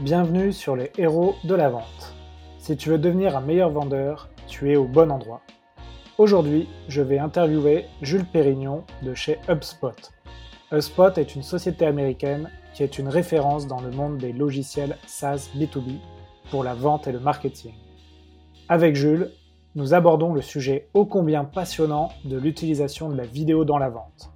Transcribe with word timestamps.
Bienvenue 0.00 0.52
sur 0.52 0.76
les 0.76 0.92
héros 0.98 1.36
de 1.44 1.54
la 1.54 1.70
vente. 1.70 2.14
Si 2.58 2.76
tu 2.76 2.90
veux 2.90 2.98
devenir 2.98 3.34
un 3.34 3.40
meilleur 3.40 3.70
vendeur, 3.70 4.28
tu 4.46 4.70
es 4.70 4.76
au 4.76 4.84
bon 4.84 5.10
endroit. 5.10 5.40
Aujourd'hui, 6.18 6.68
je 6.86 7.00
vais 7.00 7.18
interviewer 7.18 7.86
Jules 8.02 8.26
Pérignon 8.26 8.84
de 9.02 9.14
chez 9.14 9.38
HubSpot. 9.48 10.12
HubSpot 10.70 11.16
est 11.16 11.34
une 11.34 11.42
société 11.42 11.86
américaine 11.86 12.50
qui 12.74 12.82
est 12.82 12.98
une 12.98 13.08
référence 13.08 13.66
dans 13.66 13.80
le 13.80 13.90
monde 13.90 14.18
des 14.18 14.34
logiciels 14.34 14.98
SaaS 15.06 15.48
B2B 15.56 15.96
pour 16.50 16.62
la 16.62 16.74
vente 16.74 17.06
et 17.06 17.12
le 17.12 17.20
marketing. 17.20 17.72
Avec 18.68 18.96
Jules, 18.96 19.30
nous 19.76 19.94
abordons 19.94 20.34
le 20.34 20.42
sujet 20.42 20.90
ô 20.92 21.06
combien 21.06 21.44
passionnant 21.44 22.10
de 22.26 22.36
l'utilisation 22.36 23.08
de 23.08 23.16
la 23.16 23.24
vidéo 23.24 23.64
dans 23.64 23.78
la 23.78 23.88
vente. 23.88 24.30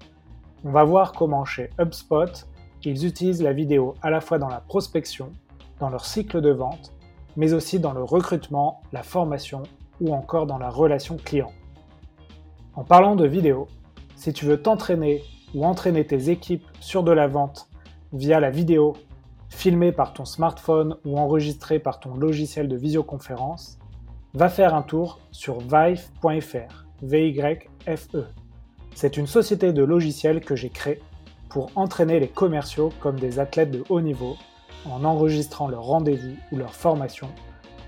On 0.64 0.70
va 0.70 0.84
voir 0.84 1.12
comment 1.12 1.44
chez 1.44 1.68
HubSpot, 1.78 2.46
ils 2.82 3.04
utilisent 3.04 3.42
la 3.42 3.52
vidéo 3.52 3.94
à 4.00 4.08
la 4.08 4.22
fois 4.22 4.38
dans 4.38 4.48
la 4.48 4.60
prospection, 4.60 5.32
dans 5.80 5.88
leur 5.88 6.04
cycle 6.04 6.40
de 6.40 6.50
vente, 6.50 6.92
mais 7.36 7.52
aussi 7.52 7.80
dans 7.80 7.92
le 7.92 8.02
recrutement, 8.02 8.82
la 8.92 9.02
formation 9.02 9.62
ou 10.00 10.14
encore 10.14 10.46
dans 10.46 10.58
la 10.58 10.70
relation 10.70 11.16
client. 11.16 11.52
En 12.74 12.84
parlant 12.84 13.16
de 13.16 13.26
vidéo, 13.26 13.66
si 14.16 14.32
tu 14.32 14.44
veux 14.44 14.60
t'entraîner 14.60 15.22
ou 15.54 15.64
entraîner 15.64 16.06
tes 16.06 16.30
équipes 16.30 16.66
sur 16.80 17.02
de 17.02 17.10
la 17.10 17.26
vente 17.26 17.68
via 18.12 18.40
la 18.40 18.50
vidéo, 18.50 18.94
filmée 19.48 19.92
par 19.92 20.12
ton 20.12 20.24
smartphone 20.24 20.96
ou 21.04 21.18
enregistrée 21.18 21.78
par 21.78 22.00
ton 22.00 22.14
logiciel 22.14 22.68
de 22.68 22.76
visioconférence, 22.76 23.78
va 24.34 24.48
faire 24.48 24.74
un 24.74 24.82
tour 24.82 25.18
sur 25.32 25.58
vive.fr, 25.58 26.86
V-Y-F-E. 27.02 28.26
C'est 28.94 29.16
une 29.16 29.26
société 29.26 29.72
de 29.72 29.82
logiciels 29.82 30.40
que 30.40 30.54
j'ai 30.54 30.70
créée 30.70 31.00
pour 31.48 31.70
entraîner 31.74 32.20
les 32.20 32.28
commerciaux 32.28 32.92
comme 33.00 33.18
des 33.18 33.40
athlètes 33.40 33.70
de 33.70 33.84
haut 33.88 34.00
niveau 34.00 34.36
en 34.86 35.04
enregistrant 35.04 35.68
leur 35.68 35.82
rendez-vous 35.82 36.36
ou 36.52 36.56
leur 36.56 36.74
formation 36.74 37.28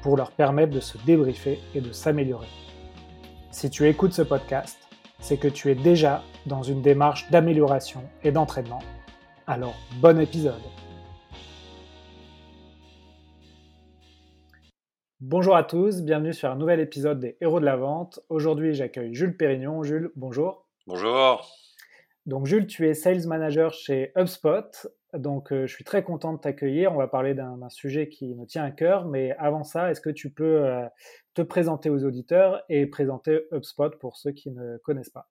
pour 0.02 0.16
leur 0.16 0.32
permettre 0.32 0.72
de 0.72 0.80
se 0.80 0.98
débriefer 1.06 1.58
et 1.74 1.80
de 1.80 1.92
s'améliorer. 1.92 2.48
Si 3.50 3.70
tu 3.70 3.88
écoutes 3.88 4.12
ce 4.12 4.22
podcast, 4.22 4.78
c'est 5.20 5.36
que 5.36 5.48
tu 5.48 5.70
es 5.70 5.74
déjà 5.74 6.22
dans 6.46 6.62
une 6.62 6.82
démarche 6.82 7.30
d'amélioration 7.30 8.02
et 8.24 8.32
d'entraînement. 8.32 8.80
Alors, 9.46 9.74
bon 10.00 10.20
épisode 10.20 10.62
Bonjour 15.20 15.54
à 15.54 15.62
tous, 15.62 16.02
bienvenue 16.02 16.34
sur 16.34 16.50
un 16.50 16.56
nouvel 16.56 16.80
épisode 16.80 17.20
des 17.20 17.36
Héros 17.40 17.60
de 17.60 17.64
la 17.64 17.76
Vente. 17.76 18.18
Aujourd'hui, 18.28 18.74
j'accueille 18.74 19.14
Jules 19.14 19.36
Pérignon. 19.36 19.84
Jules, 19.84 20.10
bonjour. 20.16 20.66
Bonjour. 20.88 21.48
Donc 22.26 22.46
Jules, 22.46 22.66
tu 22.66 22.88
es 22.88 22.94
Sales 22.94 23.28
Manager 23.28 23.72
chez 23.72 24.10
HubSpot. 24.16 24.88
Donc 25.12 25.52
euh, 25.52 25.66
je 25.66 25.74
suis 25.74 25.84
très 25.84 26.02
content 26.02 26.32
de 26.32 26.38
t'accueillir. 26.38 26.92
On 26.92 26.96
va 26.96 27.08
parler 27.08 27.34
d'un 27.34 27.68
sujet 27.68 28.08
qui 28.08 28.34
me 28.34 28.46
tient 28.46 28.64
à 28.64 28.70
cœur. 28.70 29.06
Mais 29.06 29.32
avant 29.38 29.64
ça, 29.64 29.90
est-ce 29.90 30.00
que 30.00 30.10
tu 30.10 30.30
peux 30.30 30.64
euh, 30.64 30.86
te 31.34 31.42
présenter 31.42 31.90
aux 31.90 32.04
auditeurs 32.04 32.62
et 32.68 32.86
présenter 32.86 33.42
HubSpot 33.52 33.90
pour 33.98 34.16
ceux 34.16 34.32
qui 34.32 34.50
ne 34.50 34.78
connaissent 34.78 35.10
pas? 35.10 35.28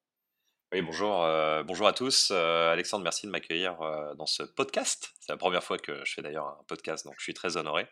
Oui, 0.73 0.81
bonjour, 0.81 1.21
euh, 1.23 1.63
bonjour 1.63 1.85
à 1.85 1.91
tous. 1.91 2.31
Alexandre, 2.31 3.03
merci 3.03 3.25
de 3.25 3.31
m'accueillir 3.31 3.77
dans 4.17 4.25
ce 4.25 4.43
podcast. 4.43 5.09
C'est 5.19 5.33
la 5.33 5.37
première 5.37 5.63
fois 5.63 5.77
que 5.77 6.05
je 6.05 6.13
fais 6.13 6.21
d'ailleurs 6.21 6.47
un 6.47 6.63
podcast, 6.65 7.03
donc 7.03 7.15
je 7.17 7.23
suis 7.23 7.33
très 7.33 7.57
honoré. 7.57 7.87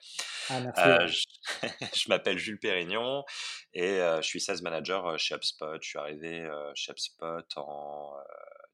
Ah, 0.49 0.61
merci. 0.61 1.27
je, 1.61 1.67
je 1.93 2.09
m'appelle 2.09 2.37
Jules 2.37 2.59
Pérignon 2.59 3.25
et 3.73 3.97
je 3.97 4.25
suis 4.25 4.39
sales 4.39 4.61
manager 4.61 5.19
chez 5.19 5.35
HubSpot. 5.35 5.77
Je 5.81 5.89
suis 5.89 5.99
arrivé 5.99 6.49
chez 6.73 6.93
HubSpot 6.93 7.43
en 7.57 8.13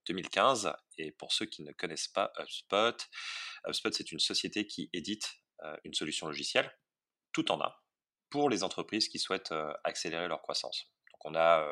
2015. 0.08 0.74
Et 0.98 1.12
pour 1.12 1.34
ceux 1.34 1.46
qui 1.46 1.64
ne 1.64 1.72
connaissent 1.74 2.08
pas 2.08 2.32
HubSpot, 2.40 2.98
HubSpot, 3.68 3.92
c'est 3.92 4.12
une 4.12 4.20
société 4.20 4.66
qui 4.68 4.90
édite 4.94 5.36
une 5.84 5.94
solution 5.94 6.28
logicielle, 6.28 6.72
tout 7.32 7.52
en 7.52 7.62
un, 7.62 7.74
pour 8.30 8.50
les 8.50 8.64
entreprises 8.64 9.08
qui 9.08 9.20
souhaitent 9.20 9.54
accélérer 9.84 10.28
leur 10.28 10.42
croissance. 10.42 10.92
Donc 11.12 11.32
on 11.32 11.36
a 11.36 11.66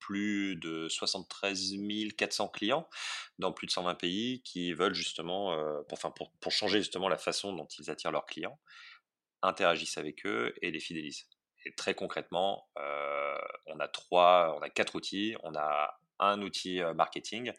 plus 0.00 0.56
de 0.56 0.88
73 0.88 1.76
400 2.16 2.48
clients 2.48 2.88
dans 3.38 3.52
plus 3.52 3.66
de 3.66 3.72
120 3.72 3.94
pays 3.94 4.42
qui 4.42 4.72
veulent 4.74 4.94
justement, 4.94 5.56
pour, 6.40 6.52
changer 6.52 6.78
justement 6.78 7.08
la 7.08 7.16
façon 7.16 7.52
dont 7.52 7.68
ils 7.78 7.90
attirent 7.90 8.12
leurs 8.12 8.26
clients, 8.26 8.58
interagissent 9.42 9.98
avec 9.98 10.26
eux 10.26 10.52
et 10.60 10.70
les 10.70 10.80
fidélisent. 10.80 11.28
Et 11.64 11.74
très 11.74 11.94
concrètement, 11.94 12.68
on 13.66 13.80
a 13.80 13.88
trois, 13.88 14.56
on 14.58 14.62
a 14.62 14.70
quatre 14.70 14.94
outils. 14.94 15.36
On 15.42 15.54
a 15.54 15.98
un 16.18 16.42
outil 16.42 16.80
marketing, 16.94 17.52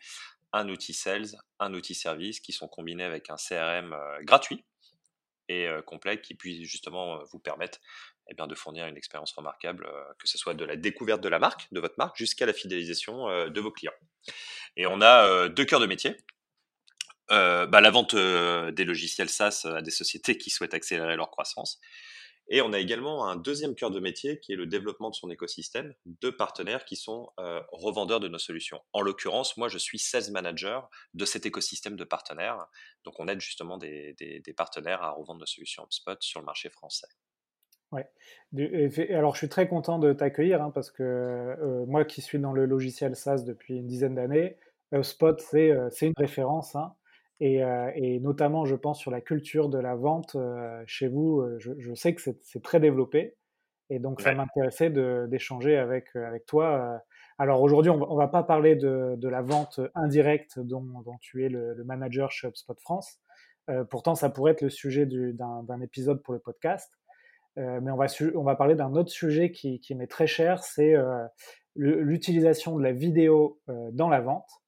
un 0.54 0.70
outil 0.70 0.94
sales, 0.94 1.38
un 1.60 1.74
outil 1.74 1.96
service 1.96 2.40
qui 2.40 2.52
sont 2.52 2.68
combinés 2.68 3.04
avec 3.04 3.30
un 3.30 3.36
CRM 3.36 3.96
gratuit 4.22 4.66
et 5.48 5.68
complet 5.86 6.22
qui 6.22 6.36
puisse 6.36 6.68
justement 6.68 7.24
vous 7.32 7.40
permettre 7.40 7.80
eh 8.30 8.36
de 8.36 8.56
fournir 8.56 8.86
une 8.86 8.98
expérience 8.98 9.32
remarquable, 9.32 9.90
que 10.20 10.28
ce 10.28 10.38
soit 10.38 10.54
de 10.54 10.64
la 10.64 10.76
découverte 10.76 11.22
de 11.22 11.30
la 11.30 11.40
marque, 11.40 11.68
de 11.72 11.80
votre 11.80 11.96
marque, 11.98 12.16
jusqu'à 12.18 12.46
la 12.46 12.54
fidélisation 12.54 13.28
de 13.48 13.62
vos 13.62 13.72
clients. 13.72 13.94
Et 14.76 14.86
on 14.86 15.02
a 15.02 15.50
deux 15.50 15.66
cœurs 15.66 15.80
de 15.80 15.88
métier. 15.88 16.16
Bah, 17.30 17.82
la 17.82 17.90
vente 17.92 18.16
des 18.16 18.86
logiciels 18.86 19.30
SaaS 19.30 19.66
à 19.66 19.82
des 19.82 19.92
sociétés 19.92 20.38
qui 20.38 20.50
souhaitent 20.50 20.74
accélérer 20.74 21.16
leur 21.16 21.32
croissance. 21.32 21.80
Et 22.52 22.62
on 22.62 22.74
a 22.74 22.80
également 22.80 23.28
un 23.28 23.36
deuxième 23.36 23.76
cœur 23.76 23.92
de 23.92 24.00
métier 24.00 24.40
qui 24.40 24.54
est 24.54 24.56
le 24.56 24.66
développement 24.66 25.12
de 25.12 25.16
son 25.16 25.30
écosystème 25.30 25.94
de 26.06 26.32
partenaires 26.32 26.84
qui 26.84 26.96
sont 26.96 27.32
euh, 27.40 27.62
revendeurs 27.72 28.20
de 28.20 28.28
nos 28.28 28.40
solutions. 28.40 28.82
En 28.92 29.02
l'occurrence, 29.02 29.56
moi, 29.56 29.68
je 29.70 29.78
suis 29.78 30.00
sales 30.00 30.32
manager 30.32 30.90
de 31.14 31.26
cet 31.26 31.46
écosystème 31.46 31.96
de 31.96 32.04
partenaires. 32.04 32.66
Donc, 33.04 33.20
on 33.20 33.28
aide 33.28 33.40
justement 33.40 33.78
des, 33.78 34.16
partenaires 34.58 35.04
à 35.04 35.12
revendre 35.12 35.42
nos 35.42 35.46
solutions 35.46 35.84
HubSpot 35.84 36.18
sur 36.22 36.40
le 36.40 36.46
marché 36.46 36.70
français. 36.70 37.08
Ouais. 37.92 38.08
Alors, 39.14 39.36
je 39.36 39.40
suis 39.40 39.50
très 39.50 39.68
content 39.68 40.00
de 40.00 40.12
t'accueillir 40.14 40.62
hein, 40.62 40.72
parce 40.74 40.90
que 40.90 41.04
euh, 41.04 41.86
moi 41.86 42.04
qui 42.04 42.22
suis 42.22 42.40
dans 42.40 42.54
le 42.54 42.66
logiciel 42.66 43.16
SaaS 43.16 43.44
depuis 43.44 43.78
une 43.78 43.88
dizaine 43.88 44.16
d'années, 44.16 44.58
HubSpot, 44.92 45.40
c'est 45.40 45.70
euh, 45.70 45.90
une 46.02 46.14
référence. 46.18 46.76
Hein. 46.76 46.96
Euh, 47.42 47.92
et, 47.96 48.20
notamment, 48.20 48.66
je 48.66 48.76
pense, 48.76 49.00
sur 49.00 49.12
la 49.12 49.22
culture 49.22 49.70
de 49.70 49.78
la 49.78 49.96
vente 49.96 50.36
euh, 50.36 50.84
chez 50.86 51.08
vous, 51.08 51.40
euh, 51.40 51.58
je, 51.60 51.94
sais 51.94 52.14
que 52.14 52.22
c'est 52.22 52.64
très 52.64 52.80
développé. 52.80 53.36
Et 53.90 54.00
donc, 54.00 54.22
ça 54.22 54.34
m'intéressait 54.36 54.92
d'échanger 55.28 55.76
avec, 55.76 56.16
avec 56.16 56.46
toi. 56.46 57.02
Alors 57.40 57.64
aujourd'hui, 57.64 57.90
on 57.90 57.98
ne 57.98 58.18
va 58.18 58.28
pas 58.28 58.44
parler 58.44 58.76
de, 58.76 59.16
de, 59.18 59.28
la 59.28 59.42
vente 59.42 59.80
indirecte 59.96 60.60
dont, 60.60 60.84
dont 61.04 61.18
tu 61.22 61.44
es 61.44 61.50
le, 61.50 61.76
manager 61.86 62.32
chez 62.32 62.48
HubSpot 62.48 62.80
France. 62.80 63.20
pourtant, 63.90 64.14
ça 64.14 64.30
pourrait 64.30 64.52
être 64.52 64.62
le 64.62 64.70
sujet 64.70 65.08
d'un 65.08 65.82
épisode 65.82 66.22
pour 66.22 66.36
le 66.36 66.40
podcast. 66.40 66.94
mais 67.56 67.90
on 67.90 67.96
va, 67.96 68.06
on 68.36 68.44
va 68.44 68.56
parler 68.56 68.76
d'un 68.76 68.94
autre 68.94 69.10
sujet 69.10 69.50
qui, 69.50 69.80
qui 69.80 69.96
m'est 69.96 70.06
très 70.06 70.28
cher, 70.28 70.64
c'est 70.64 70.94
l'utilisation 71.76 72.78
de 72.78 72.84
la 72.84 72.92
vidéo 72.92 73.60
dans 73.92 74.10
la 74.10 74.22
vente. 74.22 74.59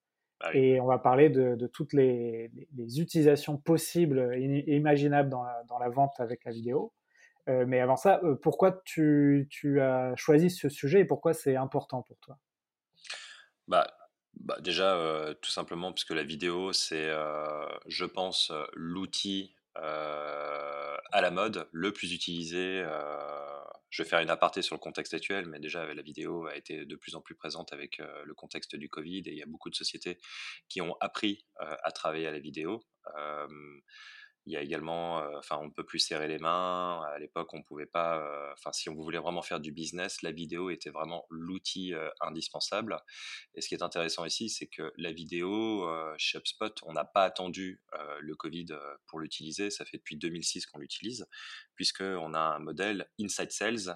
Ah 0.43 0.55
et 0.55 0.79
on 0.79 0.85
va 0.85 0.97
parler 0.97 1.29
de, 1.29 1.67
toutes 1.67 1.93
les, 1.93 2.51
utilisations 2.77 3.57
possibles 3.57 4.33
et 4.35 4.75
imaginables 4.75 5.29
dans 5.29 5.43
la, 5.43 5.89
vente 5.89 6.19
avec 6.19 6.45
la 6.45 6.51
vidéo. 6.51 6.93
Euh, 7.49 7.65
mais 7.67 7.79
avant 7.79 7.95
ça, 7.95 8.19
euh, 8.23 8.35
pourquoi 8.35 8.81
tu, 8.85 9.47
as 9.81 10.15
choisi 10.15 10.49
ce 10.49 10.69
sujet 10.69 11.01
et 11.01 11.05
pourquoi 11.05 11.33
c'est 11.33 11.55
important 11.55 12.01
pour 12.03 12.17
toi? 12.19 12.37
Bah, 13.67 13.87
bah 14.35 14.57
Déjà, 14.61 14.95
euh, 14.95 15.33
tout 15.41 15.51
simplement, 15.51 15.91
puisque 15.91 16.11
la 16.11 16.23
vidéo, 16.23 16.71
c'est, 16.73 17.11
je 17.87 18.05
pense, 18.05 18.51
l'outil 18.73 19.55
à 19.75 21.21
la 21.21 21.31
mode, 21.31 21.67
le 21.71 21.91
plus 21.91 22.13
utilisé 22.13 22.83
je 23.91 24.01
vais 24.01 24.09
faire 24.09 24.19
une 24.19 24.29
aparté 24.29 24.61
sur 24.61 24.75
le 24.75 24.79
contexte 24.79 25.13
actuel, 25.13 25.45
mais 25.47 25.59
déjà 25.59 25.93
la 25.93 26.01
vidéo 26.01 26.47
a 26.47 26.55
été 26.55 26.85
de 26.85 26.95
plus 26.95 27.15
en 27.15 27.21
plus 27.21 27.35
présente 27.35 27.73
avec 27.73 27.99
euh, 27.99 28.23
le 28.25 28.33
contexte 28.33 28.75
du 28.75 28.89
Covid 28.89 29.19
et 29.19 29.31
il 29.31 29.37
y 29.37 29.43
a 29.43 29.45
beaucoup 29.45 29.69
de 29.69 29.75
sociétés 29.75 30.17
qui 30.69 30.81
ont 30.81 30.95
appris 31.01 31.45
euh, 31.61 31.75
à 31.83 31.91
travailler 31.91 32.25
à 32.25 32.31
la 32.31 32.39
vidéo. 32.39 32.83
Il 34.47 34.53
y 34.53 34.57
a 34.57 34.61
également, 34.61 35.17
enfin, 35.37 35.59
on 35.61 35.65
ne 35.65 35.71
peut 35.71 35.85
plus 35.85 35.99
serrer 35.99 36.27
les 36.27 36.39
mains. 36.39 37.01
À 37.03 37.19
l'époque, 37.19 37.53
on 37.53 37.59
ne 37.59 37.63
pouvait 37.63 37.85
pas, 37.85 38.51
enfin, 38.53 38.71
si 38.71 38.89
on 38.89 38.95
voulait 38.95 39.19
vraiment 39.19 39.43
faire 39.43 39.59
du 39.59 39.71
business, 39.71 40.23
la 40.23 40.31
vidéo 40.31 40.71
était 40.71 40.89
vraiment 40.89 41.27
l'outil 41.29 41.93
indispensable. 42.21 42.97
Et 43.53 43.61
ce 43.61 43.67
qui 43.67 43.75
est 43.75 43.83
intéressant 43.83 44.25
ici, 44.25 44.49
c'est 44.49 44.67
que 44.67 44.91
la 44.97 45.11
vidéo, 45.11 45.87
chez 46.17 46.39
HubSpot, 46.39 46.73
on 46.83 46.93
n'a 46.93 47.05
pas 47.05 47.23
attendu 47.23 47.83
le 48.19 48.35
Covid 48.35 48.67
pour 49.05 49.19
l'utiliser. 49.19 49.69
Ça 49.69 49.85
fait 49.85 49.97
depuis 49.97 50.17
2006 50.17 50.65
qu'on 50.65 50.79
l'utilise, 50.79 51.27
puisqu'on 51.75 52.33
a 52.33 52.39
un 52.39 52.59
modèle 52.59 53.07
inside 53.19 53.51
sales, 53.51 53.95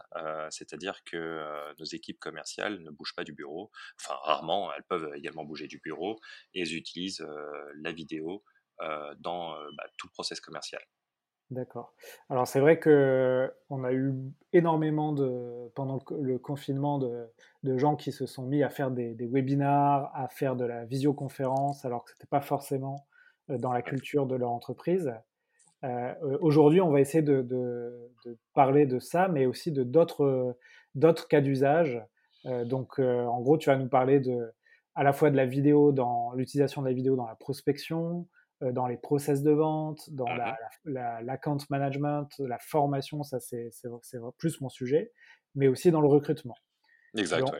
c'est-à-dire 0.51 1.03
que 1.05 1.73
nos 1.79 1.85
équipes 1.85 2.19
commerciales 2.19 2.83
ne 2.83 2.91
bougent 2.91 3.15
pas 3.15 3.23
du 3.23 3.33
bureau. 3.33 3.71
Enfin, 3.99 4.15
rarement, 4.23 4.71
elles 4.73 4.83
peuvent 4.83 5.11
également 5.15 5.43
bouger 5.43 5.67
du 5.67 5.79
bureau 5.79 6.19
et 6.53 6.61
elles 6.61 6.75
utilisent 6.75 7.25
la 7.81 7.91
vidéo 7.91 8.43
dans 9.19 9.53
euh, 9.53 9.69
bah, 9.77 9.83
tout 9.97 10.07
le 10.07 10.11
process 10.11 10.39
commercial. 10.39 10.81
D'accord. 11.51 11.93
Alors 12.29 12.47
c'est 12.47 12.59
vrai 12.59 12.79
que 12.79 13.53
on 13.69 13.83
a 13.83 13.93
eu 13.93 14.15
énormément 14.51 15.13
de 15.13 15.71
pendant 15.75 16.03
le 16.19 16.39
confinement 16.39 16.97
de, 16.97 17.77
gens 17.77 17.95
qui 17.95 18.11
se 18.11 18.25
sont 18.25 18.43
mis 18.43 18.63
à 18.63 18.69
faire 18.69 18.89
des, 18.89 19.15
webinars, 19.27 20.11
à 20.15 20.27
faire 20.27 20.55
de 20.55 20.65
la 20.65 20.85
visioconférence, 20.85 21.85
alors 21.85 22.03
que 22.03 22.11
c'était 22.11 22.27
pas 22.27 22.41
forcément 22.41 23.05
euh, 23.51 23.59
dans 23.59 23.71
la 23.71 23.83
culture 23.83 24.25
de 24.25 24.35
leur 24.35 24.51
entreprise. 24.51 25.13
Aujourd'hui, 26.41 26.81
on 26.81 26.89
va 26.89 26.99
essayer 26.99 27.21
de, 27.21 27.43
de, 27.43 28.09
parler 28.55 28.87
de 28.87 28.97
ça, 28.97 29.27
mais 29.27 29.45
aussi 29.45 29.71
de 29.71 29.83
d'autres 29.83 31.27
cas 31.27 31.41
d'usage. 31.41 32.01
donc, 32.43 32.97
en 32.97 33.39
gros, 33.41 33.59
tu 33.59 33.69
vas 33.69 33.75
nous 33.75 33.87
parler 33.87 34.19
de, 34.19 34.51
à 34.95 35.03
la 35.03 35.13
fois 35.13 35.29
de 35.29 35.35
la 35.35 35.45
vidéo, 35.45 35.91
dans 35.91 36.31
l'utilisation 36.33 36.81
de 36.81 36.87
la 36.87 36.93
vidéo 36.93 37.15
dans 37.15 37.27
la 37.27 37.35
prospection, 37.35 38.27
dans 38.61 38.87
les 38.87 38.97
process 38.97 39.43
de 39.43 39.51
vente, 39.51 40.09
dans 40.11 40.25
mmh 40.25 40.55
l'account 40.85 41.57
management, 41.69 42.29
la 42.39 42.59
formation, 42.59 43.23
ça 43.23 43.39
c'est 43.39 43.69
plus 44.37 44.61
mon 44.61 44.69
sujet, 44.69 45.11
mais 45.55 45.67
aussi 45.67 45.91
dans 45.91 46.01
le 46.01 46.07
recrutement. 46.07 46.55
Exact, 47.17 47.41
donc, 47.41 47.55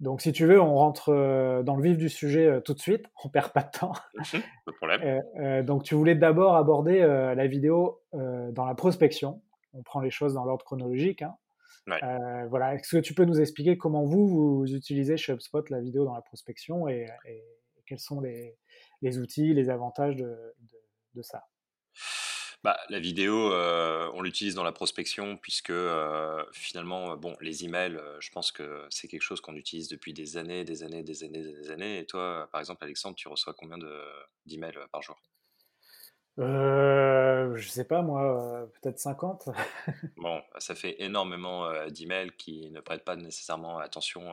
donc 0.00 0.20
si 0.20 0.32
tu 0.32 0.46
veux, 0.46 0.60
on 0.60 0.74
rentre 0.74 1.62
dans 1.64 1.76
le 1.76 1.82
vif 1.82 1.96
du 1.96 2.08
sujet 2.08 2.60
tout 2.62 2.74
de 2.74 2.80
suite, 2.80 3.06
on 3.24 3.28
perd 3.28 3.52
pas 3.52 3.62
de 3.62 3.70
temps. 3.78 3.92
Mmh 4.14 4.38
pas 4.66 4.72
de 4.72 4.76
problème. 4.76 5.64
donc 5.64 5.84
tu 5.84 5.94
voulais 5.94 6.14
d'abord 6.14 6.56
aborder 6.56 7.00
la 7.00 7.46
vidéo 7.46 8.02
dans 8.12 8.66
la 8.66 8.74
prospection. 8.74 9.42
On 9.72 9.82
prend 9.82 10.00
les 10.00 10.10
choses 10.10 10.34
dans 10.34 10.44
l'ordre 10.44 10.64
chronologique. 10.64 11.22
Hein. 11.22 11.34
voilà. 12.48 12.74
Est-ce 12.74 12.96
que 12.96 13.00
tu 13.00 13.14
peux 13.14 13.24
nous 13.24 13.40
expliquer 13.40 13.76
comment 13.78 14.04
vous, 14.04 14.28
vous 14.28 14.74
utilisez 14.74 15.16
chez 15.16 15.32
HubSpot 15.32 15.68
la 15.70 15.80
vidéo 15.80 16.04
dans 16.04 16.14
la 16.14 16.22
prospection 16.22 16.88
et 16.88 17.08
quels 17.86 18.00
sont 18.00 18.20
les, 18.20 19.18
outils, 19.18 19.54
les 19.54 19.70
avantages 19.70 20.16
de, 20.16 21.22
ça? 21.22 21.44
Bah, 22.62 22.78
la 22.88 22.98
vidéo, 22.98 23.52
euh, 23.52 24.10
on 24.14 24.22
l'utilise 24.22 24.54
dans 24.54 24.64
la 24.64 24.72
prospection 24.72 25.36
puisque 25.36 25.68
euh, 25.70 26.42
finalement, 26.52 27.14
bon, 27.16 27.36
les 27.42 27.64
emails, 27.64 27.96
euh, 27.96 28.16
je 28.20 28.30
pense 28.30 28.52
que 28.52 28.86
c'est 28.88 29.06
quelque 29.06 29.22
chose 29.22 29.42
qu'on 29.42 29.54
utilise 29.54 29.88
depuis 29.88 30.14
des 30.14 30.38
années, 30.38 30.64
des 30.64 30.82
années, 30.82 31.02
des 31.02 31.24
années, 31.24 31.42
des 31.42 31.70
années. 31.70 31.98
Et 31.98 32.06
toi, 32.06 32.48
par 32.50 32.60
exemple, 32.60 32.82
Alexandre, 32.82 33.16
tu 33.16 33.28
reçois 33.28 33.52
combien 33.52 33.76
d'emails 34.46 34.78
par 34.90 35.02
jour? 35.02 35.20
Euh, 36.38 37.54
je 37.54 37.68
sais 37.68 37.84
pas 37.84 38.02
moi, 38.02 38.68
peut-être 38.80 38.98
50. 38.98 39.50
bon, 40.16 40.42
ça 40.58 40.74
fait 40.74 40.96
énormément 41.00 41.70
d'emails 41.90 42.32
qui 42.36 42.70
ne 42.70 42.80
prêtent 42.80 43.04
pas 43.04 43.16
nécessairement 43.16 43.78
attention. 43.78 44.32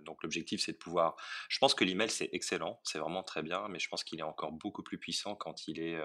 donc 0.00 0.22
l'objectif 0.22 0.62
c'est 0.64 0.72
de 0.72 0.78
pouvoir. 0.78 1.16
Je 1.48 1.58
pense 1.58 1.74
que 1.74 1.84
l'email 1.84 2.08
c'est 2.08 2.30
excellent, 2.32 2.80
c'est 2.84 2.98
vraiment 2.98 3.22
très 3.22 3.42
bien, 3.42 3.68
mais 3.68 3.78
je 3.78 3.88
pense 3.88 4.02
qu'il 4.02 4.18
est 4.20 4.24
encore 4.24 4.52
beaucoup 4.52 4.82
plus 4.82 4.98
puissant 4.98 5.34
quand 5.34 5.68
il 5.68 5.80
est 5.80 6.00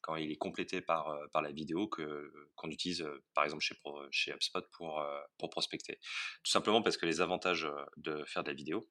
quand 0.00 0.16
il 0.16 0.30
est 0.32 0.36
complété 0.36 0.80
par, 0.80 1.16
par 1.32 1.40
la 1.40 1.52
vidéo 1.52 1.86
que 1.86 2.32
qu'on 2.56 2.70
utilise 2.70 3.06
par 3.34 3.44
exemple 3.44 3.62
chez 3.62 3.76
chez 4.10 4.32
HubSpot 4.32 4.64
pour 4.72 5.00
pour 5.38 5.48
prospecter. 5.48 6.00
Tout 6.42 6.50
simplement 6.50 6.82
parce 6.82 6.96
que 6.96 7.06
les 7.06 7.20
avantages 7.20 7.68
de 7.96 8.24
faire 8.24 8.42
de 8.42 8.48
la 8.48 8.54
vidéo. 8.54 8.88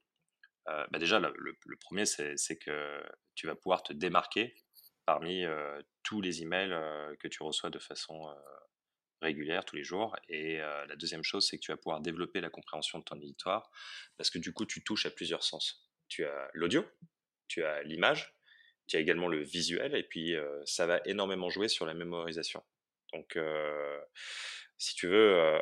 bah 0.65 0.99
déjà, 0.99 1.19
le, 1.19 1.33
le 1.37 1.77
premier, 1.77 2.05
c'est 2.05 2.57
que 2.57 3.03
tu 3.35 3.47
vas 3.47 3.55
pouvoir 3.55 3.83
te 3.83 3.91
démarquer 3.91 4.55
parmi 5.05 5.45
tous 6.03 6.21
les 6.21 6.41
emails 6.41 6.75
que 7.19 7.27
tu 7.27 7.43
reçois 7.43 7.69
de 7.69 7.79
façon 7.79 8.33
régulière 9.21 9.65
tous 9.65 9.75
les 9.75 9.83
jours. 9.83 10.15
Et 10.29 10.57
la 10.57 10.95
deuxième 10.95 11.23
chose, 11.23 11.47
c'est 11.47 11.57
que 11.57 11.61
tu 11.61 11.71
vas 11.71 11.77
pouvoir 11.77 12.01
développer 12.01 12.41
la 12.41 12.49
compréhension 12.49 12.99
de 12.99 13.03
ton 13.03 13.19
éditoire 13.19 13.69
parce 14.17 14.29
que 14.29 14.39
du 14.39 14.53
coup, 14.53 14.65
tu 14.65 14.83
touches 14.83 15.05
à 15.05 15.11
plusieurs 15.11 15.43
sens. 15.43 15.89
Tu 16.07 16.25
as 16.25 16.49
l'audio, 16.53 16.85
tu 17.47 17.63
as 17.63 17.83
l'image, 17.83 18.35
tu 18.87 18.97
as 18.97 18.99
également 18.99 19.27
le 19.27 19.41
visuel 19.41 19.95
et 19.95 20.03
puis 20.03 20.35
ça 20.65 20.85
va 20.85 21.01
énormément 21.05 21.49
jouer 21.49 21.67
sur 21.67 21.85
la 21.85 21.93
mémorisation. 21.93 22.63
Donc, 23.13 23.37
si 24.77 24.95
tu 24.95 25.07
veux, 25.07 25.59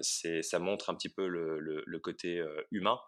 ça 0.00 0.58
montre 0.58 0.90
un 0.90 0.94
petit 0.94 1.12
peu 1.12 1.26
le, 1.26 1.58
le 1.58 1.98
côté 1.98 2.42
humain 2.70 2.98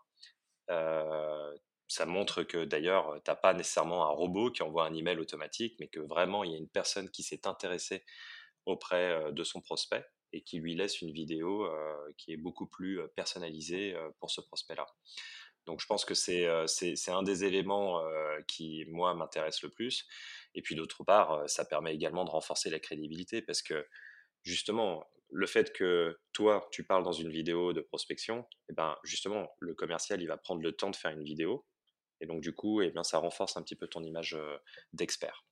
ça 1.88 2.06
montre 2.06 2.42
que 2.42 2.64
d'ailleurs, 2.64 3.14
tu 3.24 3.30
n'as 3.30 3.36
pas 3.36 3.54
nécessairement 3.54 4.06
un 4.06 4.10
robot 4.10 4.50
qui 4.50 4.62
envoie 4.62 4.86
un 4.86 4.94
email 4.94 5.18
automatique, 5.18 5.76
mais 5.80 5.88
que 5.88 6.00
vraiment, 6.00 6.44
il 6.44 6.52
y 6.52 6.54
a 6.54 6.58
une 6.58 6.68
personne 6.68 7.10
qui 7.10 7.22
s'est 7.22 7.46
intéressée 7.46 8.04
auprès 8.64 9.32
de 9.32 9.44
son 9.44 9.60
prospect 9.60 10.04
et 10.32 10.42
qui 10.42 10.58
lui 10.58 10.74
laisse 10.74 11.00
une 11.00 11.12
vidéo 11.12 11.68
qui 12.18 12.32
est 12.32 12.36
beaucoup 12.36 12.66
plus 12.66 13.00
personnalisée 13.14 13.96
pour 14.18 14.30
ce 14.30 14.40
prospect-là. 14.40 14.86
Donc 15.66 15.80
je 15.80 15.86
pense 15.86 16.04
que 16.04 16.14
c'est 16.14 16.46
un 16.46 17.22
des 17.22 17.44
éléments 17.44 18.02
qui, 18.48 18.84
moi, 18.88 19.14
m'intéresse 19.14 19.62
le 19.62 19.70
plus. 19.70 20.06
Et 20.54 20.62
puis 20.62 20.74
d'autre 20.74 21.04
part, 21.04 21.48
ça 21.48 21.64
permet 21.64 21.94
également 21.94 22.24
de 22.24 22.30
renforcer 22.30 22.70
la 22.70 22.80
crédibilité 22.80 23.42
parce 23.42 23.62
que 23.62 23.86
justement, 24.42 25.04
le 25.30 25.46
fait 25.46 25.72
que 25.72 26.18
toi, 26.32 26.68
tu 26.70 26.84
parles 26.84 27.02
dans 27.02 27.12
une 27.12 27.30
vidéo 27.30 27.72
de 27.72 27.80
prospection, 27.80 28.46
eh 28.68 28.72
ben, 28.72 28.96
justement, 29.02 29.48
le 29.58 29.74
commercial, 29.74 30.22
il 30.22 30.28
va 30.28 30.36
prendre 30.36 30.62
le 30.62 30.72
temps 30.72 30.90
de 30.90 30.96
faire 30.96 31.10
une 31.10 31.24
vidéo 31.24 31.64
et 32.20 32.26
donc, 32.26 32.40
du 32.40 32.54
coup, 32.54 32.82
eh 32.82 32.90
bien, 32.90 33.02
ça 33.02 33.18
renforce 33.18 33.56
un 33.56 33.62
petit 33.62 33.76
peu 33.76 33.86
ton 33.86 34.02
image 34.02 34.36
d'expert. 34.92 35.44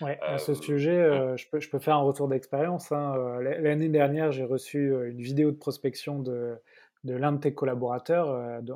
Ouais, 0.00 0.18
à 0.22 0.38
ce 0.38 0.54
sujet, 0.54 1.36
je, 1.36 1.48
peux, 1.50 1.60
je, 1.60 1.68
peux, 1.68 1.78
faire 1.78 1.96
un 1.96 2.02
retour 2.02 2.28
d'expérience. 2.28 2.90
Hein. 2.90 3.38
L'année 3.40 3.88
dernière, 3.88 4.32
j'ai 4.32 4.44
reçu 4.44 4.92
une 5.08 5.20
vidéo 5.20 5.50
de 5.50 5.56
prospection 5.56 6.20
de, 6.20 6.56
de 7.04 7.14
l'un 7.14 7.32
de 7.32 7.40
tes 7.40 7.54
collaborateurs. 7.54 8.62
de, 8.62 8.74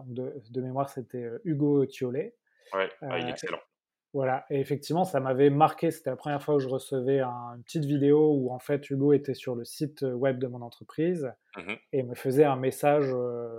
de, 0.51 0.61
mémoire, 0.61 0.91
c'était 0.91 1.27
Hugo 1.45 1.87
Thiolet. 1.87 2.35
Ouais, 2.75 2.91
ah, 3.03 3.19
il 3.19 3.27
est 3.27 3.31
excellent. 3.31 3.61
Voilà, 4.15 4.47
et 4.49 4.61
effectivement, 4.61 5.05
ça 5.05 5.19
m'avait 5.19 5.51
marqué. 5.51 5.91
C'était 5.91 6.11
la 6.11 6.17
première 6.17 6.41
fois 6.41 6.55
où 6.55 6.61
je 6.61 6.69
recevais 6.69 7.21
une 7.21 7.63
petite 7.65 7.85
vidéo 7.85 8.33
où 8.33 8.53
en 8.53 8.61
fait 8.61 8.89
Hugo 8.89 9.13
était 9.13 9.35
sur 9.35 9.57
le 9.57 9.65
site 9.65 10.03
web 10.03 10.39
de 10.39 10.47
mon 10.47 10.63
entreprise 10.63 11.33
mmh 11.57 11.75
et 11.93 12.03
me 12.05 12.15
faisait 12.15 12.45
un 12.45 12.57
message 12.57 13.13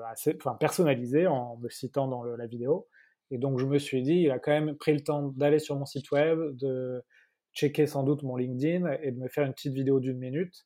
assez, 0.09 0.33
enfin, 0.37 0.55
personnalisé 0.55 1.27
en 1.27 1.57
me 1.57 1.67
citant 1.69 2.07
dans 2.07 2.23
la 2.23 2.47
vidéo. 2.47 2.87
Et 3.31 3.37
donc, 3.37 3.59
je 3.59 3.65
me 3.65 3.79
suis 3.79 4.01
dit, 4.03 4.15
il 4.21 4.31
a 4.31 4.39
quand 4.39 4.51
même 4.51 4.75
pris 4.75 4.93
le 4.93 5.01
temps 5.01 5.29
d'aller 5.35 5.59
sur 5.59 5.75
mon 5.77 5.85
site 5.85 6.11
web, 6.11 6.39
de 6.57 7.03
checker 7.53 7.87
sans 7.87 8.03
doute 8.03 8.23
mon 8.23 8.35
LinkedIn 8.35 8.91
et 9.01 9.11
de 9.11 9.17
me 9.17 9.27
faire 9.27 9.45
une 9.45 9.53
petite 9.53 9.73
vidéo 9.73 9.99
d'une 9.99 10.17
minute. 10.17 10.65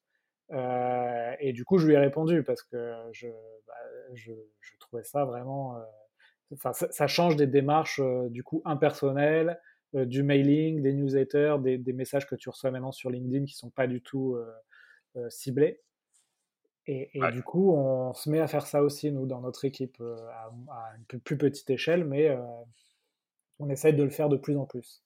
Euh, 0.51 1.31
et 1.39 1.53
du 1.53 1.63
coup, 1.63 1.77
je 1.77 1.87
lui 1.87 1.93
ai 1.93 1.97
répondu 1.97 2.43
parce 2.43 2.63
que 2.63 2.93
je, 3.13 3.27
bah, 3.67 3.73
je, 4.15 4.33
je 4.59 4.71
trouvais 4.79 5.03
ça 5.03 5.25
vraiment. 5.25 5.77
Euh, 5.77 6.55
ça, 6.57 6.73
ça, 6.73 7.07
change 7.07 7.35
des 7.35 7.47
démarches 7.47 7.99
euh, 7.99 8.27
du 8.29 8.43
coup 8.43 8.61
impersonnelles, 8.65 9.59
euh, 9.95 10.05
du 10.05 10.23
mailing, 10.23 10.81
des 10.81 10.93
newsletters, 10.93 11.57
des, 11.59 11.77
des, 11.77 11.93
messages 11.93 12.27
que 12.27 12.35
tu 12.35 12.49
reçois 12.49 12.71
maintenant 12.71 12.91
sur 12.91 13.11
LinkedIn 13.11 13.45
qui 13.45 13.53
sont 13.55 13.69
pas 13.69 13.87
du 13.87 14.01
tout 14.01 14.37
ciblés. 15.29 15.81
Et, 16.91 17.19
du 17.33 17.43
coup, 17.43 17.71
on 17.75 18.15
se 18.15 18.31
met 18.31 18.39
à 18.39 18.47
faire 18.47 18.65
ça 18.65 18.81
aussi, 18.81 19.11
nous, 19.11 19.27
dans 19.27 19.41
notre 19.41 19.63
équipe, 19.63 19.97
euh, 20.01 20.17
à, 20.71 20.95
une 21.11 21.19
plus 21.19 21.37
petite 21.37 21.69
échelle, 21.69 22.03
mais 22.03 22.29
euh, 22.29 22.41
on 23.59 23.69
essaye 23.69 23.93
de 23.93 24.01
le 24.01 24.09
faire 24.09 24.27
de 24.27 24.37
plus 24.37 24.57
en 24.57 24.65
plus. 24.65 25.03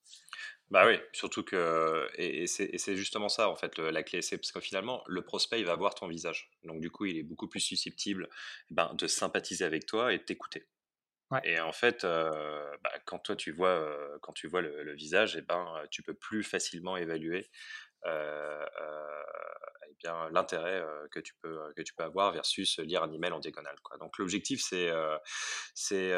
Bah 0.69 0.87
oui, 0.87 0.97
surtout 1.11 1.43
que, 1.43 2.07
et, 2.15 2.47
c'est 2.47 2.95
justement 2.95 3.27
ça, 3.27 3.49
en 3.49 3.57
fait, 3.57 3.77
la 3.79 4.01
clé, 4.01 4.21
c'est 4.21 4.37
parce 4.37 4.53
que 4.53 4.61
finalement, 4.61 5.03
le 5.07 5.23
prospect, 5.23 5.59
il 5.59 5.65
va 5.65 5.75
voir 5.75 5.93
ton 5.93 6.07
visage. 6.07 6.49
Donc, 6.63 6.79
du 6.79 6.89
coup, 6.89 7.05
il 7.05 7.17
est 7.17 7.23
beaucoup 7.23 7.49
plus 7.49 7.59
susceptible 7.59 8.29
eh 8.71 8.73
ben, 8.73 8.93
de 8.93 9.05
sympathiser 9.05 9.65
avec 9.65 9.85
toi 9.85 10.13
et 10.13 10.19
de 10.19 10.23
t'écouter. 10.23 10.69
Et 11.43 11.59
en 11.59 11.71
fait, 11.71 12.03
euh, 12.03 12.77
bah, 12.83 12.91
quand 13.05 13.17
toi, 13.17 13.35
tu 13.35 13.51
vois, 13.51 13.91
quand 14.21 14.33
tu 14.33 14.47
vois 14.47 14.61
le, 14.61 14.93
visage, 14.93 15.35
et 15.35 15.39
eh 15.39 15.41
ben, 15.41 15.65
tu 15.89 16.03
peux 16.03 16.13
plus 16.13 16.43
facilement 16.43 16.95
évaluer 16.95 17.49
eh 18.05 19.95
bien 19.99 20.29
l'intérêt 20.31 20.83
que 21.11 21.19
tu 21.19 21.33
peux 21.41 21.59
que 21.75 21.81
tu 21.81 21.93
peux 21.93 22.03
avoir 22.03 22.31
versus 22.33 22.79
lire 22.79 23.03
un 23.03 23.11
email 23.11 23.31
en 23.31 23.39
diagonale 23.39 23.79
quoi. 23.83 23.97
Donc 23.97 24.17
l'objectif 24.17 24.61
c'est 24.63 24.91
c'est 25.75 26.11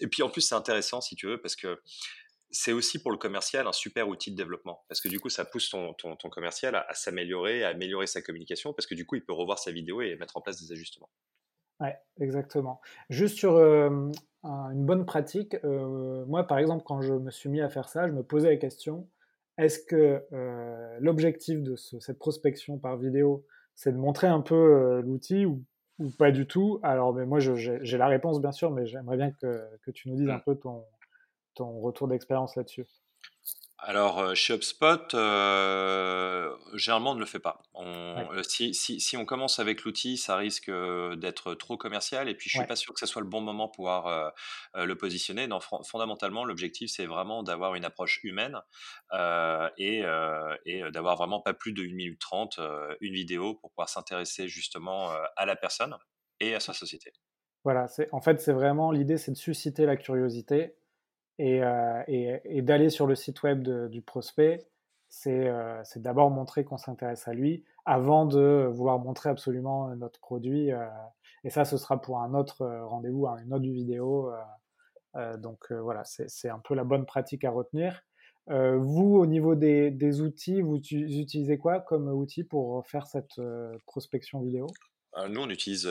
et 0.00 0.06
puis 0.08 0.22
en 0.22 0.30
plus 0.30 0.42
c'est 0.42 0.54
intéressant 0.54 1.00
si 1.00 1.16
tu 1.16 1.26
veux 1.26 1.40
parce 1.40 1.56
que 1.56 1.80
c'est 2.52 2.72
aussi 2.72 3.02
pour 3.02 3.10
le 3.10 3.16
commercial 3.16 3.66
un 3.66 3.72
super 3.72 4.08
outil 4.08 4.30
de 4.30 4.36
développement 4.36 4.84
parce 4.88 5.00
que 5.00 5.08
du 5.08 5.18
coup 5.18 5.30
ça 5.30 5.44
pousse 5.44 5.70
ton, 5.70 5.94
ton, 5.94 6.16
commercial 6.30 6.76
à, 6.76 6.94
s'améliorer, 6.94 7.64
à 7.64 7.68
améliorer 7.68 8.06
sa 8.06 8.20
communication 8.20 8.74
parce 8.74 8.86
que 8.86 8.94
du 8.94 9.06
coup 9.06 9.16
il 9.16 9.24
peut 9.24 9.32
revoir 9.32 9.58
sa 9.58 9.72
vidéo 9.72 10.02
et 10.02 10.16
mettre 10.16 10.36
en 10.36 10.42
place 10.42 10.60
des 10.60 10.70
ajustements. 10.70 11.08
Ouais, 11.80 11.96
exactement. 12.20 12.80
Juste 13.08 13.38
sur 13.38 13.56
une 13.58 14.12
bonne 14.86 15.06
pratique, 15.06 15.56
moi 15.64 16.46
par 16.46 16.58
exemple 16.58 16.84
quand 16.84 17.00
je 17.00 17.14
me 17.14 17.30
suis 17.30 17.48
mis 17.48 17.62
à 17.62 17.70
faire 17.70 17.88
ça, 17.88 18.06
je 18.06 18.12
me 18.12 18.22
posais 18.22 18.50
la 18.50 18.56
question 18.58 19.08
est-ce 19.58 19.78
que 19.80 20.22
euh, 20.32 20.96
l'objectif 21.00 21.62
de 21.62 21.76
cette 21.76 22.18
prospection 22.18 22.78
par 22.78 22.96
vidéo, 22.96 23.44
c'est 23.74 23.92
de 23.92 23.98
montrer 23.98 24.26
un 24.26 24.40
peu 24.40 24.54
euh, 24.54 25.02
l'outil 25.02 25.46
ou, 25.46 25.64
pas 26.18 26.32
du 26.32 26.46
tout? 26.46 26.80
Alors, 26.82 27.14
mais 27.14 27.26
moi, 27.26 27.38
j'ai 27.38 27.98
la 27.98 28.08
réponse, 28.08 28.40
bien 28.40 28.50
sûr, 28.50 28.70
mais 28.70 28.86
j'aimerais 28.86 29.16
bien 29.16 29.30
que, 29.30 29.90
tu 29.92 30.08
nous 30.08 30.16
dises 30.16 30.28
un 30.28 30.38
mmh. 30.38 30.42
peu 30.44 30.58
ton 31.54 31.80
retour 31.80 32.08
d'expérience 32.08 32.56
là-dessus. 32.56 32.86
Alors, 33.84 34.20
euh, 34.20 34.34
chez 34.36 34.54
HubSpot, 34.54 35.12
euh, 35.14 36.54
généralement, 36.74 37.10
on 37.10 37.14
ne 37.16 37.20
le 37.20 37.26
fait 37.26 37.40
pas. 37.40 37.60
Euh, 37.74 38.42
si, 38.44 39.16
on 39.16 39.24
commence 39.24 39.58
avec 39.58 39.82
l'outil, 39.82 40.16
ça 40.16 40.36
risque 40.36 40.70
d'être 41.16 41.54
trop 41.54 41.76
commercial 41.76 42.28
et 42.28 42.34
puis 42.34 42.48
je 42.48 42.58
ne 42.58 42.62
suis 42.62 42.68
pas 42.68 42.76
sûr 42.76 42.94
que 42.94 43.00
ce 43.00 43.06
soit 43.06 43.22
le 43.22 43.28
bon 43.28 43.40
moment 43.40 43.66
pour 43.66 43.72
pouvoir 43.72 44.32
le 44.74 44.94
positionner. 44.94 45.48
Non, 45.48 45.58
fondamentalement, 45.60 46.44
l'objectif, 46.44 46.90
c'est 46.90 47.06
vraiment 47.06 47.42
d'avoir 47.42 47.74
une 47.74 47.84
approche 47.84 48.20
humaine 48.22 48.60
et, 49.78 50.02
d'avoir 50.92 51.16
vraiment 51.16 51.40
pas 51.40 51.54
plus 51.54 51.72
de 51.72 51.82
1 51.82 51.94
minute 51.94 52.20
30, 52.20 52.60
une 53.00 53.14
vidéo 53.14 53.54
pour 53.54 53.70
pouvoir 53.70 53.88
s'intéresser 53.88 54.46
justement 54.46 55.10
à 55.36 55.46
la 55.46 55.56
personne 55.56 55.96
et 56.38 56.54
à 56.54 56.60
sa 56.60 56.72
société. 56.72 57.12
Voilà, 57.64 57.86
en 58.12 58.20
fait, 58.20 58.40
c'est 58.40 58.52
vraiment 58.52 58.92
l'idée, 58.92 59.18
c'est 59.18 59.32
de 59.32 59.36
susciter 59.36 59.86
la 59.86 59.96
curiosité 59.96 60.74
euh, 61.40 62.02
et, 62.06 62.62
d'aller 62.62 62.90
sur 62.90 63.06
le 63.06 63.14
site 63.14 63.42
web 63.42 63.68
du 63.88 64.02
prospect 64.02 64.66
c'est 65.08 65.52
d'abord 65.96 66.30
montrer 66.30 66.64
qu'on 66.64 66.78
s'intéresse 66.78 67.28
à 67.28 67.34
lui 67.34 67.64
avant 67.84 68.24
de 68.24 68.66
vouloir 68.72 68.98
montrer 68.98 69.28
absolument 69.28 69.94
notre 69.94 70.18
produit. 70.20 70.70
et 71.44 71.50
ça, 71.50 71.66
ce 71.66 71.76
sera 71.76 72.00
pour 72.00 72.20
un 72.20 72.32
autre 72.32 72.64
rendez-vous, 72.84 73.26
une 73.26 73.52
autre 73.52 73.64
vidéo. 73.64 74.32
donc 75.36 75.70
voilà, 75.70 76.02
c'est 76.04 76.48
un 76.48 76.60
peu 76.60 76.74
la 76.74 76.84
bonne 76.84 77.04
pratique 77.04 77.44
à 77.44 77.50
retenir. 77.50 78.02
vous, 78.46 79.16
au 79.16 79.26
niveau 79.26 79.54
des, 79.54 80.20
outils, 80.22 80.62
vous 80.62 80.78
utilisez 80.78 81.58
quoi 81.58 81.80
comme 81.80 82.08
outil 82.08 82.42
pour 82.42 82.86
faire 82.86 83.06
cette 83.06 83.38
prospection 83.86 84.40
vidéo? 84.40 84.66
Nous, 85.28 85.42
on 85.42 85.50
utilise 85.50 85.86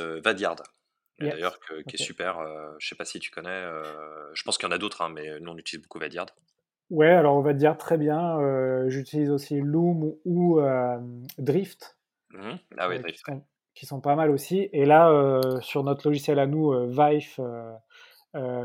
D'ailleurs, 1.29 1.59
qui 1.87 1.95
est 1.95 2.03
super. 2.03 2.39
je 2.79 2.85
ne 2.85 2.89
sais 2.89 2.95
pas 2.95 3.05
si 3.05 3.19
tu 3.19 3.31
connais. 3.31 3.63
je 4.33 4.43
pense 4.43 4.57
qu'il 4.57 4.67
y 4.67 4.71
en 4.71 4.75
a 4.75 4.77
d'autres, 4.77 5.01
hein, 5.01 5.09
mais 5.09 5.39
nous, 5.39 5.51
on 5.51 5.57
utilise 5.57 5.83
beaucoup 5.83 5.99
Vadyard. 5.99 6.27
Ouais, 6.89 7.09
alors 7.09 7.37
on 7.37 7.41
va 7.41 7.53
dire 7.53 7.77
très 7.77 7.97
bien. 7.97 8.37
J'utilise 8.89 9.31
aussi 9.31 9.59
Loom 9.61 10.13
ou 10.25 10.61
Drift. 11.37 11.97
Mmh 12.31 12.55
ah 12.77 12.89
oui, 12.89 12.99
Drift. 12.99 13.25
Qui 13.73 13.85
sont, 13.85 14.01
pas 14.01 14.15
mal 14.15 14.29
aussi. 14.29 14.69
Et 14.73 14.85
là, 14.85 15.39
sur 15.61 15.83
notre 15.83 16.07
logiciel 16.07 16.39
à 16.39 16.47
nous, 16.47 16.73
Vive, 16.89 17.41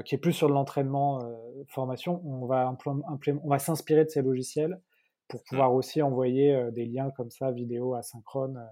qui 0.04 0.14
est 0.14 0.18
plus 0.18 0.32
sur 0.32 0.48
de 0.48 0.52
l'entraînement 0.52 1.20
formation, 1.68 2.20
on 2.24 2.46
va, 2.46 2.76
on 2.86 3.48
va 3.48 3.58
s'inspirer 3.58 4.04
de 4.04 4.10
ces 4.10 4.22
logiciels 4.22 4.80
pour 5.28 5.40
mmh. 5.40 5.44
pouvoir 5.48 5.74
aussi 5.74 6.02
envoyer 6.02 6.70
des 6.72 6.84
liens 6.84 7.10
comme 7.16 7.30
ça, 7.30 7.50
vidéo 7.52 7.94
asynchrone, 7.94 8.64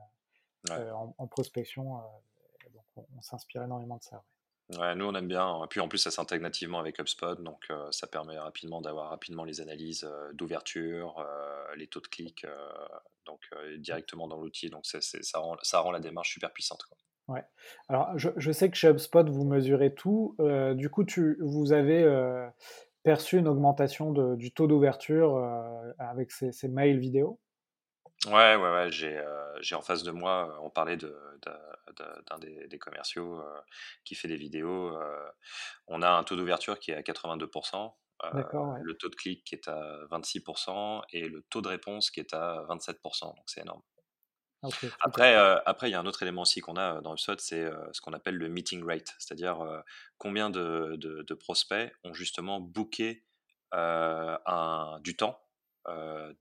en, 0.71 1.15
en, 1.17 1.27
prospection 1.27 1.99
on, 2.97 3.23
s'inspire 3.23 3.63
énormément 3.63 3.97
de 3.97 4.03
ça. 4.03 4.23
Ouais. 4.79 4.95
nous 4.95 5.05
on 5.05 5.15
aime 5.15 5.29
bien. 5.29 5.63
Et 5.65 5.67
puis 5.69 5.81
en 5.81 5.89
plus 5.89 5.99
ça 5.99 6.11
s'intègre 6.11 6.43
nativement 6.43 6.79
avec 6.79 6.99
HubSpot, 6.99 7.41
donc 7.43 7.65
euh, 7.71 7.91
ça 7.91 8.07
permet 8.07 8.39
rapidement 8.39 8.81
d'avoir 8.81 9.11
rapidement 9.11 9.45
les 9.45 9.61
analyses 9.61 10.05
euh, 10.05 10.33
d'ouverture, 10.33 11.19
euh, 11.19 11.75
les 11.77 11.87
taux 11.87 12.01
de 12.01 12.07
clic, 12.07 12.47
donc 13.27 13.41
directement 13.79 14.29
dans 14.29 14.41
l'outil. 14.41 14.71
Donc 14.71 14.87
ça, 14.87 15.39
rend, 15.39 15.57
ça 15.63 15.81
rend 15.81 15.91
la 15.91 16.01
démarche 16.01 16.33
super 16.33 16.53
puissante. 16.53 16.85
Ouais. 17.29 17.45
Alors 17.89 18.19
je, 18.19 18.53
sais 18.53 18.71
que 18.71 18.77
chez 18.77 18.89
HubSpot 18.89 19.29
vous 19.29 19.45
mesurez 19.45 19.95
tout. 19.95 20.37
du 20.75 20.91
coup 20.91 21.05
tu, 21.05 21.39
vous 21.41 21.73
avez 21.73 22.05
perçu 23.03 23.39
une 23.39 23.49
augmentation 23.49 24.13
du 24.35 24.53
taux 24.53 24.67
d'ouverture 24.67 25.37
avec 25.99 26.31
ces, 26.31 26.53
ces 26.53 26.69
mails 26.69 26.99
vidéo? 26.99 27.39
Ouais, 28.27 28.57
ouais, 28.57 28.57
ouais, 28.57 28.91
j'ai 28.91 29.23
j'ai 29.61 29.75
en 29.75 29.83
face 29.83 30.03
de 30.03 30.11
moi, 30.11 30.59
on 30.63 30.71
parlait 30.71 30.97
de, 30.97 31.17
d'un 32.27 32.39
des, 32.39 32.79
commerciaux 32.79 33.43
qui 34.05 34.15
fait 34.15 34.29
des 34.29 34.37
vidéos. 34.37 34.97
on 35.87 36.03
a 36.03 36.11
un 36.11 36.25
taux 36.25 36.37
d'ouverture 36.37 36.79
qui 36.79 36.91
est 36.91 36.97
à 36.97 37.03
82%, 37.03 37.93
le 38.33 38.95
taux 38.95 39.09
de 39.09 39.15
clic 39.15 39.45
qui 39.45 39.55
est 39.55 39.69
à 39.69 40.07
26% 40.11 41.03
et 41.13 41.29
le 41.29 41.43
taux 41.51 41.61
de 41.61 41.69
réponse 41.69 42.11
qui 42.11 42.21
est 42.21 42.35
à 42.35 42.65
27%. 42.69 43.27
Donc 43.27 43.45
c'est 43.47 43.61
énorme. 43.61 43.83
après, 45.01 45.35
après, 45.67 45.89
il 45.91 45.93
y 45.93 45.95
a 45.95 46.01
un 46.01 46.07
autre 46.07 46.23
élément 46.23 46.43
aussi 46.43 46.61
qu'on 46.61 46.77
a 46.77 47.03
dans 47.03 47.13
le 47.13 47.19
SWOT, 47.19 47.37
c'est 47.39 47.71
ce 47.93 48.01
qu'on 48.01 48.15
appelle 48.15 48.37
le 48.37 48.49
meeting 48.49 48.85
rate, 48.85 49.15
c'est-à-dire 49.19 49.59
combien 50.19 50.51
de, 50.51 50.97
de, 50.97 51.35
prospects 51.35 51.93
ont 52.05 52.15
justement 52.15 52.61
booké 52.61 53.25
un, 53.73 54.99
du 55.03 55.17
temps 55.17 55.39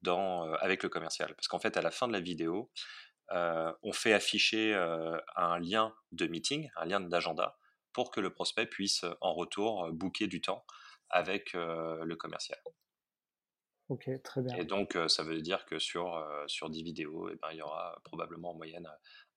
dans, 0.01 0.53
avec 0.53 0.83
le 0.83 0.89
commercial. 0.89 1.33
Parce 1.35 1.47
qu'en 1.47 1.59
fait, 1.59 1.77
à 1.77 1.81
la 1.81 1.91
fin 1.91 2.07
de 2.07 2.13
la 2.13 2.19
vidéo, 2.19 2.71
on 3.31 3.91
fait 3.93 4.13
afficher 4.13 4.73
un 5.35 5.59
lien 5.59 5.93
de 6.11 6.27
meeting, 6.27 6.69
un 6.75 6.85
lien 6.85 6.99
d'agenda, 6.99 7.57
pour 7.93 8.11
que 8.11 8.19
le 8.19 8.33
prospect 8.33 8.67
puisse 8.67 9.05
en 9.21 9.33
retour 9.33 9.91
booker 9.91 10.27
du 10.27 10.41
temps 10.41 10.65
avec 11.09 11.53
le 11.53 12.15
commercial. 12.15 12.59
Ok, 13.89 14.09
très 14.23 14.41
bien. 14.41 14.55
Et 14.55 14.65
donc, 14.65 14.97
ça 15.07 15.23
veut 15.23 15.41
dire 15.41 15.65
que 15.65 15.77
sur, 15.77 16.25
sur 16.47 16.69
10 16.69 16.83
vidéos, 16.83 17.29
eh 17.29 17.35
ben, 17.35 17.49
il 17.51 17.57
y 17.57 17.61
aura 17.61 17.99
probablement 18.03 18.51
en 18.51 18.55
moyenne 18.55 18.89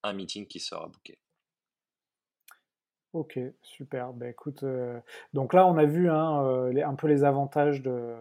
un 0.03 0.13
meeting 0.13 0.47
qui 0.47 0.61
sera 0.61 0.87
booké. 0.87 1.19
Ok, 3.13 3.39
super. 3.63 4.13
Ben, 4.13 4.31
écoute, 4.31 4.65
donc 5.33 5.53
là, 5.53 5.67
on 5.67 5.77
a 5.79 5.85
vu 5.85 6.11
hein, 6.11 6.71
un 6.85 6.95
peu 6.95 7.09
les 7.09 7.25
avantages 7.25 7.83
de, 7.83 8.15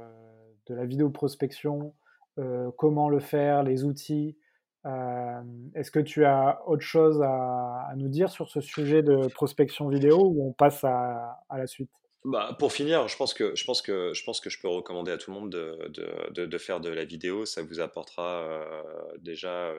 de 0.67 0.75
la 0.75 0.86
vidéo 0.86 1.10
prospection, 1.10 1.93
euh, 2.39 2.69
comment 2.77 3.10
le 3.10 3.19
faire, 3.19 3.63
les 3.63 3.84
outils. 3.84 4.38
Euh, 4.86 5.41
est-ce 5.74 5.89
que 5.89 6.00
tu 6.00 6.25
as 6.25 6.62
autre 6.67 6.84
chose 6.84 7.22
à, 7.24 7.93
nous 7.95 8.10
dire 8.10 8.29
sur 8.29 8.50
ce 8.50 8.62
sujet 8.62 9.01
de 9.01 9.27
prospection 9.27 9.88
vidéo 9.89 10.17
ou 10.19 10.48
on 10.48 10.53
passe 10.53 10.84
à, 10.84 11.39
la 11.50 11.65
suite? 11.65 11.91
Bah, 12.24 12.55
pour 12.60 12.72
finir, 12.72 13.07
je 13.07 13.15
pense, 13.17 13.34
que, 13.34 13.53
je, 13.55 14.62
peux 14.62 14.67
recommander 14.67 15.12
à 15.12 15.17
tout 15.17 15.31
le 15.31 15.39
monde 15.39 15.51
de, 15.51 15.91
de, 16.34 16.45
de, 16.45 16.57
faire 16.57 16.79
de 16.79 16.89
la 16.89 17.05
vidéo. 17.05 17.45
Ça 17.45 17.63
vous 17.63 17.79
apportera 17.79 18.41
euh, 18.41 18.84
déjà 19.19 19.72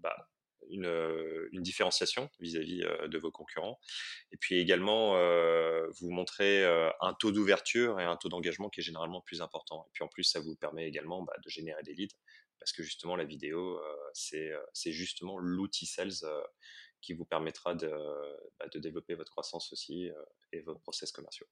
bah, 0.00 0.28
une, 0.70 1.62
différenciation 1.62 2.28
vis-à-vis 2.40 2.84
de 3.06 3.18
vos 3.18 3.30
concurrents. 3.30 3.78
Et 4.32 4.36
puis 4.36 4.58
également, 4.58 5.12
vous 6.00 6.10
montrer 6.10 6.64
un 7.00 7.14
taux 7.14 7.32
d'ouverture 7.32 8.00
et 8.00 8.04
un 8.04 8.16
taux 8.16 8.28
d'engagement 8.28 8.68
qui 8.68 8.80
est 8.80 8.82
généralement 8.82 9.20
plus 9.20 9.42
important. 9.42 9.84
Et 9.88 9.90
puis 9.92 10.04
en 10.04 10.08
plus, 10.08 10.24
ça 10.24 10.40
vous 10.40 10.56
permet 10.56 10.86
également 10.86 11.22
bah, 11.22 11.34
de 11.44 11.48
générer 11.48 11.82
des 11.82 11.94
leads, 11.94 12.16
parce 12.58 12.72
que 12.72 12.82
justement, 12.82 13.16
la 13.16 13.24
vidéo, 13.24 13.80
c'est 14.12 14.92
justement 14.92 15.38
l'outil 15.38 15.86
sales 15.86 16.10
qui 17.00 17.14
vous 17.14 17.24
permettra 17.24 17.74
de, 17.74 17.90
bah, 18.58 18.66
de, 18.72 18.78
développer 18.78 19.14
votre 19.14 19.30
croissance 19.30 19.72
aussi 19.72 20.10
et 20.52 20.60
vos 20.60 20.76
process 20.76 21.12
commerciaux. 21.12 21.46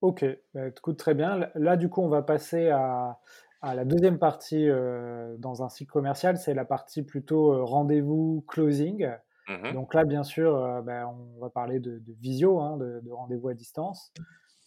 Ok, 0.00 0.24
bah, 0.54 0.68
écoute, 0.68 0.98
très 0.98 1.14
bien. 1.14 1.50
Là, 1.54 1.76
du 1.76 1.90
coup, 1.90 2.00
on 2.00 2.08
va 2.08 2.22
passer 2.22 2.68
à, 2.68 3.20
ah, 3.62 3.74
la 3.74 3.84
deuxième 3.84 4.18
partie 4.18 4.68
euh, 4.68 5.36
dans 5.38 5.62
un 5.62 5.68
cycle 5.68 5.92
commercial, 5.92 6.38
c'est 6.38 6.54
la 6.54 6.64
partie 6.64 7.02
plutôt 7.02 7.52
euh, 7.52 7.62
rendez-vous 7.62 8.42
closing. 8.48 9.08
Mmh 9.48 9.72
Donc 9.74 9.92
là, 9.92 10.04
bien 10.04 10.22
sûr, 10.22 10.56
euh, 10.56 10.80
ben, 10.80 11.06
on 11.06 11.40
va 11.40 11.50
parler 11.50 11.78
de, 11.78 12.00
visio, 12.20 12.60
hein, 12.60 12.78
de, 12.78 13.10
rendez-vous 13.10 13.48
à 13.48 13.54
distance. 13.54 14.12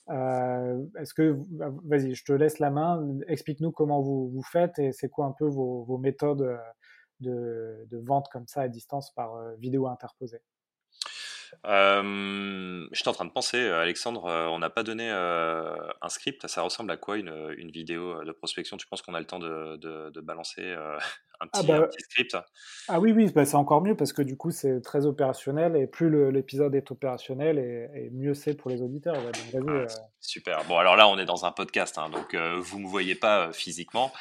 Est-ce 0.10 1.14
que, 1.16 1.40
bah, 1.50 1.72
vas-y, 1.86 2.14
je 2.14 2.24
te 2.24 2.34
laisse 2.34 2.60
la 2.60 2.70
main. 2.70 3.04
Explique-nous 3.28 3.72
comment 3.72 4.02
vous, 4.02 4.30
vous 4.30 4.44
faites 4.44 4.78
et 4.78 4.92
c'est 4.92 5.10
quoi 5.10 5.26
un 5.26 5.32
peu 5.32 5.46
vos, 5.46 5.84
vos 5.84 5.98
méthodes 5.98 6.60
de, 7.20 7.88
de, 7.90 7.98
vente 7.98 8.28
comme 8.32 8.48
ça 8.48 8.62
à 8.62 8.68
distance 8.68 9.12
par 9.12 9.56
vidéo 9.58 9.88
interposée. 9.88 10.42
Euh, 11.66 12.88
J'étais 12.92 13.08
en 13.08 13.14
train 13.14 13.26
de 13.26 13.32
penser, 13.32 13.58
euh, 13.58 13.82
Alexandre, 13.82 14.26
euh, 14.26 14.48
on 14.48 14.60
n'a 14.60 14.70
pas 14.70 14.84
donné 14.84 15.10
euh, 15.10 15.76
un 16.02 16.10
script. 16.10 16.48
Ça 16.48 16.62
ressemble 16.62 16.92
à 16.92 16.98
quoi 16.98 17.18
une, 17.18 17.54
une 17.58 17.72
vidéo 17.72 18.24
de 18.24 18.32
prospection? 18.32 18.78
Tu 18.78 18.88
penses 18.88 19.02
qu'on 19.02 19.14
a 19.14 19.20
le 19.20 19.26
temps 19.26 19.40
de, 19.40 19.78
de, 19.78 20.22
balancer 20.22 20.62
un, 20.74 20.98
ah 21.40 21.48
petit, 21.52 21.68
bah, 21.68 21.82
petit, 21.88 22.04
script? 22.04 22.38
Ah 22.88 23.00
oui, 23.00 23.12
oui, 23.12 23.32
bah 23.34 23.46
c'est 23.46 23.56
encore 23.56 23.82
mieux 23.82 23.96
parce 23.96 24.14
que 24.14 24.22
du 24.22 24.38
coup, 24.38 24.52
c'est 24.52 24.82
très 24.82 25.06
opérationnel 25.06 25.76
et 25.76 25.88
plus 25.88 26.32
l'épisode 26.32 26.76
est 26.76 26.92
opérationnel 26.92 27.58
et, 27.58 28.10
mieux 28.12 28.34
c'est 28.34 28.54
pour 28.54 28.70
les 28.70 28.82
auditeurs. 28.82 29.16
Ah, 29.18 29.86
super. 30.20 30.64
Bon, 30.66 30.78
alors 30.78 30.96
là, 30.96 31.08
on 31.08 31.18
est 31.18 31.26
dans 31.26 31.46
un 31.46 31.52
podcast, 31.52 31.98
hein, 31.98 32.10
donc 32.10 32.36
vous 32.36 32.78
ne 32.78 32.84
me 32.84 32.88
voyez 32.88 33.16
pas 33.16 33.52
physiquement, 33.54 34.12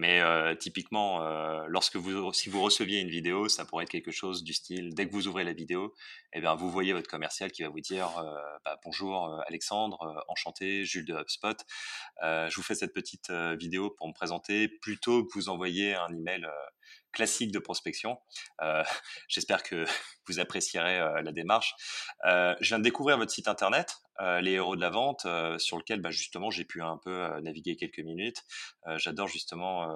mais 0.00 0.22
typiquement, 0.58 1.20
lorsque 1.66 1.96
vous, 1.96 2.32
si 2.32 2.48
vous 2.48 2.62
receviez 2.62 3.00
une 3.00 3.10
vidéo, 3.10 3.48
ça 3.48 3.64
pourrait 3.64 3.84
être 3.84 3.90
quelque 3.90 4.10
chose 4.10 4.42
du 4.42 4.54
style, 4.54 4.94
dès 4.94 5.06
que 5.06 5.12
vous 5.12 5.28
ouvrez 5.28 5.44
la 5.44 5.52
vidéo, 5.52 5.94
eh 6.32 6.40
bien, 6.40 6.54
vous 6.54 6.70
voyez 6.70 6.92
votre 6.92 7.08
commercial 7.08 7.52
qui 7.52 7.62
va 7.62 7.68
vous 7.68 7.80
dire 7.80 8.08
bah, 8.64 8.80
bonjour 8.84 9.40
Alexandre, 9.46 10.24
enchanté, 10.28 10.84
Jules 10.84 11.06
de 11.06 11.14
HubSpot. 11.14 11.56
je 12.22 12.54
vous 12.54 12.62
fais 12.62 12.74
cette 12.74 12.94
petite 12.94 13.30
vidéo 13.30 13.90
pour 13.90 14.08
me 14.08 14.14
présenter 14.14 14.68
plutôt 14.68 15.24
que 15.24 15.32
vous 15.34 15.48
envoyer 15.48 15.94
un 15.94 16.08
email 16.08 16.46
classique 17.12 17.52
de 17.52 17.58
prospection. 17.58 18.18
Euh, 18.62 18.82
j'espère 19.28 19.62
que 19.62 19.84
vous 20.26 20.40
apprécierez 20.40 20.98
euh, 20.98 21.22
la 21.22 21.32
démarche. 21.32 21.74
Euh, 22.24 22.54
je 22.60 22.68
viens 22.68 22.78
de 22.78 22.84
découvrir 22.84 23.18
votre 23.18 23.32
site 23.32 23.48
internet, 23.48 23.96
les 24.40 24.52
héros 24.52 24.76
de 24.76 24.80
la 24.80 24.90
vente, 24.90 25.26
sur 25.58 25.78
lequel 25.78 26.00
bah, 26.00 26.10
justement 26.10 26.50
j'ai 26.50 26.64
pu 26.64 26.82
un 26.82 26.98
peu 26.98 27.40
naviguer 27.40 27.76
quelques 27.76 28.00
minutes. 28.00 28.44
J'adore 28.96 29.28
justement 29.28 29.86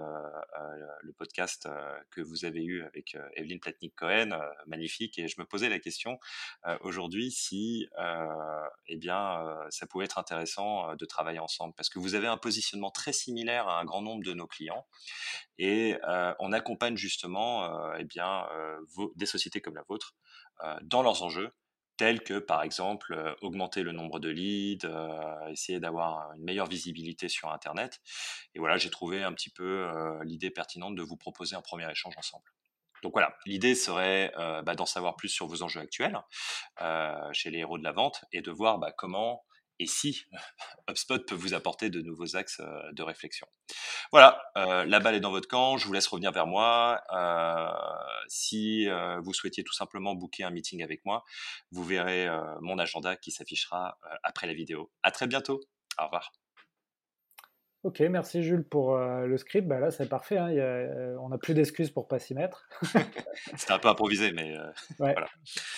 le 1.02 1.12
podcast 1.12 1.68
que 2.10 2.20
vous 2.20 2.44
avez 2.44 2.64
eu 2.64 2.82
avec 2.84 3.16
Evelyne 3.34 3.60
Platnik-Cohen, 3.60 4.38
magnifique. 4.66 5.18
Et 5.18 5.28
je 5.28 5.38
me 5.38 5.44
posais 5.44 5.68
la 5.68 5.78
question 5.78 6.18
aujourd'hui 6.80 7.30
si 7.30 7.86
eh 8.86 8.96
bien, 8.96 9.44
ça 9.70 9.86
pouvait 9.86 10.06
être 10.06 10.18
intéressant 10.18 10.94
de 10.94 11.04
travailler 11.04 11.38
ensemble, 11.40 11.74
parce 11.76 11.88
que 11.88 11.98
vous 11.98 12.14
avez 12.14 12.26
un 12.26 12.38
positionnement 12.38 12.90
très 12.90 13.12
similaire 13.12 13.68
à 13.68 13.80
un 13.80 13.84
grand 13.84 14.02
nombre 14.02 14.24
de 14.24 14.32
nos 14.32 14.46
clients. 14.46 14.86
Et 15.58 15.96
on 16.38 16.52
accompagne 16.52 16.96
justement 16.96 17.92
eh 17.94 18.04
bien, 18.04 18.46
des 19.16 19.26
sociétés 19.26 19.60
comme 19.60 19.74
la 19.76 19.84
vôtre 19.88 20.14
dans 20.82 21.02
leurs 21.02 21.22
enjeux, 21.22 21.50
tels 21.96 22.22
que 22.22 22.38
par 22.38 22.62
exemple 22.62 23.36
augmenter 23.40 23.82
le 23.82 23.92
nombre 23.92 24.20
de 24.20 24.28
leads, 24.28 24.86
essayer 25.50 25.80
d'avoir 25.80 26.32
une 26.34 26.44
meilleure 26.44 26.66
visibilité 26.66 27.28
sur 27.28 27.50
Internet. 27.50 28.00
Et 28.54 28.58
voilà, 28.58 28.76
j'ai 28.76 28.90
trouvé 28.90 29.22
un 29.22 29.32
petit 29.32 29.50
peu 29.50 29.88
l'idée 30.24 30.50
pertinente 30.50 30.94
de 30.96 31.02
vous 31.02 31.16
proposer 31.16 31.56
un 31.56 31.62
premier 31.62 31.90
échange 31.90 32.14
ensemble. 32.16 32.44
Donc 33.02 33.12
voilà, 33.12 33.36
l'idée 33.46 33.74
serait 33.74 34.32
bah, 34.36 34.74
d'en 34.74 34.86
savoir 34.86 35.16
plus 35.16 35.28
sur 35.28 35.46
vos 35.46 35.62
enjeux 35.62 35.80
actuels 35.80 36.18
chez 37.32 37.50
les 37.50 37.58
héros 37.58 37.78
de 37.78 37.84
la 37.84 37.92
vente 37.92 38.24
et 38.32 38.42
de 38.42 38.50
voir 38.50 38.78
bah, 38.78 38.92
comment 38.96 39.44
et 39.78 39.86
si 39.86 40.26
HubSpot 40.88 41.18
peut 41.26 41.34
vous 41.34 41.54
apporter 41.54 41.90
de 41.90 42.00
nouveaux 42.00 42.36
axes 42.36 42.60
de 42.92 43.02
réflexion. 43.02 43.46
Voilà, 44.12 44.42
la 44.54 45.00
balle 45.00 45.14
est 45.14 45.20
dans 45.20 45.30
votre 45.30 45.48
camp, 45.48 45.76
je 45.76 45.86
vous 45.86 45.92
laisse 45.92 46.06
revenir 46.06 46.32
vers 46.32 46.46
moi. 46.46 47.02
si 48.28 48.86
vous 49.22 49.32
souhaitiez 49.32 49.64
tout 49.64 49.72
simplement 49.72 50.14
booker 50.14 50.44
un 50.44 50.50
meeting 50.50 50.82
avec 50.82 51.04
moi, 51.04 51.24
vous 51.70 51.84
verrez 51.84 52.28
mon 52.60 52.78
agenda 52.78 53.16
qui 53.16 53.30
s'affichera 53.30 53.98
après 54.22 54.46
la 54.46 54.54
vidéo. 54.54 54.90
À 55.02 55.10
très 55.10 55.26
bientôt, 55.26 55.60
au 55.98 56.04
revoir. 56.04 56.32
Ok, 57.84 58.00
merci 58.00 58.42
Jules 58.42 58.64
pour 58.64 58.96
euh, 58.96 59.26
le 59.26 59.36
script. 59.36 59.68
Bah 59.68 59.78
là, 59.78 59.90
c'est 59.90 60.08
parfait. 60.08 60.38
Hein. 60.38 60.48
Euh, 60.56 61.18
on 61.20 61.28
n'a 61.28 61.36
plus 61.36 61.52
d'excuses 61.52 61.90
pour 61.90 62.08
pas 62.08 62.18
s'y 62.18 62.32
mettre. 62.32 62.66
C'était 63.56 63.74
un 63.74 63.78
peu 63.78 63.88
improvisé, 63.88 64.32
mais 64.32 64.56
euh, 64.56 64.70
voilà. 64.98 65.26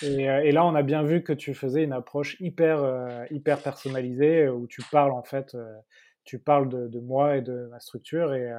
Et, 0.01 0.53
là, 0.53 0.65
on 0.65 0.73
a 0.73 0.83
bien 0.83 1.03
vu 1.03 1.21
que 1.21 1.33
tu 1.33 1.53
faisais 1.53 1.83
une 1.83 1.91
approche 1.91 2.37
hyper, 2.39 3.25
hyper 3.29 3.61
personnalisée 3.61 4.47
où 4.47 4.67
tu 4.67 4.81
parles 4.89 5.11
en 5.11 5.23
fait, 5.23 5.57
tu 6.23 6.39
parles 6.39 6.69
de, 6.69 6.99
moi 7.01 7.35
et 7.35 7.41
de 7.41 7.67
ma 7.71 7.81
structure. 7.81 8.33
Et, 8.33 8.53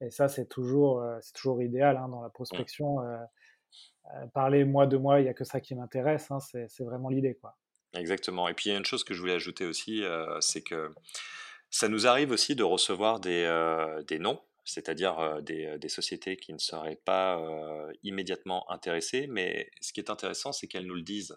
et 0.00 0.10
ça, 0.10 0.28
c'est 0.28 0.46
toujours, 0.46 1.04
c'est 1.20 1.34
toujours 1.34 1.60
idéal 1.60 1.98
hein, 1.98 2.08
dans 2.08 2.22
la 2.22 2.30
prospection. 2.30 3.00
parler 4.32 4.64
moi 4.64 4.86
de 4.86 4.96
moi, 4.96 5.20
il 5.20 5.24
n'y 5.24 5.28
a 5.28 5.34
que 5.34 5.44
ça 5.44 5.60
qui 5.60 5.74
m'intéresse. 5.74 6.30
Hein. 6.30 6.38
c'est 6.40 6.84
vraiment 6.84 7.10
l'idée. 7.10 7.34
quoi. 7.34 7.54
Exactement. 7.92 8.48
Et 8.48 8.54
puis, 8.54 8.70
il 8.70 8.72
y 8.72 8.74
a 8.74 8.78
une 8.78 8.86
chose 8.86 9.04
que 9.04 9.12
je 9.12 9.20
voulais 9.20 9.34
ajouter 9.34 9.66
aussi, 9.66 10.02
c'est 10.40 10.62
que 10.62 10.90
ça 11.72 11.88
nous 11.88 12.06
arrive 12.06 12.30
aussi 12.30 12.54
de 12.54 12.62
recevoir 12.62 13.18
des, 13.18 13.44
euh, 13.44 14.02
noms, 14.20 14.40
c'est-à-dire 14.64 15.18
euh, 15.18 15.40
des, 15.40 15.64
euh, 15.64 15.78
des, 15.78 15.88
sociétés 15.88 16.36
qui 16.36 16.52
ne 16.52 16.58
seraient 16.58 17.00
pas 17.02 17.42
immédiatement 18.02 18.70
intéressées, 18.70 19.26
mais 19.28 19.70
ce 19.80 19.92
qui 19.94 20.00
est 20.00 20.10
intéressant, 20.10 20.52
c'est 20.52 20.68
qu'elles 20.68 20.86
nous 20.86 20.94
le 20.94 21.02
disent. 21.02 21.34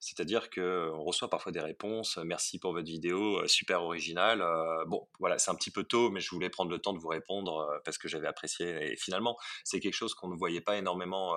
C'est-à-dire 0.00 0.48
qu'on 0.50 1.02
reçoit 1.04 1.28
parfois 1.28 1.52
des 1.52 1.60
réponses, 1.60 2.18
merci 2.24 2.58
pour 2.58 2.72
votre 2.72 2.86
vidéo, 2.86 3.46
super 3.46 3.82
originale. 3.82 4.44
bon, 4.86 5.06
voilà, 5.20 5.38
c'est 5.38 5.50
un 5.50 5.54
petit 5.54 5.70
peu 5.70 5.84
tôt, 5.84 6.10
mais 6.10 6.20
je 6.20 6.30
voulais 6.30 6.50
prendre 6.50 6.70
le 6.70 6.78
temps 6.78 6.92
de 6.92 6.98
vous 6.98 7.08
répondre 7.08 7.80
parce 7.84 7.96
que 7.96 8.08
j'avais 8.08 8.26
apprécié. 8.26 8.92
Et 8.92 8.96
finalement, 8.96 9.36
c'est 9.64 9.80
quelque 9.80 9.94
chose 9.94 10.14
qu'on 10.14 10.28
ne 10.28 10.36
voyait 10.36 10.60
pas 10.60 10.76
énormément 10.76 11.34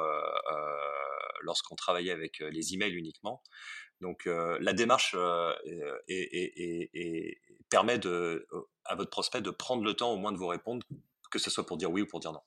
lorsqu'on 1.41 1.75
travaillait 1.75 2.11
avec 2.11 2.39
les 2.39 2.73
emails 2.73 2.93
uniquement. 2.93 3.41
Donc 4.01 4.25
la 4.25 4.73
démarche 4.73 5.15
permet 7.69 7.99
de, 7.99 8.47
à 8.85 8.95
votre 8.95 9.09
prospect 9.09 9.41
de 9.41 9.51
prendre 9.51 9.83
le 9.83 9.93
temps 9.93 10.11
au 10.11 10.17
moins 10.17 10.31
de 10.31 10.37
vous 10.37 10.47
répondre, 10.47 10.85
que 11.31 11.39
ce 11.39 11.49
soit 11.49 11.65
pour 11.65 11.77
dire 11.77 11.91
oui 11.91 12.01
ou 12.01 12.07
pour 12.07 12.19
dire 12.19 12.31
non. 12.31 12.41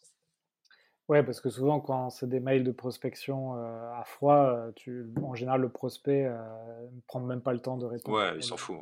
Ouais, 1.08 1.22
parce 1.22 1.40
que 1.40 1.50
souvent 1.50 1.80
quand 1.80 2.10
c'est 2.10 2.28
des 2.28 2.40
mails 2.40 2.64
de 2.64 2.72
prospection 2.72 3.54
à 3.54 4.02
froid, 4.06 4.68
tu, 4.76 5.06
en 5.22 5.34
général 5.34 5.60
le 5.60 5.68
prospect 5.68 6.24
ne 6.24 7.00
prend 7.06 7.20
même 7.20 7.42
pas 7.42 7.52
le 7.52 7.60
temps 7.60 7.76
de 7.76 7.86
répondre. 7.86 8.16
Ouais, 8.16 8.36
il 8.36 8.42
s'en 8.42 8.56
fout. 8.56 8.78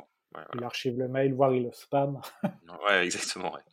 Il 0.55 0.63
archive 0.63 0.97
le 0.97 1.09
mail, 1.09 1.33
voire 1.33 1.53
il 1.53 1.63
le 1.63 1.71
spam. 1.73 2.21
ouais, 2.87 3.03
exactement. 3.05 3.57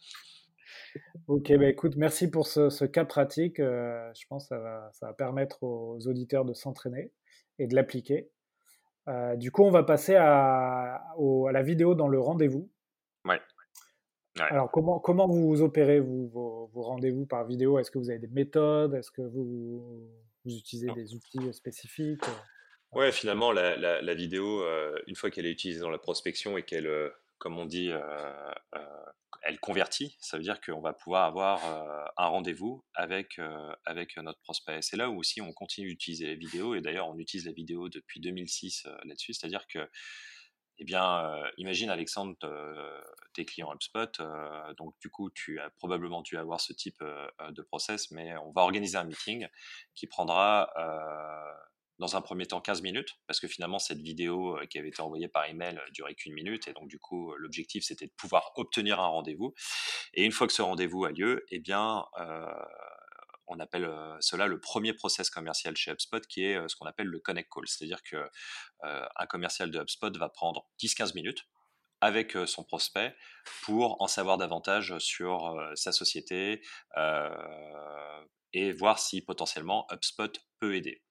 Ok, 1.26 1.52
bah 1.58 1.68
écoute, 1.68 1.96
merci 1.96 2.30
pour 2.30 2.46
ce, 2.46 2.84
cas 2.84 3.04
pratique. 3.04 3.58
je 3.58 4.26
pense 4.28 4.44
que 4.44 4.48
ça 4.48 4.58
va, 4.58 4.90
ça 4.92 5.06
va 5.06 5.12
permettre 5.12 5.62
aux 5.62 5.98
auditeurs 6.08 6.44
de 6.44 6.54
s'entraîner 6.54 7.12
et 7.58 7.66
de 7.66 7.74
l'appliquer. 7.74 8.30
Euh, 9.08 9.36
du 9.36 9.50
coup, 9.50 9.64
on 9.64 9.70
va 9.70 9.82
passer 9.82 10.14
à, 10.16 11.02
la 11.52 11.62
vidéo 11.62 11.94
dans 11.94 12.08
le 12.08 12.20
rendez-vous. 12.20 12.70
Ouais. 13.24 13.40
Alors, 14.38 14.70
comment, 14.70 15.00
comment 15.00 15.26
vous 15.26 15.62
opérez 15.62 15.98
vous, 15.98 16.28
vos, 16.28 16.82
rendez-vous 16.82 17.26
par 17.26 17.44
vidéo? 17.44 17.78
Est-ce 17.78 17.90
que 17.90 17.98
vous 17.98 18.10
avez 18.10 18.20
des 18.20 18.28
méthodes? 18.28 18.94
Est-ce 18.94 19.10
que 19.10 19.22
vous, 19.22 20.08
vous 20.44 20.56
utilisez 20.56 20.92
des 20.94 21.14
outils 21.14 21.52
spécifiques? 21.52 22.24
Ouais, 22.92 23.12
finalement, 23.12 23.52
la, 23.52 24.14
vidéo, 24.14 24.62
euh, 24.62 24.96
une 25.06 25.16
fois 25.16 25.30
qu'elle 25.30 25.46
est 25.46 25.50
utilisée 25.50 25.80
dans 25.80 25.90
la 25.90 25.98
prospection 25.98 26.56
et 26.56 26.62
qu'elle, 26.62 26.86
euh, 26.86 27.10
comme 27.38 27.58
on 27.58 27.66
dit, 27.66 27.90
elle 29.42 29.58
convertit, 29.60 30.16
ça 30.20 30.36
veut 30.36 30.42
dire 30.42 30.60
qu'on 30.60 30.80
va 30.80 30.92
pouvoir 30.92 31.24
avoir 31.24 31.64
euh, 31.64 32.04
un 32.16 32.26
rendez-vous 32.26 32.84
avec, 32.94 33.38
euh, 33.38 33.74
avec 33.84 34.16
notre 34.18 34.40
prospect. 34.40 34.82
C'est 34.82 34.96
là 34.96 35.10
où 35.10 35.18
aussi 35.18 35.40
on 35.40 35.52
continue 35.52 35.88
d'utiliser 35.88 36.26
la 36.26 36.34
vidéo, 36.34 36.74
et 36.74 36.80
d'ailleurs 36.80 37.08
on 37.08 37.18
utilise 37.18 37.46
la 37.46 37.52
vidéo 37.52 37.88
depuis 37.88 38.20
2006 38.20 38.84
euh, 38.86 38.96
là-dessus, 39.04 39.34
c'est-à-dire 39.34 39.66
que, 39.66 39.88
eh 40.80 40.84
bien, 40.84 41.42
imagine 41.56 41.90
Alexandre, 41.90 42.36
tes 43.34 43.44
clients 43.44 43.74
HubSpot, 43.74 44.22
donc 44.76 44.94
du 45.00 45.10
coup 45.10 45.28
tu 45.28 45.58
as 45.58 45.70
probablement 45.70 46.22
dû 46.22 46.36
avoir 46.36 46.60
ce 46.60 46.72
type 46.72 47.02
de 47.02 47.62
process, 47.62 48.12
mais 48.12 48.36
on 48.36 48.52
va 48.52 48.62
organiser 48.62 48.96
un 48.96 49.02
meeting 49.02 49.48
qui 49.96 50.06
prendra 50.06 50.70
dans 51.98 52.16
un 52.16 52.20
premier 52.20 52.46
temps 52.46 52.60
15 52.60 52.82
minutes, 52.82 53.18
parce 53.26 53.40
que 53.40 53.48
finalement 53.48 53.78
cette 53.78 54.00
vidéo 54.00 54.56
euh, 54.56 54.66
qui 54.66 54.78
avait 54.78 54.88
été 54.88 55.02
envoyée 55.02 55.28
par 55.28 55.46
email 55.46 55.76
euh, 55.76 55.90
durait 55.90 56.14
qu'une 56.14 56.32
minute, 56.32 56.68
et 56.68 56.72
donc 56.72 56.88
du 56.88 56.98
coup 56.98 57.34
l'objectif 57.36 57.84
c'était 57.84 58.06
de 58.06 58.12
pouvoir 58.12 58.52
obtenir 58.56 59.00
un 59.00 59.06
rendez-vous. 59.06 59.54
Et 60.14 60.24
une 60.24 60.32
fois 60.32 60.46
que 60.46 60.52
ce 60.52 60.62
rendez-vous 60.62 61.04
a 61.04 61.10
lieu, 61.10 61.44
eh 61.50 61.58
bien 61.58 62.04
euh, 62.18 62.46
on 63.48 63.58
appelle 63.60 63.90
cela 64.20 64.46
le 64.46 64.60
premier 64.60 64.92
process 64.92 65.30
commercial 65.30 65.74
chez 65.74 65.90
HubSpot, 65.90 66.20
qui 66.26 66.44
est 66.44 66.68
ce 66.68 66.76
qu'on 66.76 66.86
appelle 66.86 67.06
le 67.06 67.18
connect 67.18 67.50
call, 67.50 67.66
c'est-à-dire 67.66 68.02
que 68.02 68.28
un 68.82 69.26
commercial 69.26 69.70
de 69.70 69.80
HubSpot 69.80 70.14
va 70.18 70.28
prendre 70.28 70.68
10-15 70.82 71.14
minutes 71.14 71.48
avec 72.02 72.36
son 72.44 72.62
prospect 72.62 73.16
pour 73.62 74.02
en 74.02 74.06
savoir 74.06 74.36
davantage 74.36 74.98
sur 74.98 75.58
sa 75.76 75.92
société, 75.92 76.60
et 78.52 78.72
voir 78.72 78.98
si 78.98 79.22
potentiellement 79.22 79.86
HubSpot 79.90 80.38
peut 80.58 80.74
aider. 80.74 81.02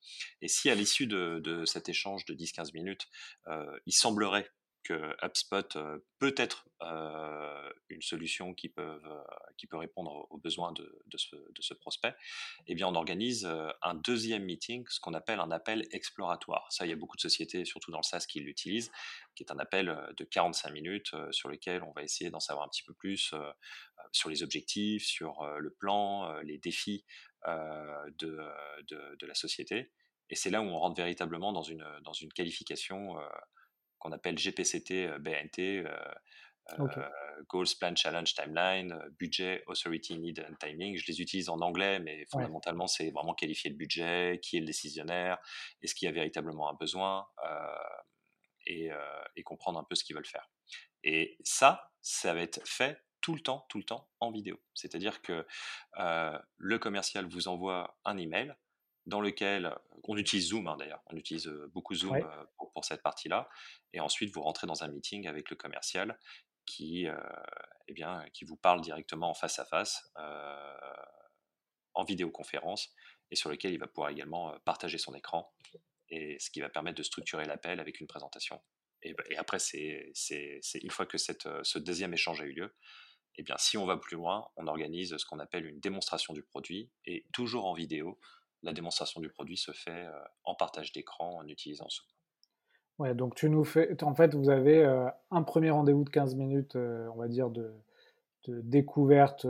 Et 0.42 0.48
si 0.48 0.70
à 0.70 0.76
l'issue 0.76 1.08
de, 1.08 1.64
cet 1.66 1.90
échange 1.90 2.26
de 2.26 2.34
10-15 2.34 2.74
minutes, 2.74 3.08
euh, 3.48 3.80
il 3.86 3.94
semblerait 3.94 4.50
que 4.84 5.16
HubSpot 5.22 5.76
euh, 5.76 6.00
peut 6.18 6.34
être 6.38 6.70
euh, 6.82 7.70
une 7.90 8.02
solution 8.02 8.54
qui, 8.54 8.70
peut, 8.70 9.02
répondre 9.74 10.28
aux 10.30 10.38
besoins 10.38 10.72
de, 10.72 11.18
ce, 11.18 11.74
prospect, 11.74 12.16
eh 12.68 12.76
bien 12.76 12.88
on 12.88 12.96
organise 12.96 13.50
un 13.82 13.96
deuxième 13.96 14.44
meeting, 14.44 14.86
ce 14.88 15.00
qu'on 15.00 15.14
appelle 15.14 15.40
un 15.40 15.52
appel 15.52 15.88
exploratoire. 15.92 16.72
Ça, 16.72 16.86
il 16.86 16.90
y 16.90 16.94
a 16.94 16.96
beaucoup 16.96 17.18
de 17.18 17.22
sociétés, 17.22 17.66
surtout 17.66 17.92
dans 17.92 17.98
le 17.98 18.04
SaaS, 18.04 18.26
qui 18.28 18.40
l'utilisent, 18.40 18.92
qui 19.36 19.44
est 19.44 19.52
un 19.52 19.60
appel 19.60 19.98
de 20.16 20.24
45 20.24 20.72
minutes 20.72 21.12
sur 21.32 21.50
lequel 21.50 21.84
on 21.84 21.92
va 21.92 22.04
essayer 22.04 22.30
d'en 22.30 22.40
savoir 22.40 22.66
un 22.66 22.70
petit 22.70 22.84
peu 22.84 22.94
plus 22.94 23.34
sur 24.12 24.30
les 24.30 24.44
objectifs, 24.44 25.06
sur 25.06 25.46
le 25.58 25.70
plan, 25.70 26.40
les 26.42 26.58
défis 26.58 27.04
de, 27.48 28.38
de, 28.90 29.26
la 29.26 29.34
société. 29.34 29.92
Et 30.30 30.36
c'est 30.36 30.50
là 30.50 30.62
où 30.62 30.66
on 30.66 30.78
rentre 30.78 30.98
véritablement 30.98 31.54
dans 31.54 31.64
une, 31.64 31.86
dans 32.04 32.14
une 32.14 32.32
qualification 32.34 33.16
qu'on 34.00 34.12
appelle 34.12 34.38
GPCT 34.38 35.18
BNT, 35.20 35.84
Goals, 37.48 37.68
Plan, 37.80 37.96
Challenge, 37.96 38.34
Timeline, 38.34 39.00
Budget, 39.18 39.64
Authority, 39.68 40.18
Need 40.18 40.46
and 40.50 40.56
Timing. 40.60 40.98
Je 40.98 41.06
les 41.08 41.22
utilise 41.22 41.50
en 41.50 41.60
anglais, 41.60 42.00
mais 42.00 42.26
fondamentalement, 42.30 42.88
c'est 42.88 43.12
vraiment 43.12 43.34
qualifier 43.34 43.70
le 43.70 43.78
budget, 43.78 44.40
qui 44.42 44.58
est 44.58 44.60
le 44.60 44.66
décisionnaire, 44.66 45.38
est-ce 45.82 45.96
qu'il 45.96 46.08
y 46.08 46.10
a 46.10 46.14
véritablement 46.14 46.70
un 46.70 46.74
besoin, 46.74 47.26
et, 48.66 48.90
et, 49.38 49.44
comprendre 49.44 49.80
un 49.80 49.86
peu 49.86 49.96
ce 49.96 50.04
qu'ils 50.04 50.16
veulent 50.16 50.26
faire. 50.26 50.50
Et 51.04 51.38
ça, 51.46 51.92
ça 52.02 52.34
va 52.34 52.42
être 52.42 52.60
fait 52.68 53.02
tout 53.28 53.36
le 53.36 53.42
temps, 53.42 53.66
tout 53.68 53.78
le 53.78 53.84
temps 53.84 54.08
en 54.22 54.32
vidéo. 54.32 54.58
C'est-à-dire 54.74 55.22
que 55.22 55.46
le 55.98 56.80
commercial 56.80 57.26
vous 57.26 57.50
envoie 57.50 58.00
un 58.06 58.18
email 58.18 58.56
dans 59.06 59.20
lequel 59.20 59.76
on 60.06 60.16
utilise 60.16 60.48
Zoom 60.48 60.66
hein, 60.70 60.78
d'ailleurs, 60.80 61.02
on 61.08 61.18
utilise 61.18 61.48
beaucoup 61.74 61.94
Zoom 61.94 62.26
pour, 62.74 62.86
cette 62.86 63.04
partie-là, 63.04 63.50
et 63.92 64.00
ensuite 64.00 64.34
vous 64.34 64.42
rentrez 64.42 64.66
dans 64.66 64.82
un 64.86 64.88
meeting 64.88 65.28
avec 65.28 65.50
le 65.50 65.58
commercial 65.58 66.18
qui, 66.66 67.06
eh 67.90 67.94
bien, 67.94 68.24
qui 68.32 68.46
vous 68.46 68.56
parle 68.56 68.80
directement 68.80 69.32
en 69.32 69.34
face 69.34 69.60
à 69.60 69.66
face, 69.66 70.10
en 71.96 72.06
vidéoconférence, 72.06 72.94
et 73.30 73.36
sur 73.36 73.50
lequel 73.50 73.74
il 73.74 73.80
va 73.80 73.88
pouvoir 73.88 74.10
également 74.10 74.58
partager 74.63 74.98
son 74.98 75.13
écran, 75.13 75.54
et 76.08 76.40
ce 76.40 76.50
qui 76.50 76.62
va 76.62 76.70
permettre 76.70 76.98
de 76.98 77.04
structurer 77.04 77.44
l'appel 77.44 77.82
avec 77.82 78.00
une 78.00 78.08
présentation. 78.08 78.62
Et, 79.02 79.13
bah, 79.13 79.24
après, 79.36 79.60
c'est 79.60 80.13
une 80.82 80.92
fois 80.92 81.06
que 81.06 81.18
cette, 81.18 81.50
ce 81.63 81.78
deuxième 81.78 82.13
échange 82.13 82.40
a 82.40 82.46
eu 82.46 82.54
lieu, 82.54 82.74
eh 83.38 83.43
bien, 83.43 83.56
si 83.58 83.78
on 83.78 83.86
va 83.86 83.97
plus 83.97 84.15
loin, 84.15 84.47
on 84.56 84.67
organise 84.67 85.15
ce 85.15 85.26
qu'on 85.26 85.39
appelle 85.39 85.65
une 85.65 85.80
démonstration 85.80 86.34
du 86.34 86.41
produit 86.41 86.89
et 87.06 87.26
toujours 87.32 87.65
en 87.65 87.73
vidéo. 87.73 88.17
La 88.63 88.73
démonstration 88.73 89.21
du 89.21 89.30
produit 89.30 89.58
se 89.58 89.71
fait 89.71 90.06
euh, 90.06 90.12
en 90.43 90.56
partage 90.56 90.91
d'écran 90.91 91.38
en 91.38 91.47
utilisant 91.47 91.88
Zoom. 91.89 92.06
Ouais, 92.97 93.13
donc 93.13 93.36
tu 93.36 93.47
nous 93.50 93.63
fais, 93.63 93.95
en 94.04 94.15
fait, 94.15 94.34
vous 94.34 94.50
avez 94.50 94.84
euh, 94.84 95.08
un 95.30 95.43
premier 95.43 95.69
rendez-vous 95.69 96.04
de 96.04 96.10
15 96.10 96.36
minutes, 96.36 96.76
euh, 96.76 97.08
on 97.13 97.17
va 97.17 97.28
dire, 97.28 97.50
de, 97.50 97.73
découverte 98.47 99.45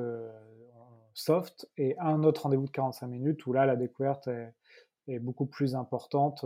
soft 1.13 1.69
et 1.77 1.95
un 1.99 2.23
autre 2.23 2.41
rendez-vous 2.43 2.65
de 2.65 2.71
45 2.71 3.05
minutes 3.05 3.45
où 3.45 3.53
là, 3.53 3.67
la 3.67 3.75
découverte 3.75 4.27
est, 4.27 5.19
beaucoup 5.19 5.45
plus 5.45 5.75
importante 5.75 6.43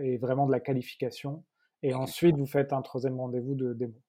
et, 0.00 0.16
vraiment 0.18 0.46
de 0.46 0.52
la 0.52 0.60
qualification. 0.60 1.42
Et 1.82 1.92
ensuite, 1.92 2.36
vous 2.36 2.46
faites 2.46 2.72
un 2.72 2.82
troisième 2.82 3.18
rendez-vous 3.18 3.56
de 3.56 3.72
démo. 3.72 4.00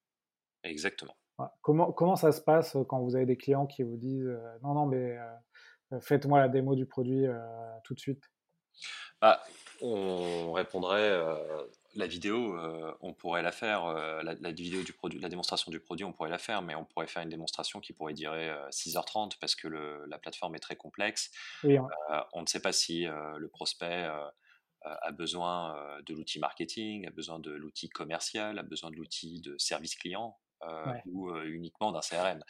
Exactement. 0.63 1.15
Comment, 1.61 1.91
comment 1.91 2.15
ça 2.15 2.31
se 2.31 2.41
passe 2.41 2.75
euh, 2.75 2.83
quand 2.83 2.99
vous 2.99 3.15
avez 3.15 3.25
des 3.25 3.37
clients 3.37 3.67
qui 3.67 3.83
vous 3.83 3.97
disent 3.97 4.27
euh, 4.27 4.57
non, 4.63 4.73
non, 4.73 4.85
mais 4.85 5.17
euh, 5.17 5.99
faites-moi 5.99 6.39
la 6.39 6.47
démo 6.47 6.75
du 6.75 6.85
produit 6.85 7.25
tout 7.83 7.93
de 7.93 7.99
suite? 7.99 8.23
Bah, 9.21 9.41
On 9.81 10.53
répondrait 10.53 11.11
la 11.95 12.07
vidéo, 12.07 12.57
on 13.01 13.13
pourrait 13.13 13.41
la 13.41 13.51
faire, 13.51 13.85
la, 14.23 14.51
vidéo 14.51 14.83
du 14.83 14.93
produit, 14.93 15.19
la 15.19 15.27
démonstration 15.27 15.69
du 15.69 15.81
produit, 15.81 16.05
on 16.05 16.13
pourrait 16.13 16.29
la 16.29 16.37
faire, 16.37 16.61
mais 16.61 16.75
on 16.75 16.85
pourrait 16.85 17.07
faire 17.07 17.21
une 17.21 17.29
démonstration 17.29 17.81
qui 17.81 17.91
pourrait 17.91 18.13
durer 18.13 18.49
6h30 18.71 19.37
parce 19.39 19.55
que 19.55 19.67
la 19.67 20.17
plateforme 20.17 20.55
est 20.55 20.59
très 20.59 20.77
complexe. 20.77 21.29
on 21.63 22.41
ne 22.41 22.47
sait 22.47 22.61
pas 22.61 22.71
si 22.71 23.05
le 23.05 23.47
prospect 23.49 24.09
a 24.83 25.11
besoin 25.11 25.75
de 26.05 26.13
l'outil 26.13 26.39
marketing, 26.39 27.05
a 27.05 27.11
besoin 27.11 27.39
de 27.39 27.51
l'outil 27.51 27.89
commercial, 27.89 28.57
a 28.57 28.63
besoin 28.63 28.91
de 28.91 28.95
l'outil 28.95 29.41
de 29.41 29.57
service 29.57 29.95
client. 29.95 30.39
Euh, 30.63 30.93
ou 31.05 31.29
euh, 31.29 31.43
uniquement 31.45 31.91
d'un 31.91 32.01
CRM. 32.01 32.43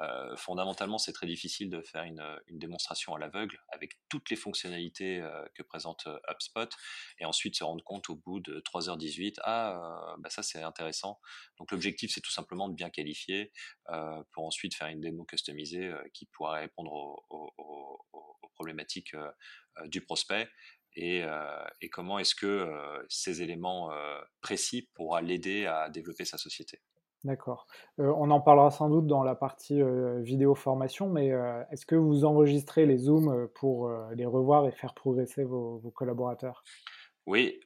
Euh, 0.00 0.36
fondamentalement, 0.36 0.98
c'est 0.98 1.12
très 1.12 1.26
difficile 1.26 1.70
de 1.70 1.80
faire 1.80 2.02
une, 2.02 2.22
démonstration 2.50 3.14
à 3.14 3.18
l'aveugle 3.18 3.58
avec 3.68 3.92
toutes 4.08 4.30
les 4.30 4.36
fonctionnalités 4.36 5.22
que 5.54 5.62
présente 5.62 6.06
HubSpot 6.28 6.68
et 7.18 7.24
ensuite 7.24 7.56
se 7.56 7.64
rendre 7.64 7.82
compte 7.84 8.08
au 8.08 8.16
bout 8.16 8.40
de 8.40 8.60
3h18, 8.60 9.36
ah, 9.42 10.14
bah 10.18 10.30
ça 10.30 10.42
c'est 10.42 10.62
intéressant. 10.62 11.20
Donc 11.58 11.72
l'objectif, 11.72 12.12
c'est 12.14 12.20
tout 12.20 12.30
simplement 12.30 12.68
de 12.68 12.74
bien 12.74 12.90
qualifier 12.90 13.52
pour 14.32 14.44
ensuite 14.44 14.74
faire 14.74 14.88
une 14.88 15.00
démo 15.00 15.24
customisée 15.24 15.92
qui 16.14 16.26
pourra 16.26 16.60
répondre 16.60 16.92
aux, 16.92 18.06
problématiques 18.54 19.16
du 19.86 20.00
prospect 20.00 20.48
et, 20.94 21.24
et, 21.80 21.90
comment 21.90 22.18
est-ce 22.18 22.36
que 22.36 23.04
ces 23.08 23.42
éléments 23.42 23.90
précis 24.40 24.88
pourra 24.94 25.20
l'aider 25.20 25.66
à 25.66 25.90
développer 25.90 26.24
sa 26.24 26.38
société. 26.38 26.80
D'accord. 27.24 27.66
Euh, 28.00 28.12
on 28.18 28.30
en 28.30 28.40
parlera 28.40 28.70
sans 28.70 28.90
doute 28.90 29.06
dans 29.06 29.22
la 29.22 29.34
partie 29.34 29.80
euh, 29.80 30.20
vidéo 30.20 30.54
formation, 30.54 31.08
mais 31.08 31.32
euh, 31.32 31.62
est-ce 31.70 31.86
que 31.86 31.94
vous 31.94 32.26
enregistrez 32.26 32.84
les 32.84 32.98
Zooms 32.98 33.48
pour 33.54 33.90
les 34.14 34.26
revoir 34.26 34.68
et 34.68 34.72
faire 34.72 34.92
progresser 34.92 35.42
vos, 35.42 35.80
collaborateurs? 35.94 36.62
Oui, 37.26 37.58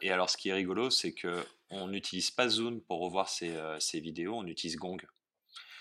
et 0.00 0.10
alors 0.10 0.30
ce 0.30 0.38
qui 0.38 0.48
est 0.48 0.54
rigolo, 0.54 0.88
c'est 0.88 1.12
que 1.12 1.44
on 1.68 1.88
n'utilise 1.88 2.30
pas 2.30 2.48
Zoom 2.48 2.80
pour 2.80 3.00
revoir 3.00 3.28
ces, 3.28 4.00
vidéos, 4.00 4.34
on 4.34 4.46
utilise 4.46 4.76
Gong. 4.76 5.04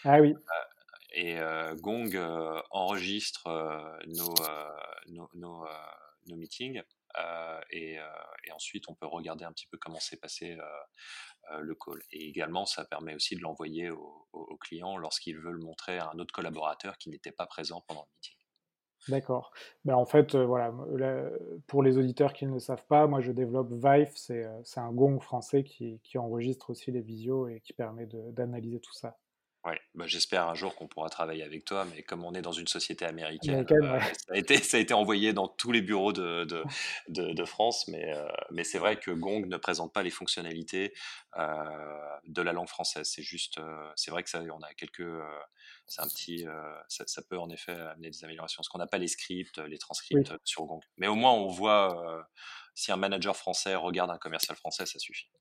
Ah 0.04 0.20
oui. 0.20 0.36
et 1.14 1.38
Gong 1.82 2.12
enregistre 2.72 3.48
nos, 4.08 4.34
nos, 5.36 6.36
meetings. 6.36 6.82
et, 7.72 7.98
ensuite, 8.54 8.90
on 8.90 8.96
peut 8.96 9.08
regarder 9.08 9.46
un 9.46 9.54
petit 9.54 9.68
peu 9.68 9.78
comment 9.78 10.00
s'est 10.00 10.18
passé 10.18 10.58
euh, 10.60 10.64
le 11.60 11.76
call. 11.76 12.02
Et 12.12 12.28
également, 12.28 12.66
ça 12.66 12.86
permet 12.86 13.16
aussi 13.16 13.36
de 13.36 13.42
l'envoyer 13.42 13.90
au, 13.90 14.28
au, 14.34 14.58
client 14.58 14.98
lorsqu'il 14.98 15.38
veut 15.38 15.58
montrer 15.58 15.98
à 15.98 16.12
un 16.14 16.20
autre 16.20 16.34
collaborateur 16.34 16.98
qui 16.98 17.10
n'était 17.10 17.32
pas 17.32 17.46
présent 17.46 17.84
pendant 17.88 18.02
le 18.02 18.16
meeting. 18.16 18.36
D'accord. 19.08 19.52
Ben 19.84 19.96
en 19.96 20.06
fait, 20.06 20.34
euh, 20.34 20.46
voilà, 20.46 20.74
pour 21.68 21.84
les 21.84 21.98
auditeurs 21.98 22.34
qui 22.34 22.46
ne 22.46 22.54
le 22.54 22.60
savent 22.60 22.86
pas, 22.88 23.06
moi 23.06 23.22
je 23.22 23.32
développe 23.32 23.72
Vive, 23.72 24.12
c'est 24.16 24.46
euh, 24.46 24.62
un 24.78 24.92
gong 24.92 25.20
français 25.20 25.64
qui, 25.64 26.00
qui, 26.04 26.18
enregistre 26.18 26.72
aussi 26.72 26.92
les 26.92 27.02
visios 27.02 27.48
et 27.48 27.60
qui 27.62 27.74
permet 27.74 28.08
d'analyser 28.08 28.80
tout 28.80 28.94
ça. 28.94 29.18
Oui, 29.66 29.74
bah, 29.96 30.06
j'espère 30.06 30.48
un 30.48 30.54
jour 30.54 30.76
qu'on 30.76 30.88
pourra 30.88 31.10
travailler 31.10 31.44
avec 31.44 31.66
toi, 31.66 31.86
mais 31.86 32.04
comme 32.04 32.24
on 32.24 32.36
est 32.36 32.44
dans 32.44 32.52
une 32.52 32.68
société 32.68 33.04
américaine, 33.04 33.66
euh, 33.72 34.00
ça, 34.00 34.34
a 34.34 34.38
été, 34.38 34.58
ça 34.58 34.78
a 34.78 34.80
été 34.80 34.94
envoyé 34.94 35.34
dans 35.34 35.48
tous 35.48 35.72
les 35.72 35.82
bureaux 35.82 36.14
de, 36.14 36.46
de, 37.10 37.34
de, 37.34 37.46
France, 37.46 37.88
mais, 37.88 38.14
euh, 38.14 38.28
mais 38.52 38.64
c'est 38.64 38.78
vrai 38.78 39.00
que 39.00 39.10
Gong 39.10 39.48
ne 39.48 39.58
présente 39.58 39.92
pas 39.92 40.04
les 40.04 40.12
fonctionnalités 40.12 40.94
euh, 41.38 42.18
de 42.28 42.42
la 42.44 42.54
langue 42.54 42.68
française. 42.68 43.10
C'est 43.12 43.24
juste, 43.24 43.60
c'est 43.96 44.12
vrai 44.12 44.22
que 44.22 44.30
ça, 44.30 44.42
on 44.42 44.62
a 44.62 44.72
quelques, 44.76 45.04
c'est 45.88 46.02
un 46.02 46.08
petit, 46.10 46.46
ça, 46.88 47.22
peut 47.24 47.40
en 47.40 47.50
effet 47.50 47.74
amener 47.74 48.12
des 48.12 48.24
améliorations, 48.24 48.58
parce 48.60 48.70
qu'on 48.70 48.78
n'a 48.78 48.88
pas 48.88 49.00
les 49.00 49.08
scripts, 49.08 49.58
les 49.58 49.80
transcripts 49.80 50.32
sur 50.44 50.66
Gong. 50.66 50.82
Mais 50.98 51.08
au 51.08 51.16
moins, 51.16 51.32
on 51.32 51.48
voit 51.48 52.28
si 52.76 52.92
un 52.92 52.98
manager 52.98 53.36
français 53.36 53.74
regarde 53.74 54.12
un 54.12 54.20
commercial 54.20 54.56
français, 54.56 54.86
ça 54.86 55.00
suffit. 55.00 55.32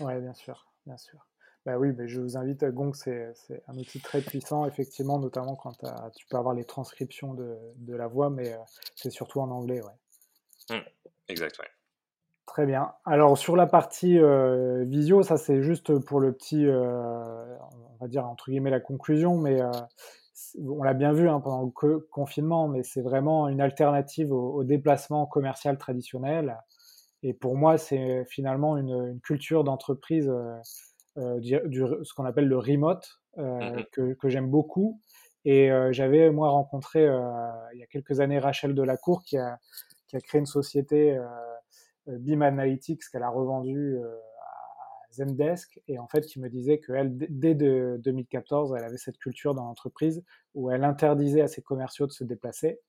Oui, 0.00 0.18
bien 0.20 0.32
sûr, 0.32 0.72
bien 0.86 0.96
sûr. 0.96 1.18
Bah 1.68 1.76
oui, 1.76 1.92
mais 1.94 2.08
je 2.08 2.18
vous 2.18 2.38
invite, 2.38 2.64
Gong, 2.64 2.94
c'est 2.94 3.34
un 3.68 3.76
outil 3.76 4.00
très 4.00 4.22
puissant, 4.22 4.64
effectivement, 4.64 5.18
notamment 5.18 5.54
quand 5.54 5.74
tu 6.16 6.26
peux 6.26 6.38
avoir 6.38 6.54
les 6.54 6.64
transcriptions 6.64 7.34
de, 7.34 7.58
de 7.76 7.94
la 7.94 8.06
voix, 8.06 8.30
mais 8.30 8.54
euh, 8.54 8.56
c'est 8.96 9.10
surtout 9.10 9.40
en 9.40 9.50
anglais, 9.50 9.82
ouais. 9.82 10.74
Mmh, 10.74 10.82
exact, 11.28 11.60
Très 12.46 12.64
bien. 12.64 12.94
Alors 13.04 13.36
sur 13.36 13.54
la 13.54 13.66
partie 13.66 14.18
euh, 14.18 14.84
visio, 14.86 15.22
ça 15.22 15.36
c'est 15.36 15.62
juste 15.62 15.98
pour 15.98 16.20
le 16.20 16.32
petit, 16.32 16.66
euh, 16.66 17.58
on 17.60 17.96
va 18.00 18.08
dire 18.08 18.26
entre 18.26 18.50
guillemets 18.50 18.70
la 18.70 18.80
conclusion, 18.80 19.36
mais 19.36 19.60
on 20.58 20.82
l'a 20.82 20.94
bien 20.94 21.12
vu 21.12 21.28
hein, 21.28 21.40
pendant 21.40 21.70
le 21.82 21.98
confinement, 21.98 22.66
mais 22.68 22.82
c'est 22.82 23.02
vraiment 23.02 23.46
une 23.48 23.60
alternative 23.60 24.32
au, 24.32 24.64
déplacement 24.64 25.26
commercial 25.26 25.76
traditionnel. 25.76 26.56
Et 27.22 27.34
pour 27.34 27.56
moi, 27.56 27.76
c'est 27.76 28.24
finalement 28.30 28.78
une, 28.78 29.10
une 29.10 29.20
culture 29.20 29.64
d'entreprise 29.64 30.32
euh, 31.18 31.40
du, 31.40 31.84
ce 32.02 32.14
qu'on 32.14 32.24
appelle 32.24 32.46
le 32.46 32.58
remote, 32.58 33.20
euh, 33.38 33.58
mmh 33.58 33.84
que, 33.92 34.14
que 34.14 34.28
j'aime 34.28 34.48
beaucoup. 34.48 35.00
Et 35.44 35.70
euh, 35.70 35.92
j'avais, 35.92 36.30
moi, 36.30 36.50
rencontré 36.50 37.02
il 37.02 37.78
y 37.78 37.82
a 37.82 37.86
quelques 37.86 38.20
années 38.20 38.38
Rachel 38.38 38.74
Delacour 38.74 39.22
qui 39.22 39.36
a, 39.36 39.58
qui 40.06 40.16
a 40.16 40.20
créé 40.20 40.38
une 40.38 40.46
société 40.46 41.18
BIM 42.06 42.42
Analytics 42.42 43.02
qu'elle 43.10 43.22
a 43.22 43.30
revendue 43.30 43.98
à 43.98 45.12
Zendesk 45.12 45.80
et 45.86 45.98
en 45.98 46.08
fait 46.08 46.22
qui 46.22 46.40
me 46.40 46.48
disait 46.48 46.80
qu'elle, 46.80 47.16
dès 47.16 47.54
de 47.54 47.98
2014, 48.02 48.74
elle 48.76 48.84
avait 48.84 48.96
cette 48.96 49.18
culture 49.18 49.54
dans 49.54 49.64
l'entreprise 49.64 50.22
où 50.54 50.70
elle 50.70 50.84
interdisait 50.84 51.42
à 51.42 51.48
ses 51.48 51.62
commerciaux 51.62 52.06
de 52.06 52.12
se 52.12 52.24
déplacer 52.24 52.80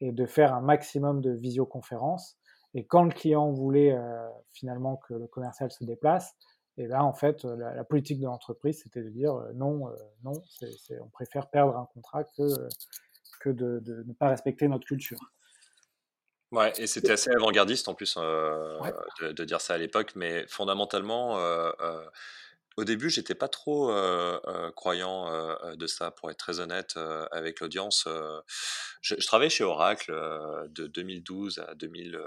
et 0.00 0.12
de 0.12 0.26
faire 0.26 0.54
un 0.54 0.60
maximum 0.60 1.20
de 1.20 1.30
visioconférences. 1.30 2.38
Et 2.74 2.84
quand 2.84 3.04
le 3.04 3.10
client 3.10 3.50
voulait 3.50 3.96
finalement 4.52 4.96
que 4.96 5.14
le 5.14 5.26
commercial 5.26 5.70
se 5.70 5.84
déplace, 5.84 6.34
et 6.78 6.86
là, 6.86 7.04
en 7.04 7.12
fait, 7.12 7.44
la, 7.44 7.84
politique 7.84 8.18
de 8.18 8.24
l'entreprise, 8.24 8.80
c'était 8.82 9.02
de 9.02 9.10
dire 9.10 9.34
euh, 9.34 9.52
non, 9.54 9.88
euh, 9.88 9.96
non, 10.24 10.32
on 11.00 11.08
préfère 11.08 11.50
perdre 11.50 11.76
un 11.76 11.86
contrat 11.92 12.24
que, 12.24 12.42
que 13.40 13.50
de, 13.50 14.04
ne 14.06 14.12
pas 14.14 14.28
respecter 14.28 14.68
notre 14.68 14.86
culture. 14.86 15.18
Ouais, 16.50 16.72
et 16.78 16.86
c'était 16.86 17.12
assez 17.12 17.30
avant-gardiste 17.30 17.88
en 17.88 17.94
plus 17.94 18.14
euh, 18.18 18.78
de, 19.20 19.44
dire 19.44 19.60
ça 19.60 19.74
à 19.74 19.78
l'époque, 19.78 20.12
mais 20.16 20.46
fondamentalement, 20.48 21.38
au 22.78 22.84
début, 22.84 23.10
j'étais 23.10 23.34
pas 23.34 23.48
trop 23.48 23.90
croyant 24.74 25.30
de 25.74 25.86
ça, 25.86 26.10
pour 26.10 26.30
être 26.30 26.38
très 26.38 26.60
honnête 26.60 26.98
avec 27.30 27.60
l'audience. 27.60 28.06
Je, 29.00 29.14
je, 29.18 29.26
travaillais 29.26 29.50
chez 29.50 29.64
Oracle 29.64 30.12
de 30.68 30.86
2012 30.86 31.64
à 31.66 31.74
2015, 31.74 32.22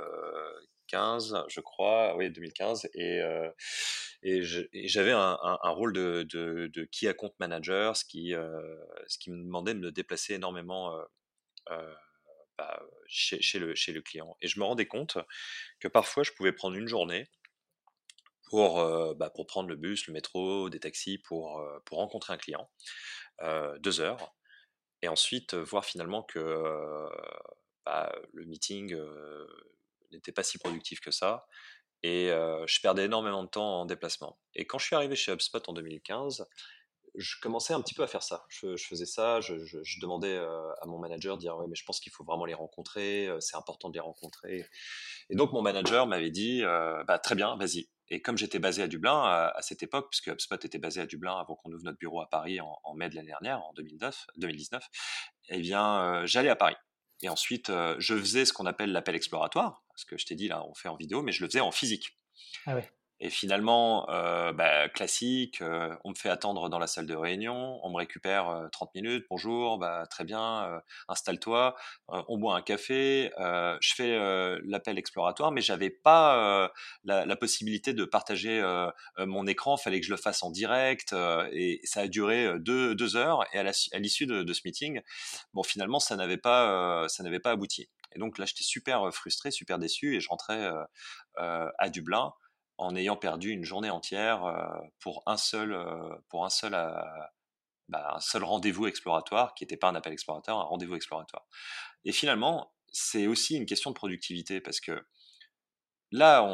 je 0.92 1.60
crois, 1.60 2.16
oui, 2.16 2.30
2015, 2.30 2.90
et 2.94 3.22
et 4.28 4.42
j'avais 4.88 5.12
un, 5.12 5.70
rôle 5.70 5.94
de, 5.94 6.24
de, 6.24 6.84
key 6.86 7.08
account 7.08 7.32
manager, 7.40 7.96
ce 7.96 8.04
qui, 8.04 8.34
euh, 8.34 8.76
me 9.28 9.44
demandait 9.44 9.76
de 9.76 9.80
me 9.80 9.92
déplacer 9.92 10.34
énormément 10.34 10.96
euh, 10.96 11.04
euh, 11.70 11.94
bah, 12.58 12.82
chez, 13.06 13.60
le, 13.60 14.02
client. 14.02 14.36
Et 14.42 14.48
je 14.48 14.60
me 14.60 14.66
rendais 14.66 14.88
compte 14.88 15.20
que 15.80 15.88
parfois 15.88 16.24
je 16.24 16.32
pouvais 16.32 16.54
prendre 16.54 16.76
une 16.76 16.88
journée 16.88 17.30
pour, 18.50 18.84
bah, 19.16 19.32
prendre 19.48 19.70
le 19.70 19.76
bus, 19.76 20.08
le 20.08 20.14
métro, 20.14 20.72
des 20.72 20.80
taxis, 20.80 21.20
pour, 21.20 21.64
pour 21.86 22.00
rencontrer 22.00 22.34
un 22.34 22.38
client, 22.38 22.68
deux 23.78 24.02
heures, 24.02 24.34
et 25.04 25.08
ensuite 25.08 25.54
voir 25.54 25.86
finalement 25.86 26.24
que 26.24 27.10
bah, 27.86 28.12
le 28.34 28.46
meeting 28.46 28.98
n'était 30.12 30.32
pas 30.32 30.44
si 30.44 30.58
productif 30.58 31.00
que 31.00 31.12
ça, 31.12 31.46
et 32.04 32.28
je 32.28 32.82
perdais 32.82 33.06
énormément 33.06 33.44
de 33.44 33.50
temps 33.50 33.82
en 33.82 33.86
déplacement. 33.86 34.40
Et 34.54 34.66
quand 34.66 34.78
je 34.78 34.86
suis 34.86 34.96
arrivé 34.96 35.16
chez 35.16 35.32
HubSpot 35.32 35.62
en 35.68 35.74
2015, 35.74 36.46
je 37.18 37.36
commençais 37.42 37.74
un 37.74 37.82
petit 37.82 37.94
peu 37.94 38.04
à 38.04 38.08
faire 38.08 38.24
ça. 38.24 38.46
Je, 38.50 38.76
faisais 38.78 39.06
ça, 39.06 39.40
je, 39.42 40.00
demandais 40.02 40.38
à 40.38 40.86
mon 40.86 41.00
manager, 41.00 41.38
dire 41.38 41.58
ouais, 41.58 41.66
mais 41.68 41.76
je 41.76 41.84
pense 41.86 42.00
qu'il 42.00 42.12
faut 42.12 42.24
vraiment 42.24 42.46
les 42.46 42.54
rencontrer, 42.54 43.30
c'est 43.40 43.56
important 43.56 43.90
de 43.90 43.94
les 43.94 44.00
rencontrer. 44.00 44.66
Et 45.30 45.36
donc 45.36 45.52
mon 45.52 45.62
manager 45.62 46.08
m'avait 46.08 46.32
dit 46.32 46.64
bah, 47.08 47.20
très 47.20 47.36
bien, 47.36 47.56
vas-y. 47.58 47.88
Et 48.10 48.22
comme 48.22 48.38
j'étais 48.38 48.60
basé 48.60 48.84
à 48.84 48.88
Dublin 48.88 49.24
à, 49.24 49.62
cette 49.62 49.82
époque, 49.82 50.10
puisque 50.12 50.28
HubSpot 50.28 50.64
était 50.64 50.78
basé 50.78 51.02
à 51.02 51.06
Dublin 51.06 51.38
avant 51.40 51.56
qu'on 51.56 51.72
ouvre 51.72 51.84
notre 51.84 51.98
bureau 51.98 52.22
à 52.22 52.30
Paris 52.30 52.60
en, 52.62 52.94
mai 52.94 53.10
de 53.10 53.16
l'année 53.16 53.30
dernière, 53.30 53.64
en 53.64 53.74
2009, 53.74 54.28
2019, 54.38 54.84
eh 55.50 55.60
bien 55.60 56.26
j'allais 56.26 56.50
à 56.50 56.56
Paris. 56.56 56.76
Et 57.22 57.30
ensuite, 57.30 57.72
je 57.98 58.16
faisais 58.16 58.46
ce 58.46 58.54
qu'on 58.54 58.66
appelle 58.66 58.92
l'appel 58.92 59.16
exploratoire, 59.16 59.85
ce 59.96 60.06
que 60.06 60.18
je 60.18 60.26
t'ai 60.26 60.36
dit 60.36 60.48
là, 60.48 60.66
on 60.68 60.74
fait 60.74 60.90
en 60.90 60.96
vidéo, 60.96 61.22
mais 61.22 61.32
je 61.32 61.44
le 61.44 61.50
faisais 61.50 61.60
en 61.60 61.72
physique. 61.72 62.18
Ah 62.66 62.76
ouais. 62.76 62.90
Et 63.22 63.30
finalement, 63.30 64.10
euh, 64.10 64.52
bah, 64.52 64.90
classique, 64.90 65.62
euh, 65.62 65.96
on 66.04 66.10
me 66.10 66.16
fait 66.16 66.30
attendre 66.30 66.68
dans 66.68 66.80
la 66.80 66.88
salle 66.88 67.06
de 67.06 67.16
réunion, 67.16 67.80
on 67.82 67.90
me 67.90 67.96
récupère 67.96 68.68
30 68.74 68.90
euh, 68.90 69.02
minutes, 69.02 69.26
bonjour, 69.30 69.78
bah, 69.78 70.06
très 70.10 70.26
bien, 70.26 70.82
installe-toi, 71.08 71.78
on 72.10 72.38
boit 72.38 72.58
un 72.58 72.62
café, 72.62 73.32
je 73.38 73.94
fais 73.96 74.18
l'appel 74.64 74.98
exploratoire, 74.98 75.52
mais 75.52 75.62
j'avais 75.62 75.90
pas 75.90 76.72
la, 77.06 77.36
possibilité 77.38 77.94
de 77.94 78.04
partager 78.04 78.62
mon 79.18 79.48
écran, 79.48 79.78
fallait 79.78 80.00
que 80.00 80.06
je 80.06 80.12
le 80.12 80.18
fasse 80.18 80.44
en 80.44 80.52
direct, 80.52 81.14
et 81.52 81.80
ça 81.84 82.02
a 82.02 82.08
duré 82.08 82.60
deux, 82.60 82.96
deux 82.96 83.16
heures, 83.16 83.46
et 83.54 83.60
à 83.60 84.00
l'issue 84.00 84.26
de, 84.26 84.44
de, 84.44 84.54
ce 84.54 84.62
meeting, 84.66 85.02
bon, 85.54 85.64
finalement, 85.64 86.00
ça 86.00 86.16
n'avait 86.16 86.38
pas, 86.38 87.08
ça 87.08 87.24
n'avait 87.24 87.40
pas 87.40 87.52
abouti. 87.52 87.88
Et 88.14 88.20
donc 88.20 88.38
là, 88.38 88.46
j'étais 88.46 88.64
super 88.64 89.14
frustré, 89.14 89.52
super 89.52 89.80
déçu, 89.80 90.16
et 90.16 90.20
je 90.20 90.28
rentrais 90.28 90.70
à 91.38 91.90
Dublin 91.90 92.34
en 92.78 92.96
ayant 92.96 93.16
perdu 93.16 93.52
une 93.52 93.64
journée 93.64 93.90
entière 93.90 94.44
pour 95.00 95.24
un 95.26 95.38
seul, 95.38 95.78
pour 96.30 96.46
un 96.46 96.50
seul, 96.50 96.72
bah, 97.88 98.14
un 98.16 98.20
seul 98.20 98.44
rendez-vous 98.44 98.88
exploratoire 98.88 99.54
qui 99.54 99.64
n'était 99.64 99.78
pas 99.78 99.90
un 99.90 99.96
appel 99.96 100.14
explorateur, 100.14 100.58
un 100.58 100.64
rendez-vous 100.64 100.96
exploratoire. 100.96 101.48
Et 102.04 102.12
finalement, 102.12 102.74
c'est 102.92 103.28
aussi 103.28 103.56
une 103.56 103.66
question 103.66 103.92
de 103.92 103.96
productivité 103.96 104.62
parce 104.62 104.80
que 104.80 105.06
là, 106.12 106.48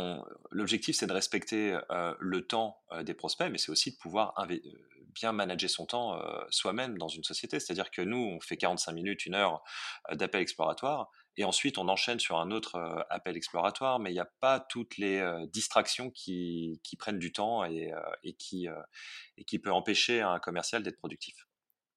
l'objectif, 0.49 0.95
c'est 0.95 1.07
de 1.07 1.13
respecter 1.13 1.77
le 2.19 2.47
temps 2.47 2.81
des 3.03 3.13
prospects, 3.13 3.49
mais 3.51 3.57
c'est 3.57 3.71
aussi 3.71 3.91
de 3.91 3.97
pouvoir 3.97 4.33
bien 5.13 5.31
manager 5.33 5.69
son 5.69 5.85
temps 5.85 6.21
soi-même 6.49 6.97
dans 6.97 7.09
une 7.09 7.23
société. 7.23 7.59
C'est-à-dire 7.59 7.91
que 7.91 8.01
nous, 8.01 8.17
on 8.17 8.39
fait 8.39 8.57
45 8.57 8.91
minutes, 8.93 9.25
une 9.25 9.35
heure 9.35 9.63
d'appel 10.11 10.41
exploratoire, 10.41 11.11
et 11.37 11.43
ensuite 11.43 11.77
on 11.77 11.87
enchaîne 11.87 12.19
sur 12.19 12.37
un 12.39 12.51
autre 12.51 13.05
appel 13.09 13.37
exploratoire, 13.37 13.99
mais 13.99 14.11
il 14.11 14.13
n'y 14.13 14.19
a 14.19 14.29
pas 14.39 14.59
toutes 14.59 14.97
les 14.97 15.23
distractions 15.51 16.09
qui, 16.09 16.79
prennent 16.99 17.19
du 17.19 17.31
temps 17.31 17.63
et, 17.63 17.93
qui, 18.37 18.67
et 19.37 19.43
qui 19.43 19.59
peut 19.59 19.71
empêcher 19.71 20.21
un 20.21 20.39
commercial 20.39 20.83
d'être 20.83 20.97
productif. 20.97 21.47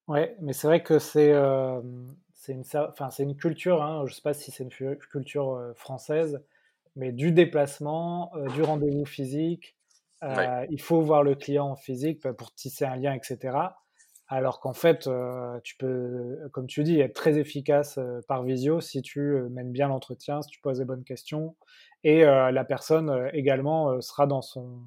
Oui, 0.06 0.20
mais 0.40 0.52
c'est 0.52 0.66
vrai 0.66 0.82
que 0.82 0.98
c'est 0.98 1.32
une, 1.32 2.64
enfin, 2.72 3.08
une 3.18 3.36
culture, 3.36 3.82
hein, 3.82 4.04
je 4.06 4.12
ne 4.12 4.14
sais 4.14 4.22
pas 4.22 4.34
si 4.34 4.50
c'est 4.50 4.64
une 4.64 4.96
culture 4.98 5.72
française, 5.74 6.42
mais 6.96 7.12
du 7.12 7.32
déplacement, 7.32 8.32
du 8.54 8.62
rendez-vous 8.62 9.04
physique, 9.04 9.76
il 10.22 10.80
faut 10.80 11.00
voir 11.00 11.22
le 11.22 11.34
client 11.34 11.70
en 11.70 11.76
physique 11.76 12.22
bah, 12.22 12.32
pour 12.32 12.54
tisser 12.54 12.84
un 12.84 12.96
lien, 12.96 13.12
etc. 13.14 13.56
Alors 14.28 14.60
qu'en 14.60 14.72
fait, 14.72 15.08
tu 15.62 15.76
peux, 15.76 16.38
comme 16.52 16.66
tu 16.66 16.82
dis, 16.82 16.98
être 17.00 17.14
très 17.14 17.38
efficace 17.38 17.98
par 18.26 18.42
visio 18.42 18.80
si 18.80 19.02
tu 19.02 19.20
mènes 19.50 19.70
bien 19.70 19.88
l'entretien, 19.88 20.40
si 20.40 20.50
tu 20.50 20.60
poses 20.60 20.78
les 20.78 20.86
bonnes 20.86 21.04
questions, 21.04 21.56
et 22.04 22.24
la 22.24 22.64
personne 22.64 23.30
également 23.34 24.00
sera 24.00 24.26
dans 24.26 24.40
son, 24.40 24.80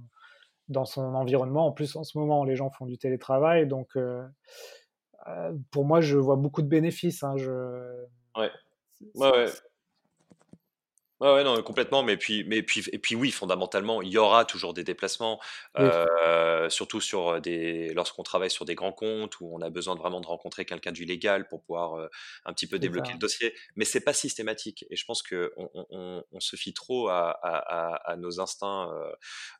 dans 0.69 0.85
son 0.85 1.13
environnement. 1.13 1.67
En 1.67 1.71
plus, 1.71 1.95
en 1.95 2.03
ce 2.03 2.17
moment, 2.17 2.45
les 2.45 2.55
gens 2.55 2.71
font 2.71 2.87
du 2.87 2.97
télétravail, 2.97 3.67
donc 3.67 3.95
pour 5.71 5.85
moi, 5.85 6.01
je 6.01 6.17
vois 6.17 6.35
beaucoup 6.35 6.63
de 6.63 6.67
bénéfices. 6.67 7.23
Hein, 7.23 7.37
je... 7.37 7.51
Ouais. 8.35 8.49
Ouais, 9.13 9.31
ouais. 9.31 9.45
Ouais, 11.19 11.43
non, 11.43 11.61
complètement. 11.63 12.03
Mais 12.03 12.15
puis, 12.15 12.43
mais 12.43 12.61
puis, 12.61 12.83
et 12.91 12.99
puis 12.99 13.15
oui, 13.15 13.31
fondamentalement, 13.31 14.03
il 14.03 14.09
y 14.09 14.17
aura 14.19 14.45
toujours 14.45 14.75
des 14.75 14.83
déplacements, 14.83 15.39
euh, 15.79 16.69
surtout 16.69 17.01
sur 17.01 17.41
des, 17.41 17.91
lorsqu'on 17.95 18.21
travaille 18.21 18.51
sur 18.51 18.65
des 18.65 18.75
grands 18.75 18.91
comptes 18.91 19.39
où 19.39 19.49
on 19.51 19.61
a 19.61 19.71
besoin 19.71 19.95
de 19.95 19.99
vraiment 19.99 20.21
de 20.21 20.27
rencontrer 20.27 20.65
quelqu'un 20.65 20.91
du 20.91 21.05
légal 21.05 21.47
pour 21.47 21.63
pouvoir 21.63 21.95
euh, 21.95 22.07
un 22.45 22.53
petit 22.53 22.67
peu 22.67 22.77
débloquer 22.77 23.13
le 23.13 23.17
dossier. 23.17 23.55
Mais 23.75 23.85
c'est 23.85 24.01
pas 24.01 24.13
systématique. 24.13 24.85
Et 24.91 24.95
je 24.95 25.05
pense 25.05 25.23
que 25.23 25.53
on, 25.57 26.23
se 26.39 26.55
fie 26.55 26.73
trop 26.73 27.07
à, 27.09 27.31
à, 27.41 28.15
nos 28.17 28.39
instincts 28.39 28.89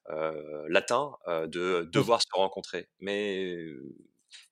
euh, 0.10 0.66
latins 0.70 1.12
de 1.28 1.90
devoir 1.92 2.22
se 2.22 2.28
rencontrer. 2.34 2.88
Mais 3.00 3.58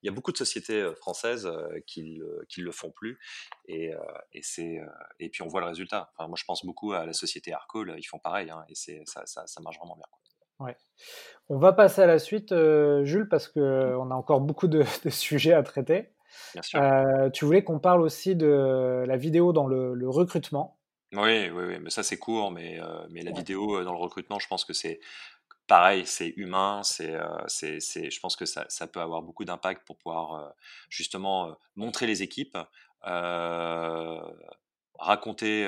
il 0.02 0.06
y 0.06 0.08
a 0.08 0.12
beaucoup 0.12 0.32
de 0.32 0.36
sociétés 0.36 0.90
françaises 0.96 1.50
qui 1.86 2.20
ne 2.20 2.64
le 2.64 2.72
font 2.72 2.90
plus. 2.90 3.18
Et, 3.66 3.92
et, 4.32 4.42
c'est, 4.42 4.80
et 5.18 5.28
puis 5.28 5.42
on 5.42 5.48
voit 5.48 5.60
le 5.60 5.66
résultat. 5.66 6.10
Enfin, 6.12 6.28
moi, 6.28 6.36
je 6.38 6.44
pense 6.44 6.64
beaucoup 6.64 6.92
à 6.92 7.06
la 7.06 7.12
société 7.12 7.52
Arco, 7.52 7.84
ils 7.84 8.04
font 8.04 8.18
pareil. 8.18 8.50
Hein, 8.50 8.64
et 8.68 8.74
c'est, 8.74 9.02
ça, 9.06 9.24
ça, 9.26 9.46
ça, 9.46 9.60
marche 9.60 9.78
vraiment 9.78 9.96
bien. 9.96 10.06
Ouais. 10.58 10.76
On 11.48 11.58
va 11.58 11.72
passer 11.72 12.02
à 12.02 12.06
la 12.06 12.18
suite, 12.18 12.54
Jules, 13.02 13.28
parce 13.28 13.48
qu'on 13.48 14.10
a 14.10 14.14
encore 14.14 14.40
beaucoup 14.40 14.68
de, 14.68 14.84
sujets 15.10 15.52
à 15.52 15.62
traiter. 15.62 16.12
Bien 16.52 16.62
sûr. 16.62 16.80
tu 17.32 17.44
voulais 17.44 17.64
qu'on 17.64 17.78
parle 17.78 18.02
aussi 18.02 18.36
de 18.36 19.04
la 19.06 19.16
vidéo 19.16 19.52
dans 19.52 19.66
le, 19.66 20.08
recrutement. 20.08 20.78
Oui, 21.12 21.48
oui, 21.50 21.64
oui, 21.68 21.78
mais 21.80 21.90
ça 21.90 22.02
c'est 22.02 22.18
court, 22.18 22.50
mais, 22.50 22.78
mais 23.10 23.22
la 23.22 23.30
vidéo 23.30 23.84
dans 23.84 23.92
le 23.92 23.98
recrutement, 23.98 24.38
je 24.38 24.48
pense 24.48 24.64
que 24.64 24.72
c'est 24.72 25.00
pareil, 25.66 26.06
c'est 26.06 26.28
humain, 26.36 26.82
c'est, 26.84 27.14
c'est, 27.48 27.80
c'est, 27.80 28.10
je 28.10 28.20
pense 28.20 28.36
que 28.36 28.46
ça, 28.46 28.66
ça 28.68 28.86
peut 28.86 29.00
avoir 29.00 29.22
beaucoup 29.22 29.44
d'impact 29.44 29.86
pour 29.86 29.96
pouvoir 29.98 30.54
justement 30.88 31.56
montrer 31.74 32.06
les 32.06 32.22
équipes, 32.22 32.56
raconter 34.98 35.64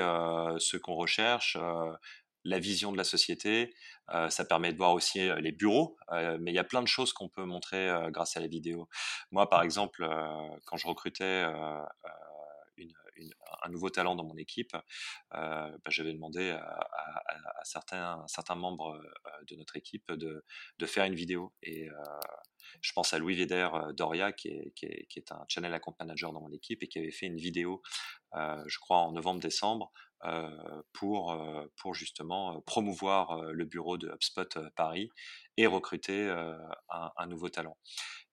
ce 0.59 0.77
qu'on 0.77 0.95
recherche, 0.95 1.57
la 2.45 2.59
vision 2.59 2.91
de 2.91 2.97
la 2.97 3.03
société. 3.03 3.73
ça 4.29 4.45
permet 4.45 4.71
de 4.71 4.77
voir 4.77 4.93
aussi 4.93 5.19
les 5.39 5.51
bureaux, 5.51 5.97
mais 6.11 6.51
il 6.51 6.55
y 6.55 6.59
a 6.59 6.63
plein 6.63 6.81
de 6.81 6.87
choses 6.87 7.13
qu'on 7.13 7.29
peut 7.29 7.45
montrer 7.45 7.91
grâce 8.09 8.37
à 8.37 8.39
la 8.39 8.47
vidéo. 8.47 8.87
Moi, 9.31 9.49
par 9.49 9.63
exemple, 9.63 10.07
quand 10.65 10.77
je 10.77 10.87
recrutais 10.87 11.45
un 13.63 13.69
nouveau 13.69 13.89
talent 13.89 14.15
dans 14.15 14.23
mon 14.23 14.37
équipe, 14.37 14.75
euh, 14.75 14.79
bah, 15.33 15.89
j'avais 15.89 16.13
demandé 16.13 16.51
à, 16.51 16.79
certains, 17.63 18.55
membres 18.55 18.95
euh, 18.95 19.45
de 19.47 19.55
notre 19.55 19.75
équipe 19.75 20.11
de, 20.11 20.43
faire 20.85 21.05
une 21.05 21.15
vidéo. 21.15 21.53
Et 21.63 21.89
euh, 21.89 21.93
je 22.81 22.91
pense 22.93 23.13
à 23.13 23.19
Louis 23.19 23.35
Véder 23.35 23.67
Doria, 23.95 24.31
qui 24.31 24.49
est, 24.49 25.31
un 25.31 25.45
channel 25.47 25.73
account 25.73 25.95
manager 25.99 26.31
dans 26.33 26.41
mon 26.41 26.51
équipe 26.51 26.83
et 26.83 26.87
qui 26.87 26.99
avait 26.99 27.11
fait 27.11 27.25
une 27.25 27.37
vidéo, 27.37 27.81
je 28.33 28.79
crois, 28.79 28.97
en 28.97 29.11
novembre-décembre, 29.11 29.91
pour 30.93 31.93
justement 31.93 32.61
promouvoir 32.61 33.41
le 33.41 33.65
bureau 33.65 33.97
de 33.97 34.09
HubSpot 34.09 34.59
Paris 34.75 35.09
et 35.57 35.65
recruter 35.65 36.29
un, 36.89 37.27
nouveau 37.27 37.49
talent. 37.49 37.77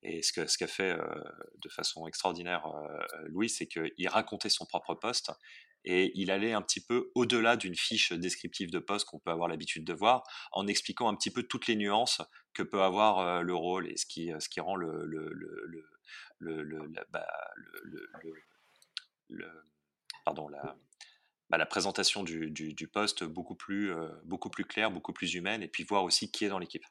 Et 0.09 0.23
ce 0.23 0.33
qu'a 0.33 0.47
ce 0.47 0.67
fait 0.67 0.97
de 1.59 1.69
façon 1.69 2.07
extraordinaire 2.07 2.65
Louis, 3.25 3.51
c'est 3.51 3.67
qu'il 3.67 4.09
racontait 4.09 4.49
son 4.49 4.65
propre 4.65 4.95
poste 4.95 5.33
et 5.85 6.13
il 6.15 6.31
allait 6.31 6.53
un 6.53 6.63
petit 6.63 6.81
peu 6.81 7.11
au-delà 7.15 7.57
d'une 7.57 7.77
fiche 7.77 8.13
descriptive 8.13 8.71
de 8.71 8.79
poste 8.79 9.07
qu'on 9.07 9.19
peut 9.19 9.31
avoir 9.31 9.49
l'habitude 9.49 9.85
de 9.85 9.93
voir, 9.93 10.23
en 10.53 10.67
expliquant 10.67 11.09
un 11.09 11.15
petit 11.15 11.31
peu 11.31 11.45
toutes 11.45 11.67
les 11.69 11.77
nuances 11.77 12.21
que 12.55 12.63
peut 12.63 12.83
avoir 12.83 13.43
le 13.43 13.55
rôle 13.55 13.89
et 13.89 13.97
ce 13.97 14.07
qui, 14.07 14.31
ce 14.39 14.49
qui 14.49 14.61
rend 14.61 14.77
la, 21.51 21.67
présentation 21.67 22.23
du, 22.23 22.51
du, 22.51 22.89
poste 22.89 23.25
beaucoup 23.25 23.55
plus, 23.55 23.93
beaucoup 24.25 24.51
plus 24.51 24.65
claire, 24.65 24.91
beaucoup 24.91 25.13
plus 25.13 25.35
humaine, 25.35 25.63
et 25.63 25.69
puis 25.69 25.85
voir 25.85 26.03
aussi 26.03 26.31
qui 26.31 26.45
est 26.45 26.49
dans 26.49 26.59
l'équipe. 26.59 26.85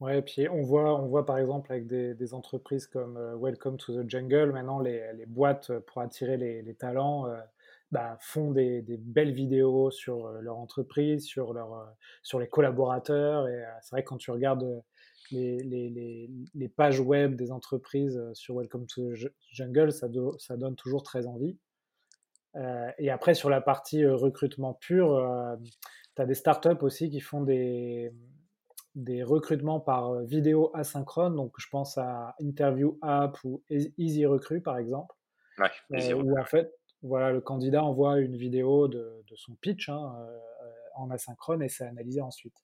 Ouais, 0.00 0.20
puis 0.20 0.46
on 0.48 0.62
voit, 0.62 1.00
on 1.00 1.06
voit 1.06 1.24
par 1.24 1.38
exemple 1.38 1.72
avec 1.72 1.86
des, 1.86 2.14
des 2.14 2.34
entreprises 2.34 2.86
comme 2.86 3.18
Welcome 3.40 3.78
to 3.78 4.02
the 4.02 4.08
Jungle, 4.08 4.52
maintenant 4.52 4.78
les, 4.78 5.12
les 5.14 5.24
boîtes 5.24 5.72
pour 5.80 6.02
attirer 6.02 6.36
les, 6.36 6.60
les 6.60 6.74
talents 6.74 7.26
bah, 7.92 8.18
font 8.20 8.50
des, 8.50 8.82
des, 8.82 8.98
belles 8.98 9.32
vidéos 9.32 9.90
sur 9.90 10.28
leur 10.42 10.58
entreprise, 10.58 11.24
sur, 11.24 11.54
leur, 11.54 11.94
sur 12.22 12.38
les 12.38 12.46
collaborateurs. 12.46 13.48
Et 13.48 13.64
c'est 13.80 13.92
vrai 13.92 14.04
quand 14.04 14.18
tu 14.18 14.30
regardes 14.30 14.82
les, 15.30 16.28
les, 16.54 16.68
pages 16.68 17.00
web 17.00 17.34
des 17.34 17.50
entreprises 17.50 18.20
sur 18.34 18.56
Welcome 18.56 18.86
to 18.86 19.14
the 19.14 19.32
Jungle, 19.50 19.92
ça, 19.92 20.08
ça 20.38 20.56
donne 20.58 20.76
toujours 20.76 21.04
très 21.04 21.26
envie. 21.26 21.56
Euh, 22.56 22.90
et 22.98 23.10
après, 23.10 23.34
sur 23.34 23.50
la 23.50 23.60
partie 23.60 24.04
recrutement 24.06 24.74
pur, 24.74 25.26
tu 26.16 26.22
as 26.22 26.26
des 26.26 26.34
startups 26.34 26.82
aussi 26.82 27.10
qui 27.10 27.20
font 27.20 27.42
des, 27.42 28.12
des 28.96 29.22
recrutements 29.22 29.78
par 29.78 30.22
vidéo 30.22 30.72
asynchrone. 30.74 31.36
Donc, 31.36 31.52
je 31.58 31.68
pense 31.68 31.98
à 31.98 32.34
Interview 32.40 32.98
App 33.02 33.38
ou 33.44 33.62
Easy 33.70 34.26
Recruit, 34.26 34.60
par 34.60 34.78
exemple. 34.78 35.14
Ouais, 35.58 36.12
où 36.12 36.38
en 36.38 36.44
fait, 36.44 36.74
voilà, 37.02 37.30
le 37.30 37.40
candidat 37.40 37.84
envoie 37.84 38.18
une 38.18 38.36
vidéo 38.36 38.88
de, 38.88 39.22
de 39.26 39.36
son 39.36 39.54
pitch 39.54 39.88
hein, 39.88 40.12
en 40.96 41.10
asynchrone 41.10 41.62
et 41.62 41.68
c'est 41.68 41.84
analysé 41.84 42.20
ensuite. 42.20 42.56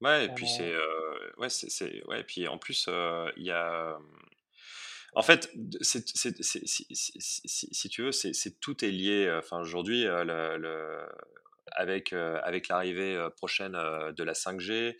Ouais, 0.00 0.26
et 0.26 0.28
puis 0.28 0.48
c'est. 0.48 0.74
ouais, 1.38 1.48
c'est. 1.48 2.06
Ouais, 2.06 2.20
et 2.20 2.24
puis 2.24 2.46
en 2.48 2.58
plus, 2.58 2.88
il 3.36 3.44
y 3.44 3.50
a. 3.50 3.98
En 5.14 5.22
fait, 5.22 5.50
si, 5.80 7.88
tu 7.90 8.02
veux, 8.02 8.12
c'est 8.12 8.60
tout 8.60 8.84
est 8.84 8.90
lié. 8.90 9.32
Enfin, 9.38 9.60
aujourd'hui, 9.60 10.04
le, 10.04 11.06
avec, 11.72 12.12
avec 12.12 12.68
l'arrivée 12.68 13.28
prochaine 13.36 13.72
de 13.72 14.22
la 14.22 14.32
5G, 14.32 14.96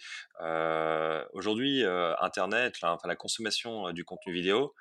aujourd'hui, 1.33 1.85
Internet, 2.21 2.77
enfin, 2.83 3.09
la 3.09 3.17
consommation 3.17 3.93
du 3.93 4.05
contenu 4.05 4.33
vidéo, 4.33 4.75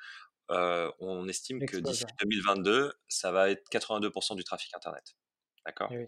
on 0.50 1.28
estime 1.28 1.66
que 1.66 1.78
d'ici 1.78 2.06
2022, 2.22 2.94
ça 3.08 3.32
va 3.32 3.50
être 3.50 3.70
82% 3.72 4.36
du 4.36 4.44
trafic 4.44 4.74
Internet. 4.76 5.16
D'accord? 5.66 5.90
Eh 5.92 6.06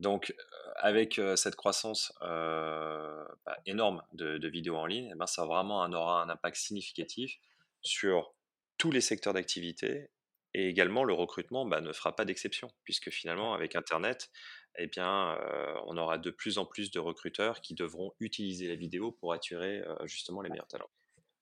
Donc, 0.00 0.34
avec 0.76 1.20
cette 1.36 1.56
croissance 1.56 2.12
bah, 2.20 3.58
énorme 3.66 4.02
de, 4.12 4.48
vidéos 4.48 4.76
en 4.76 4.86
ligne, 4.86 5.10
eh 5.12 5.18
ben, 5.18 5.26
ça 5.26 5.44
vraiment 5.44 5.82
un, 5.82 5.92
aura 5.92 6.22
un 6.22 6.28
impact 6.28 6.56
significatif 6.56 7.38
sur 7.82 8.34
tous 8.78 8.90
les 8.90 9.00
secteurs 9.00 9.34
d'activité 9.34 10.10
et 10.54 10.68
également 10.68 11.04
le 11.04 11.12
recrutement 11.12 11.66
bah, 11.66 11.80
ne 11.80 11.92
fera 11.92 12.16
pas 12.16 12.24
d'exception 12.24 12.70
puisque 12.84 13.10
finalement 13.10 13.54
avec 13.54 13.76
Internet, 13.76 14.30
eh 14.78 14.86
bien, 14.86 15.38
on 15.86 15.96
aura 15.96 16.18
de 16.18 16.30
plus 16.30 16.58
en 16.58 16.64
plus 16.64 16.90
de 16.90 16.98
recruteurs 16.98 17.60
qui 17.60 17.74
devront 17.74 18.12
utiliser 18.20 18.68
la 18.68 18.76
vidéo 18.76 19.12
pour 19.12 19.32
attirer 19.32 19.82
justement 20.04 20.40
les 20.40 20.50
meilleurs 20.50 20.68
talents. 20.68 20.90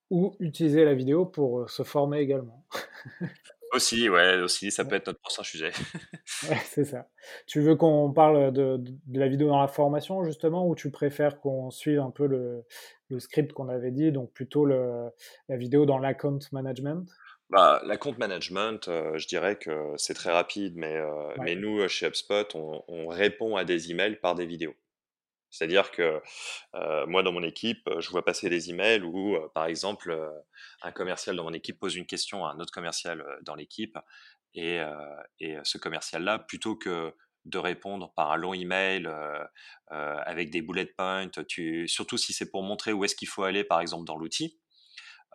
Ou 0.09 0.35
utiliser 0.39 0.85
la 0.85 0.93
vidéo 0.93 1.25
pour 1.25 1.69
se 1.69 1.83
former 1.83 2.19
également. 2.19 2.65
Aussi, 3.73 4.07
ouais, 4.07 4.41
aussi, 4.41 4.71
ça 4.71 4.85
peut 4.85 4.95
être 4.95 5.07
notre 5.07 5.19
prochain 5.19 5.43
sujet. 5.43 5.71
Ouais, 6.49 6.57
c'est 6.65 6.85
ça. 6.85 7.09
Tu 7.47 7.61
veux 7.61 7.75
qu'on 7.75 8.13
parle 8.13 8.53
de, 8.53 8.77
de, 8.77 9.19
la 9.19 9.27
vidéo 9.27 9.47
dans 9.47 9.59
la 9.59 9.67
formation, 9.67 10.23
justement, 10.23 10.67
ou 10.67 10.75
tu 10.75 10.91
préfères 10.91 11.39
qu'on 11.39 11.71
suive 11.71 11.99
un 11.99 12.11
peu 12.11 12.27
le, 12.27 12.63
le 13.09 13.19
script 13.19 13.53
qu'on 13.53 13.69
avait 13.69 13.91
dit, 13.91 14.11
donc 14.11 14.31
plutôt 14.33 14.65
le, 14.65 15.09
la 15.49 15.57
vidéo 15.57 15.85
dans 15.85 15.97
l'account 15.97 16.39
management? 16.51 17.09
Bah, 17.49 17.81
l'account 17.85 18.15
management, 18.17 18.87
euh, 18.87 19.17
je 19.17 19.27
dirais 19.27 19.57
que 19.57 19.93
c'est 19.97 20.13
très 20.13 20.31
rapide, 20.31 20.73
mais, 20.75 20.95
euh, 20.95 21.33
mais 21.39 21.55
nous, 21.55 21.79
euh, 21.79 21.87
chez 21.87 22.07
HubSpot, 22.07 22.55
on, 22.55 22.83
on, 22.87 23.07
répond 23.07 23.55
à 23.55 23.63
des 23.63 23.91
emails 23.91 24.17
par 24.17 24.35
des 24.35 24.45
vidéos. 24.45 24.75
C'est-à-dire 25.49 25.91
que 25.91 26.21
moi, 27.07 27.23
dans 27.23 27.31
mon 27.31 27.41
équipe, 27.41 27.89
je 27.99 28.09
vois 28.09 28.23
passer 28.25 28.49
des 28.49 28.69
emails 28.69 29.01
où, 29.01 29.37
par 29.55 29.65
exemple, 29.65 30.15
un 30.81 30.91
commercial 30.91 31.37
dans 31.37 31.45
mon 31.45 31.53
équipe 31.53 31.79
pose 31.79 31.95
une 31.95 32.05
question 32.05 32.45
à 32.45 32.51
un 32.51 32.59
autre 32.59 32.73
commercial 32.73 33.23
dans 33.43 33.55
l'équipe, 33.55 33.97
et, 34.53 34.81
et, 35.39 35.57
ce 35.63 35.77
commercial-là, 35.77 36.39
plutôt 36.39 36.75
que 36.75 37.13
de 37.47 37.57
répondre 37.57 38.11
par 38.15 38.31
un 38.31 38.35
long 38.35 38.53
email 38.53 39.07
euh, 39.07 39.43
euh, 39.91 40.17
avec 40.25 40.49
des 40.49 40.61
bullet 40.61 40.85
points, 40.85 41.27
tu, 41.47 41.87
surtout 41.87 42.17
si 42.17 42.33
c'est 42.33 42.51
pour 42.51 42.63
montrer 42.63 42.93
où 42.93 43.05
est-ce 43.05 43.15
qu'il 43.15 43.27
faut 43.27 43.43
aller, 43.43 43.63
par 43.63 43.81
exemple, 43.81 44.05
dans 44.05 44.17
l'outil, 44.17 44.59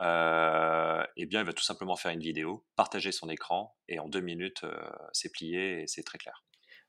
euh, 0.00 1.02
eh 1.16 1.26
bien, 1.26 1.40
il 1.40 1.46
va 1.46 1.52
tout 1.52 1.62
simplement 1.62 1.96
faire 1.96 2.12
une 2.12 2.20
vidéo, 2.20 2.64
partager 2.76 3.12
son 3.12 3.28
écran, 3.28 3.76
et 3.88 3.98
en 3.98 4.08
deux 4.08 4.20
minutes, 4.20 4.64
c'est 5.12 5.30
plié 5.30 5.82
et 5.82 5.86
c'est 5.86 6.02
très 6.02 6.18
clair. 6.18 6.44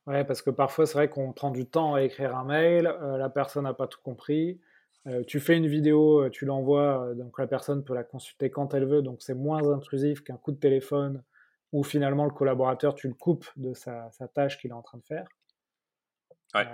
Ouais, 0.06 0.24
parce 0.24 0.42
que 0.42 0.50
parfois, 0.50 0.86
c'est 0.86 0.96
vrai 0.96 1.10
qu'on 1.10 1.32
prend 1.34 1.52
du 1.52 1.66
temps 1.66 1.96
à 1.96 2.02
écrire 2.02 2.36
un 2.36 2.44
mail, 2.44 2.84
la 3.02 3.30
personne 3.30 3.64
n'a 3.64 3.74
pas 3.74 3.88
tout 3.88 4.02
compris. 4.02 4.60
tu 5.28 5.40
fais 5.40 5.58
une 5.58 5.68
vidéo, 5.68 6.30
tu 6.30 6.46
l'envoies, 6.46 7.14
donc 7.16 7.40
la 7.40 7.48
personne 7.48 7.84
peut 7.84 7.94
la 7.94 8.04
consulter 8.04 8.50
quand 8.50 8.74
elle 8.74 8.86
veut, 8.86 9.02
donc 9.02 9.22
c'est 9.22 9.34
moins 9.34 9.72
intrusif 9.72 10.24
qu'un 10.24 10.38
coup 10.38 10.52
de 10.52 10.60
téléphone 10.60 11.24
où 11.74 11.84
finalement 11.84 12.26
le 12.26 12.32
collaborateur, 12.32 12.96
tu 12.96 13.08
le 13.08 13.16
coupes 13.16 13.50
de 13.58 13.74
sa, 13.74 14.10
tâche 14.34 14.60
qu'il 14.60 14.70
est 14.70 14.76
en 14.76 14.84
train 14.84 15.00
de 15.00 15.04
faire. 15.04 15.28
Ouais. 16.54 16.68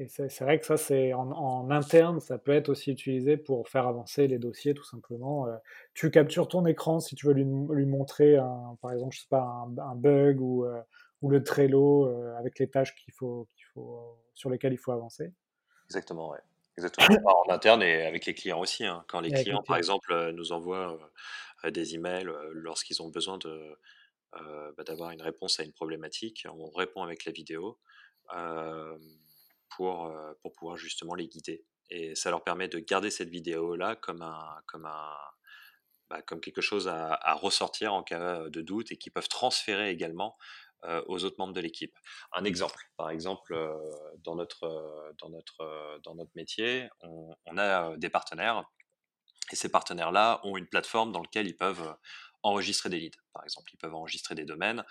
Euh, 0.00 0.04
et 0.04 0.08
c'est 0.08 0.44
vrai 0.44 0.58
que 0.58 0.66
ça, 0.66 0.76
c'est 0.76 1.12
en, 1.12 1.70
interne, 1.70 2.20
ça 2.20 2.38
peut 2.38 2.52
être 2.52 2.68
aussi 2.68 2.90
utilisé 2.90 3.36
pour 3.36 3.68
faire 3.68 3.86
avancer 3.86 4.26
les 4.26 4.38
dossiers, 4.38 4.74
tout 4.74 4.84
simplement. 4.84 5.46
Euh, 5.46 5.56
tu 5.94 6.10
captures 6.10 6.48
ton 6.48 6.66
écran 6.66 7.00
si 7.00 7.14
tu 7.14 7.26
veux 7.26 7.32
lui, 7.32 7.44
montrer, 7.86 8.36
un, 8.36 8.76
par 8.80 8.92
exemple, 8.92 9.14
je 9.14 9.20
sais 9.22 9.28
pas, 9.28 9.42
un, 9.42 9.94
bug 9.94 10.40
ou, 10.40 10.64
euh, 10.64 10.80
ou, 11.22 11.30
le 11.30 11.42
Trello 11.42 12.06
avec 12.38 12.58
les 12.58 12.68
tâches 12.68 12.94
qu'il 12.94 13.14
faut, 13.14 13.48
qu'il 13.56 13.66
faut, 13.66 14.18
sur 14.34 14.50
lesquelles 14.50 14.72
il 14.72 14.78
faut 14.78 14.92
avancer. 14.92 15.32
Exactement, 15.86 16.30
ouais. 16.30 16.40
Exactement. 16.76 17.44
en 17.46 17.52
interne 17.52 17.84
et 17.84 18.04
avec 18.04 18.26
les 18.26 18.34
clients 18.34 18.58
aussi. 18.58 18.84
Hein. 18.84 19.04
Quand 19.06 19.20
les 19.20 19.30
clients, 19.30 19.62
par 19.62 19.76
exemple, 19.76 20.32
nous 20.32 20.50
envoient 20.50 20.98
des 21.70 21.94
emails 21.94 22.28
lorsqu'ils 22.52 23.00
ont 23.00 23.10
besoin 23.10 23.38
de, 23.38 23.78
bah, 24.32 24.82
d'avoir 24.84 25.12
une 25.12 25.22
réponse 25.22 25.60
à 25.60 25.62
une 25.62 25.72
problématique. 25.72 26.48
On 26.52 26.70
répond 26.70 27.04
avec 27.04 27.26
la 27.26 27.32
vidéo 27.32 27.78
pour, 29.76 30.12
pour 30.42 30.52
pouvoir 30.52 30.76
justement 30.76 31.14
les 31.14 31.28
guider. 31.28 31.64
Et 31.90 32.14
ça 32.14 32.30
leur 32.30 32.42
permet 32.42 32.68
de 32.68 32.78
garder 32.78 33.10
cette 33.10 33.28
vidéo-là 33.28 33.96
comme, 33.96 34.22
un, 34.22 34.62
comme, 34.66 34.86
un, 34.86 35.16
bah, 36.08 36.22
comme 36.22 36.40
quelque 36.40 36.62
chose 36.62 36.88
à, 36.88 37.34
ressortir 37.34 37.92
en 37.92 38.02
cas 38.02 38.48
de 38.48 38.62
doute 38.62 38.92
et 38.92 38.96
qui 38.96 39.10
peuvent 39.10 39.28
transférer 39.28 39.90
également 39.90 40.36
aux 41.06 41.24
autres 41.24 41.36
membres 41.38 41.54
de 41.54 41.60
l'équipe. 41.60 41.96
Un 42.32 42.44
exemple, 42.44 42.90
par 42.96 43.08
exemple, 43.10 43.56
dans, 44.18 44.34
notre, 44.34 45.12
dans, 45.18 45.30
notre, 45.30 46.00
dans 46.04 46.14
notre 46.14 46.32
métier, 46.34 46.88
on, 47.00 47.34
on 47.46 47.56
a 47.56 47.96
des 47.96 48.10
partenaires 48.10 48.64
et 49.52 49.56
ces 49.56 49.68
partenaires-là 49.68 50.40
ont 50.44 50.56
une 50.56 50.66
plateforme 50.66 51.12
dans 51.12 51.20
laquelle 51.20 51.46
ils 51.46 51.56
peuvent 51.56 51.86
euh, 51.86 51.94
enregistrer 52.44 52.90
des 52.90 53.00
leads, 53.00 53.18
par 53.32 53.42
exemple. 53.42 53.70
Ils 53.72 53.78
peuvent 53.78 53.94
enregistrer 53.94 54.34
des 54.34 54.44
domaines. 54.44 54.84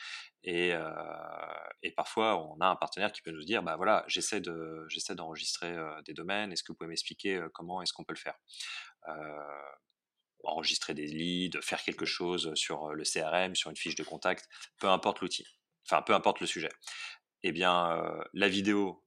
Et, 0.44 0.74
euh, 0.74 0.92
et, 1.84 1.92
parfois, 1.92 2.44
on 2.44 2.60
a 2.60 2.66
un 2.66 2.76
partenaire 2.76 3.12
qui 3.12 3.22
peut 3.22 3.32
nous 3.32 3.46
dire, 3.46 3.62
bah 3.62 3.78
voilà, 3.78 4.04
j'essaie 4.08 4.42
de, 4.42 4.86
j'essaie 4.90 5.16
d'enregistrer 5.16 5.72
euh, 5.72 6.02
des 6.02 6.14
domaines. 6.14 6.52
Est-ce 6.52 6.64
que 6.64 6.72
vous 6.72 6.78
pouvez 6.78 6.90
m'expliquer 6.90 7.42
comment 7.54 7.82
est-ce 7.82 7.94
qu'on 7.94 8.04
peut 8.04 8.16
le 8.16 8.20
faire? 8.20 8.38
Enregistrer 10.44 10.94
des 10.94 11.08
leads, 11.08 11.62
faire 11.62 11.82
quelque 11.82 12.06
chose 12.06 12.54
sur 12.56 12.94
le 12.94 13.04
CRM, 13.04 13.56
sur 13.56 13.70
une 13.70 13.78
fiche 13.78 13.96
de 13.96 14.04
contact, 14.04 14.50
peu 14.80 14.90
importe 14.90 15.22
l'outil. 15.22 15.48
Enfin, 15.88 16.02
peu 16.02 16.14
importe 16.14 16.42
le 16.42 16.48
sujet. 16.48 16.72
Eh 17.44 17.52
bien, 17.52 18.04
la 18.34 18.50
vidéo 18.50 19.06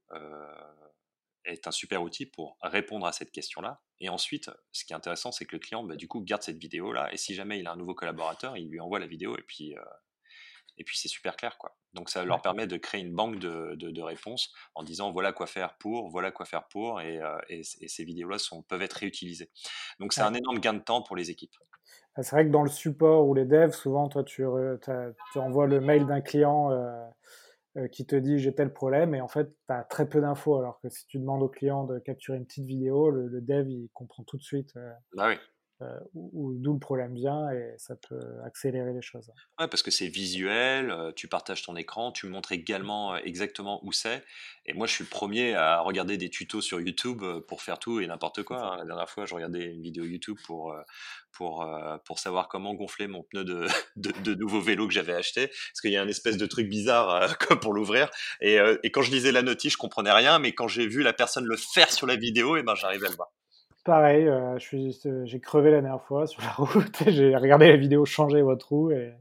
est 1.46 1.66
un 1.66 1.70
super 1.70 2.02
outil 2.02 2.26
pour 2.26 2.56
répondre 2.62 3.06
à 3.06 3.12
cette 3.12 3.30
question-là. 3.30 3.80
Et 4.00 4.08
ensuite, 4.08 4.50
ce 4.72 4.84
qui 4.84 4.92
est 4.92 4.96
intéressant, 4.96 5.32
c'est 5.32 5.46
que 5.46 5.56
le 5.56 5.60
client, 5.60 5.84
bah, 5.84 5.96
du 5.96 6.08
coup, 6.08 6.20
garde 6.20 6.42
cette 6.42 6.58
vidéo-là. 6.58 7.12
Et 7.12 7.16
si 7.16 7.34
jamais 7.34 7.58
il 7.58 7.66
a 7.66 7.72
un 7.72 7.76
nouveau 7.76 7.94
collaborateur, 7.94 8.56
il 8.56 8.68
lui 8.68 8.80
envoie 8.80 8.98
la 8.98 9.06
vidéo 9.06 9.36
et 9.36 9.42
puis, 9.42 9.76
euh, 9.76 9.80
et 10.78 10.84
puis 10.84 10.98
c'est 10.98 11.08
super 11.08 11.36
clair, 11.36 11.56
quoi. 11.58 11.76
Donc 11.94 12.10
ça 12.10 12.24
leur 12.24 12.42
permet 12.42 12.66
de 12.66 12.76
créer 12.76 13.00
une 13.00 13.14
banque 13.14 13.38
de, 13.38 13.74
de, 13.74 14.02
réponses 14.02 14.52
en 14.74 14.82
disant 14.82 15.10
voilà 15.12 15.32
quoi 15.32 15.46
faire 15.46 15.78
pour, 15.78 16.10
voilà 16.10 16.30
quoi 16.30 16.44
faire 16.44 16.68
pour, 16.68 17.00
et, 17.00 17.18
euh, 17.22 17.38
et, 17.48 17.62
ces 17.62 18.04
vidéos-là 18.04 18.36
peuvent 18.68 18.82
être 18.82 18.92
réutilisées. 18.92 19.50
Donc 19.98 20.12
c'est 20.12 20.20
un 20.20 20.34
énorme 20.34 20.58
gain 20.58 20.74
de 20.74 20.82
temps 20.82 21.00
pour 21.00 21.16
les 21.16 21.30
équipes. 21.30 21.54
C'est 22.22 22.30
vrai 22.30 22.46
que 22.46 22.50
dans 22.50 22.62
le 22.62 22.70
support 22.70 23.26
ou 23.26 23.34
les 23.34 23.44
devs, 23.44 23.72
souvent, 23.72 24.08
toi, 24.08 24.24
tu, 24.24 24.42
tu 25.32 25.38
envoies 25.38 25.66
le 25.66 25.80
mail 25.80 26.06
d'un 26.06 26.22
client. 26.22 26.70
Euh, 26.70 27.04
qui 27.92 28.06
te 28.06 28.16
dit 28.16 28.38
j'ai 28.38 28.54
tel 28.54 28.72
problème 28.72 29.14
et 29.14 29.20
en 29.20 29.28
fait 29.28 29.48
tu 29.66 29.72
as 29.72 29.84
très 29.84 30.08
peu 30.08 30.20
d'infos 30.20 30.58
alors 30.58 30.80
que 30.80 30.88
si 30.88 31.06
tu 31.06 31.18
demandes 31.18 31.42
au 31.42 31.48
client 31.48 31.84
de 31.84 31.98
capturer 31.98 32.38
une 32.38 32.46
petite 32.46 32.66
vidéo, 32.66 33.10
le, 33.10 33.40
dev 33.40 33.68
il 33.68 33.88
comprend 33.92 34.24
tout 34.24 34.36
de 34.36 34.42
suite 34.42 34.76
euh, 34.76 34.92
bah 35.14 35.28
oui. 35.28 35.36
Euh, 35.82 35.98
d'où 36.14 36.72
le 36.72 36.78
problème 36.78 37.14
vient 37.14 37.50
et 37.50 37.74
ça 37.76 37.96
peut 37.96 38.40
accélérer 38.46 38.94
les 38.94 39.02
choses. 39.02 39.30
Ouais, 39.58 39.68
parce 39.68 39.82
que 39.82 39.90
c'est 39.90 40.08
visuel, 40.08 40.90
euh, 40.90 41.12
tu 41.14 41.28
partages 41.28 41.62
ton 41.62 41.76
écran, 41.76 42.12
tu 42.12 42.26
montres 42.28 42.52
également 42.52 43.14
euh, 43.14 43.18
exactement 43.24 43.84
où 43.84 43.92
c'est. 43.92 44.24
Et 44.64 44.72
moi, 44.72 44.86
je 44.86 44.94
suis 44.94 45.04
le 45.04 45.10
premier 45.10 45.54
à 45.54 45.80
regarder 45.80 46.16
des 46.16 46.30
tutos 46.30 46.62
sur 46.62 46.80
YouTube 46.80 47.22
pour 47.46 47.60
faire 47.60 47.78
tout 47.78 48.00
et 48.00 48.06
n'importe 48.06 48.42
quoi. 48.42 48.58
Hein. 48.58 48.76
La 48.78 48.84
dernière 48.86 49.10
fois, 49.10 49.26
je 49.26 49.34
regardais 49.34 49.66
une 49.66 49.82
vidéo 49.82 50.04
YouTube 50.04 50.38
pour, 50.44 50.74
pour, 51.30 51.64
pour 52.04 52.18
savoir 52.18 52.48
comment 52.48 52.74
gonfler 52.74 53.06
mon 53.06 53.22
pneu 53.22 53.44
de, 53.44 53.68
de, 53.96 54.34
nouveau 54.34 54.60
vélo 54.60 54.88
que 54.88 54.94
j'avais 54.94 55.14
acheté. 55.14 55.48
Parce 55.48 55.80
qu'il 55.82 55.92
y 55.92 55.96
a 55.96 56.02
un 56.02 56.08
espèce 56.08 56.36
de 56.36 56.46
truc 56.46 56.68
bizarre 56.68 57.36
pour 57.60 57.74
l'ouvrir. 57.74 58.10
Et, 58.40 58.56
et, 58.82 58.90
quand 58.90 59.02
je 59.02 59.12
lisais 59.12 59.30
la 59.30 59.42
notice, 59.42 59.74
je 59.74 59.78
comprenais 59.78 60.10
rien. 60.10 60.40
Mais 60.40 60.52
quand 60.52 60.66
j'ai 60.66 60.88
vu 60.88 61.02
la 61.02 61.12
personne 61.12 61.44
le 61.44 61.56
faire 61.56 61.92
sur 61.92 62.08
la 62.08 62.16
vidéo, 62.16 62.56
et 62.56 62.60
eh 62.60 62.62
ben, 62.64 62.74
j'arrivais 62.74 63.06
à 63.06 63.10
le 63.10 63.16
voir. 63.16 63.30
Pareil, 63.86 64.26
euh, 64.26 64.58
euh, 64.74 65.24
j'ai 65.26 65.38
crevé 65.38 65.70
la 65.70 65.80
dernière 65.80 66.02
fois 66.02 66.26
sur 66.26 66.42
la 66.42 66.50
route. 66.58 67.04
j'ai 67.06 67.36
regardé 67.36 67.68
la 67.68 67.76
vidéo 67.76 68.04
changer 68.04 68.42
votre 68.42 68.68
roue 68.68 68.90
et, 68.90 69.14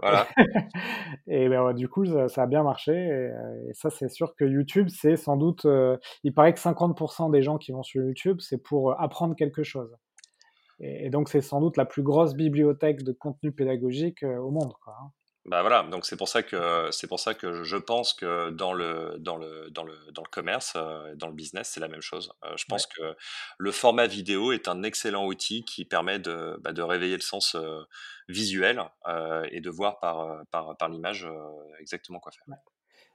voilà. 0.00 0.26
et 1.28 1.48
ben, 1.48 1.72
du 1.72 1.88
coup 1.88 2.04
ça, 2.04 2.42
a 2.42 2.46
bien 2.46 2.64
marché. 2.64 2.92
Et, 2.92 3.10
euh, 3.12 3.70
ça 3.74 3.90
c'est 3.90 4.08
sûr 4.08 4.34
que 4.34 4.44
YouTube 4.44 4.88
c'est 4.88 5.14
sans 5.14 5.36
doute, 5.36 5.68
il 6.24 6.34
paraît 6.34 6.52
que 6.52 6.58
50% 6.58 7.30
des 7.30 7.42
gens 7.42 7.58
qui 7.58 7.70
vont 7.70 7.84
sur 7.84 8.02
YouTube 8.02 8.38
c'est 8.40 8.60
pour 8.60 9.00
apprendre 9.00 9.36
quelque 9.36 9.62
chose. 9.62 9.96
Et, 10.80 11.08
donc 11.08 11.28
c'est 11.28 11.40
sans 11.40 11.60
doute 11.60 11.76
la 11.76 11.84
plus 11.84 12.02
grosse 12.02 12.34
bibliothèque 12.34 13.04
de 13.04 13.12
contenu 13.12 13.52
pédagogique 13.52 14.24
au 14.24 14.50
monde. 14.50 14.72
Quoi, 14.82 14.96
hein. 15.00 15.12
Bah 15.44 15.60
voilà, 15.62 15.82
donc 15.82 16.06
c'est 16.06 16.16
pour 16.16 16.28
ça 16.28 16.44
que 16.44 16.88
c'est 16.92 17.08
pour 17.08 17.18
ça 17.18 17.34
que 17.34 17.64
je 17.64 17.76
pense 17.76 18.14
que 18.14 18.50
dans 18.50 18.72
le 18.72 19.16
dans 19.18 19.36
le 19.36 19.70
dans 19.70 19.82
le 19.82 19.94
dans 20.12 20.22
le 20.22 20.28
commerce, 20.30 20.74
euh, 20.76 21.16
dans 21.16 21.26
le 21.26 21.34
business, 21.34 21.68
c'est 21.68 21.80
la 21.80 21.88
même 21.88 22.00
chose. 22.00 22.32
Euh, 22.44 22.56
je 22.56 22.64
pense 22.66 22.86
que 22.86 23.16
le 23.58 23.72
format 23.72 24.06
vidéo 24.06 24.52
est 24.52 24.68
un 24.68 24.84
excellent 24.84 25.26
outil 25.26 25.64
qui 25.64 25.84
permet 25.84 26.20
de, 26.20 26.56
bah, 26.60 26.72
de 26.72 26.80
réveiller 26.80 27.16
le 27.16 27.22
sens 27.22 27.56
euh, 27.56 27.82
visuel 28.28 28.82
et 29.50 29.60
de 29.60 29.70
voir 29.70 29.98
par 29.98 30.44
par, 30.52 30.76
par 30.76 30.88
l'image 30.88 31.28
exactement 31.80 32.20
quoi 32.20 32.30
faire. 32.30 32.44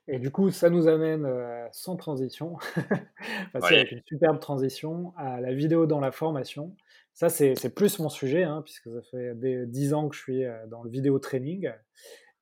Et 0.09 0.19
du 0.19 0.29
coup, 0.29 0.51
ça 0.51 0.69
nous 0.69 0.89
amène 0.89 1.27
sans 1.71 1.95
transition, 1.95 2.57
avec 3.53 3.91
une 3.91 4.01
superbe 4.05 4.39
transition 4.39 5.13
à 5.17 5.39
la 5.39 5.53
vidéo 5.53 5.85
dans 5.85 6.01
la 6.01 6.11
formation. 6.11 6.75
Ça, 7.17 7.29
c'est 7.29 7.73
plus 7.73 7.97
mon 7.97 8.09
sujet, 8.09 8.43
hein, 8.43 8.61
puisque 8.63 8.91
ça 8.91 9.01
fait 9.09 9.33
des, 9.33 9.65
10 9.65 9.93
ans 9.95 10.07
que 10.07 10.15
je 10.15 10.21
suis 10.21 10.43
dans 10.67 10.83
le 10.83 10.91
vidéo 10.91 11.17
training. 11.17 11.71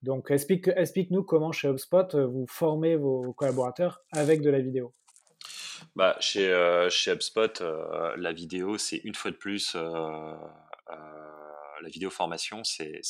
Donc, 0.01 0.31
explique-nous 0.31 1.23
comment 1.23 1.53
chez 1.53 1.69
HubSpot, 1.69 2.13
vous 2.13 2.45
formez 2.49 2.97
vos 2.97 3.31
collaborateurs 3.31 4.01
avec 4.11 4.41
de 4.41 4.49
la 4.49 4.59
vidéo. 4.59 4.93
Bah, 5.95 6.17
chez, 6.19 6.51
euh, 6.51 6.89
chez 6.89 7.13
HubSpot, 7.13 7.61
euh, 7.61 8.17
la 8.17 8.33
vidéo, 8.33 8.77
c'est 8.77 8.97
une 8.97 9.15
fois 9.15 9.31
de 9.31 9.38
plus, 9.38 9.75
euh, 9.75 10.35
la 11.82 11.89
vidéo 11.89 12.09
formation, 12.09 12.65
c'est, 12.65 13.01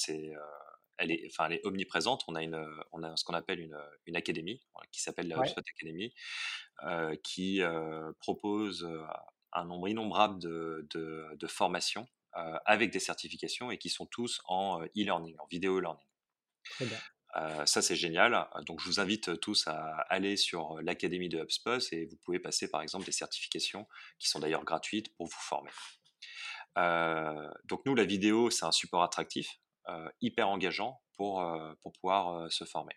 elle, 0.97 1.11
est, 1.11 1.23
enfin, 1.31 1.47
elle 1.47 1.53
est 1.53 1.65
omniprésente. 1.65 2.25
On 2.27 2.35
a, 2.35 2.43
une, 2.43 2.63
on 2.91 3.01
a 3.01 3.17
ce 3.17 3.23
qu'on 3.23 3.33
appelle 3.33 3.59
une, 3.59 3.75
une 4.05 4.15
académie, 4.15 4.61
qui 4.91 5.01
s'appelle 5.01 5.29
la 5.29 5.37
HubSpot 5.37 5.63
Academy, 5.75 6.13
qui 7.23 7.63
propose 8.19 8.87
un 9.55 9.65
nombre 9.65 9.87
innombrable 9.87 10.39
de, 10.39 10.87
de, 10.91 11.47
formations 11.47 12.07
euh, 12.37 12.57
avec 12.65 12.91
des 12.91 12.99
certifications 12.99 13.71
et 13.71 13.77
qui 13.77 13.89
sont 13.89 14.05
tous 14.05 14.41
en 14.45 14.81
euh, 14.81 14.85
e-learning, 14.97 15.35
en 15.39 15.47
vidéo 15.47 15.79
learning. 15.79 16.05
Euh, 17.37 17.65
ça, 17.65 17.81
c'est 17.81 17.95
génial. 17.95 18.47
Donc, 18.65 18.81
je 18.81 18.85
vous 18.85 18.99
invite 18.99 19.39
tous 19.39 19.67
à 19.67 19.97
aller 20.09 20.37
sur 20.37 20.81
l'académie 20.81 21.29
de 21.29 21.39
HubSpot 21.39 21.79
et 21.91 22.05
vous 22.05 22.17
pouvez 22.23 22.39
passer, 22.39 22.69
par 22.69 22.81
exemple, 22.81 23.05
des 23.05 23.11
certifications 23.11 23.87
qui 24.19 24.29
sont 24.29 24.39
d'ailleurs 24.39 24.63
gratuites 24.63 25.13
pour 25.15 25.27
vous 25.27 25.39
former. 25.39 25.71
donc, 27.65 27.85
nous, 27.85 27.95
la 27.95 28.05
vidéo, 28.05 28.49
c'est 28.49 28.65
un 28.65 28.71
support 28.71 29.03
attractif. 29.03 29.59
hyper 30.21 30.47
engageant 30.47 31.01
pour, 31.13 31.45
pour 31.81 31.91
pouvoir 31.91 32.49
se 32.51 32.63
former. 32.63 32.95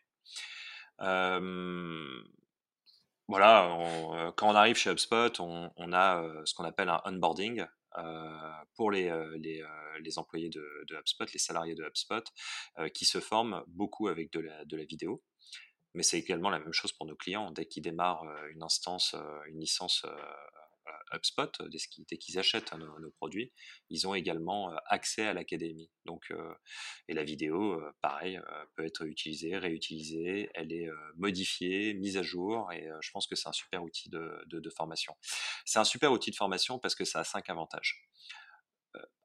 Voilà, 3.28 4.32
quand 4.36 4.48
on 4.48 4.54
arrive 4.54 4.76
chez 4.76 4.90
HubSpot, 4.90 5.40
on, 5.40 5.92
a 5.92 6.24
ce 6.44 6.54
qu'on 6.54 6.64
appelle 6.64 6.88
un 6.88 7.00
onboarding. 7.04 7.64
pour 8.74 8.90
les, 8.90 9.12
les, 9.38 10.18
employés 10.18 10.48
de, 10.48 10.64
de, 10.88 10.96
HubSpot, 10.96 11.26
les 11.32 11.38
salariés 11.38 11.74
de 11.74 11.84
HubSpot, 11.84 12.24
qui 12.94 13.04
se 13.04 13.20
forment 13.20 13.62
beaucoup 13.66 14.08
avec 14.08 14.32
de 14.32 14.40
la, 14.40 14.64
de 14.64 14.76
la 14.76 14.84
vidéo. 14.84 15.22
Mais 15.94 16.02
c'est 16.02 16.18
également 16.18 16.50
la 16.50 16.58
même 16.58 16.72
chose 16.72 16.92
pour 16.92 17.06
nos 17.06 17.16
clients. 17.16 17.50
Dès 17.50 17.66
qu'ils 17.66 17.82
démarrent 17.82 18.24
une 18.54 18.62
instance, 18.62 19.14
une 19.48 19.60
licence 19.60 20.06
HubSpot, 21.12 21.50
dès 21.68 22.16
qu'ils 22.18 22.38
achètent 22.38 22.72
nos, 22.74 23.10
produits, 23.10 23.52
ils 23.90 24.06
ont 24.06 24.14
également 24.14 24.70
accès 24.86 25.26
à 25.26 25.32
l'académie. 25.32 25.90
Donc, 26.04 26.32
et 27.08 27.14
la 27.14 27.24
vidéo, 27.24 27.80
pareil, 28.00 28.40
peut 28.74 28.84
être 28.84 29.06
utilisée, 29.06 29.56
réutilisée, 29.56 30.50
elle 30.54 30.72
est 30.72 30.88
modifiée, 31.16 31.94
mise 31.94 32.16
à 32.16 32.22
jour, 32.22 32.72
et 32.72 32.88
je 33.00 33.10
pense 33.10 33.26
que 33.26 33.36
c'est 33.36 33.48
un 33.48 33.52
super 33.52 33.82
outil 33.82 34.10
de, 34.10 34.70
formation. 34.76 35.14
C'est 35.64 35.78
un 35.78 35.84
super 35.84 36.12
outil 36.12 36.30
de 36.30 36.36
formation 36.36 36.78
parce 36.78 36.94
que 36.94 37.04
ça 37.04 37.20
a 37.20 37.24
cinq 37.24 37.48
avantages. 37.50 38.06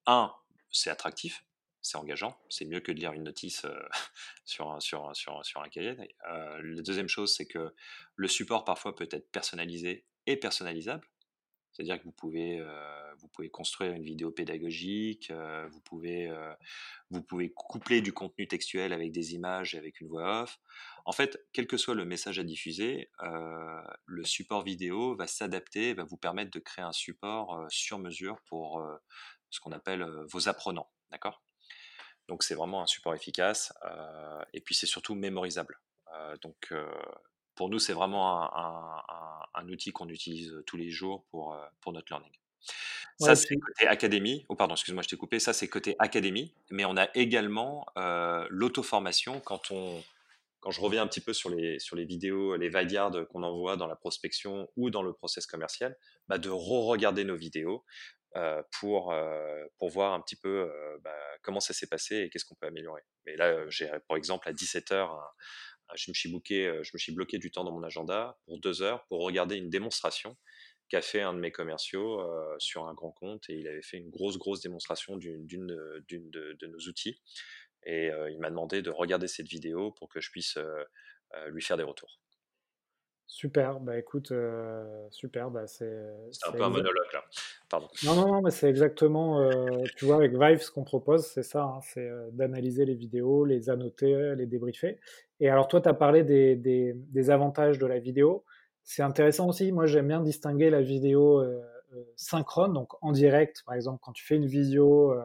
un, 0.06 0.34
c'est 0.72 0.90
attractif 0.90 1.44
c'est 1.84 1.98
engageant. 1.98 2.36
C'est 2.50 2.66
mieux 2.66 2.80
que 2.80 2.92
de 2.92 2.98
lire 2.98 3.14
une 3.14 3.24
notice 3.24 3.66
euh, 3.66 3.78
sur, 4.46 4.72
un, 4.72 4.80
sur, 4.80 5.16
sur, 5.16 5.46
sur 5.46 5.62
un 5.62 5.70
cahier. 5.70 5.96
Euh, 6.30 6.62
la 6.64 6.82
deuxième 6.82 7.10
chose, 7.10 7.36
c'est 7.36 7.46
que 7.46 7.76
le 8.16 8.28
support 8.28 8.66
parfois 8.66 8.96
peut 8.96 9.10
être 9.12 9.30
personnalisé 9.32 10.06
et 10.26 10.38
personnalisable. 10.38 11.08
C'est-à-dire 11.74 12.00
que 12.00 12.04
vous 12.04 12.12
pouvez, 12.12 12.60
euh, 12.60 13.14
vous 13.18 13.28
pouvez 13.28 13.50
construire 13.50 13.94
une 13.94 14.04
vidéo 14.04 14.32
pédagogique, 14.32 15.32
vous, 15.72 15.82
pouvez, 15.82 16.32
vous 17.10 17.22
pouvez 17.22 17.52
coupler 17.52 18.02
du 18.02 18.14
contenu 18.14 18.48
textuel 18.48 18.94
avec 18.94 19.12
des 19.12 19.34
images 19.34 19.76
et 19.76 19.78
avec 19.78 20.00
une 20.00 20.08
voix 20.08 20.44
off. 20.44 20.60
En 21.06 21.12
fait, 21.12 21.46
quel 21.52 21.68
que 21.68 21.78
soit 21.78 21.96
le 21.96 22.06
message 22.06 22.40
à 22.40 22.44
diffuser, 22.44 23.10
le 24.06 24.24
support 24.24 24.64
vidéo 24.64 25.16
va 25.16 25.28
s'adapter, 25.28 25.94
va 25.94 26.04
vous 26.04 26.18
permettre 26.18 26.52
de 26.52 26.60
créer 26.60 26.86
un 26.86 26.94
support 26.94 27.66
sur 27.70 28.00
mesure 28.00 28.40
pour 28.46 28.86
ce 29.50 29.60
qu'on 29.60 29.72
appelle 29.72 30.06
vos 30.32 30.48
apprenants. 30.48 30.90
D'accord? 31.12 31.44
Donc 32.28 32.44
c'est 32.44 32.56
vraiment 32.56 32.82
un 32.82 32.88
support 32.88 33.14
efficace 33.14 33.74
euh, 33.86 34.44
et 34.54 34.62
puis 34.62 34.76
c'est 34.76 34.88
surtout 34.88 35.16
mémorisable. 35.16 35.80
Euh, 36.14 36.38
donc 36.42 36.68
euh, 36.72 36.86
pour 37.56 37.70
nous 37.70 37.80
c'est 37.80 37.93
vraiment 37.93 38.41
un, 39.56 39.70
outil 39.70 39.91
qu'on 39.91 40.10
utilise 40.10 40.54
tous 40.66 40.76
les 40.76 40.89
jours 40.89 41.24
pour, 41.32 41.58
pour 41.80 41.93
notre 41.93 42.12
learning. 42.12 42.32
Ça, 43.20 43.36
c'est 43.36 43.56
côté 43.56 43.88
académie. 43.88 44.45
Oh, 44.49 44.56
pardon, 44.56 44.74
excuse-moi, 44.74 45.04
je 45.04 45.08
t'ai 45.08 45.16
coupé. 45.16 45.39
Ça, 45.39 45.54
c'est 45.54 45.68
côté 45.68 45.95
académie. 45.99 46.54
Mais 46.70 46.84
on 46.84 46.97
a 46.97 47.08
également 47.16 47.86
l'auto-formation 48.49 49.39
quand 49.39 49.72
on, 49.72 50.04
quand 50.60 50.72
je 50.72 50.82
reviens 50.82 51.04
un 51.04 51.08
petit 51.08 51.22
peu 51.22 51.34
sur 51.34 51.49
les, 51.49 51.80
sur 51.80 51.95
les 51.95 52.06
vidéos, 52.06 52.56
les 52.56 52.70
Vidyard 52.70 53.12
qu'on 53.30 53.43
envoie 53.43 53.78
dans 53.78 53.88
la 53.88 53.95
prospection 53.95 54.70
ou 54.76 54.89
dans 54.89 55.04
le 55.04 55.14
process 55.14 55.45
commercial, 55.45 55.95
bah 56.28 56.38
de 56.38 56.49
re-regarder 56.49 57.24
nos 57.24 57.36
vidéos, 57.36 57.86
euh, 58.36 58.64
pour, 58.80 59.12
euh, 59.12 59.64
pour 59.78 59.89
voir 59.91 60.14
un 60.14 60.20
petit 60.20 60.36
peu 60.36 60.49
euh, 60.68 60.97
bah, 61.04 61.16
comment 61.43 61.60
ça 61.60 61.72
s'est 61.72 61.86
passé 61.86 62.16
et 62.16 62.30
qu'est-ce 62.32 62.45
qu'on 62.45 62.56
peut 62.56 62.66
améliorer. 62.66 63.04
Mais 63.28 63.36
là, 63.36 63.70
j'ai 63.70 63.91
par 64.08 64.18
exemple 64.18 64.49
à 64.49 64.54
17h, 64.54 65.08
je 65.96 66.10
me 66.10 66.14
suis 66.14 67.14
bloqué 67.14 67.38
du 67.38 67.52
temps 67.52 67.64
dans 67.64 67.72
mon 67.72 67.84
agenda 67.84 68.38
pour 68.46 68.60
deux 68.60 68.82
heures 68.82 69.06
pour 69.08 69.24
regarder 69.24 69.56
une 69.56 69.70
démonstration 69.70 70.38
qu'a 70.90 71.02
fait 71.02 71.22
un 71.22 71.34
de 71.34 71.40
mes 71.40 71.52
commerciaux 71.52 72.22
sur 72.60 72.88
un 72.88 72.94
grand 72.94 73.12
compte 73.12 73.50
et 73.50 73.54
il 73.54 73.68
avait 73.68 73.82
fait 73.82 73.98
une 73.98 74.10
grosse 74.10 74.38
grosse 74.38 74.62
démonstration 74.62 75.18
d'une 75.18 75.46
de, 75.48 76.06
de, 76.08 76.68
nos 76.68 76.80
outils 76.88 77.22
et 77.86 78.10
il 78.30 78.40
m'a 78.40 78.50
demandé 78.50 78.82
de 78.82 78.90
regarder 78.90 79.28
cette 79.28 79.48
vidéo 79.48 79.92
pour 79.92 80.10
que 80.10 80.22
je 80.22 80.30
puisse 80.32 80.58
lui 81.48 81.62
faire 81.62 81.78
des 81.78 81.84
retours. 81.84 82.23
Super, 83.26 83.80
bah 83.80 83.98
écoute, 83.98 84.32
euh, 84.32 85.08
super, 85.10 85.50
bah 85.50 85.66
c'est. 85.66 86.04
C'est 86.32 86.50
un 86.50 86.52
peu 86.52 86.64
un 86.64 86.70
monologue 86.70 87.14
là, 87.14 87.24
pardon. 87.70 87.88
Non, 88.04 88.16
non, 88.16 88.28
non, 88.28 88.42
mais 88.42 88.52
c'est 88.52 88.70
exactement, 88.70 89.40
euh, 89.40 89.84
tu 89.96 90.06
vois, 90.06 90.18
avec 90.18 90.34
Vive, 90.38 90.62
ce 90.62 90.70
qu'on 90.70 90.84
propose, 90.84 91.26
c'est 91.26 91.42
ça, 91.44 91.64
hein, 91.64 91.80
c'est 91.82 92.08
euh, 92.08 92.30
d'analyser 92.32 92.86
les 92.86 92.96
vidéos, 92.96 93.46
les 93.46 93.70
annoter, 93.70 94.36
les 94.36 94.46
débriefer. 94.46 95.00
Et 95.40 95.50
alors, 95.50 95.68
toi, 95.68 95.82
tu 95.82 95.90
as 95.90 95.94
parlé 95.94 96.24
des, 96.24 96.56
des, 96.56 96.94
des, 96.96 97.30
avantages 97.30 97.80
de 97.80 97.86
la 97.86 97.98
vidéo. 97.98 98.44
C'est 98.84 99.04
intéressant 99.04 99.48
aussi, 99.48 99.72
moi, 99.72 99.86
j'aime 99.86 100.10
bien 100.10 100.22
distinguer 100.22 100.70
la 100.70 100.82
vidéo 100.82 101.44
synchrone, 102.16 102.74
donc 102.74 102.94
en 103.02 103.12
direct, 103.12 103.64
par 103.66 103.76
exemple, 103.76 104.00
quand 104.04 104.12
tu 104.12 104.26
fais 104.26 104.36
une 104.36 104.46
visio 104.46 105.16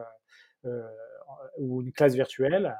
ou 1.57 1.81
une 1.81 1.91
classe 1.91 2.15
virtuelle 2.15 2.75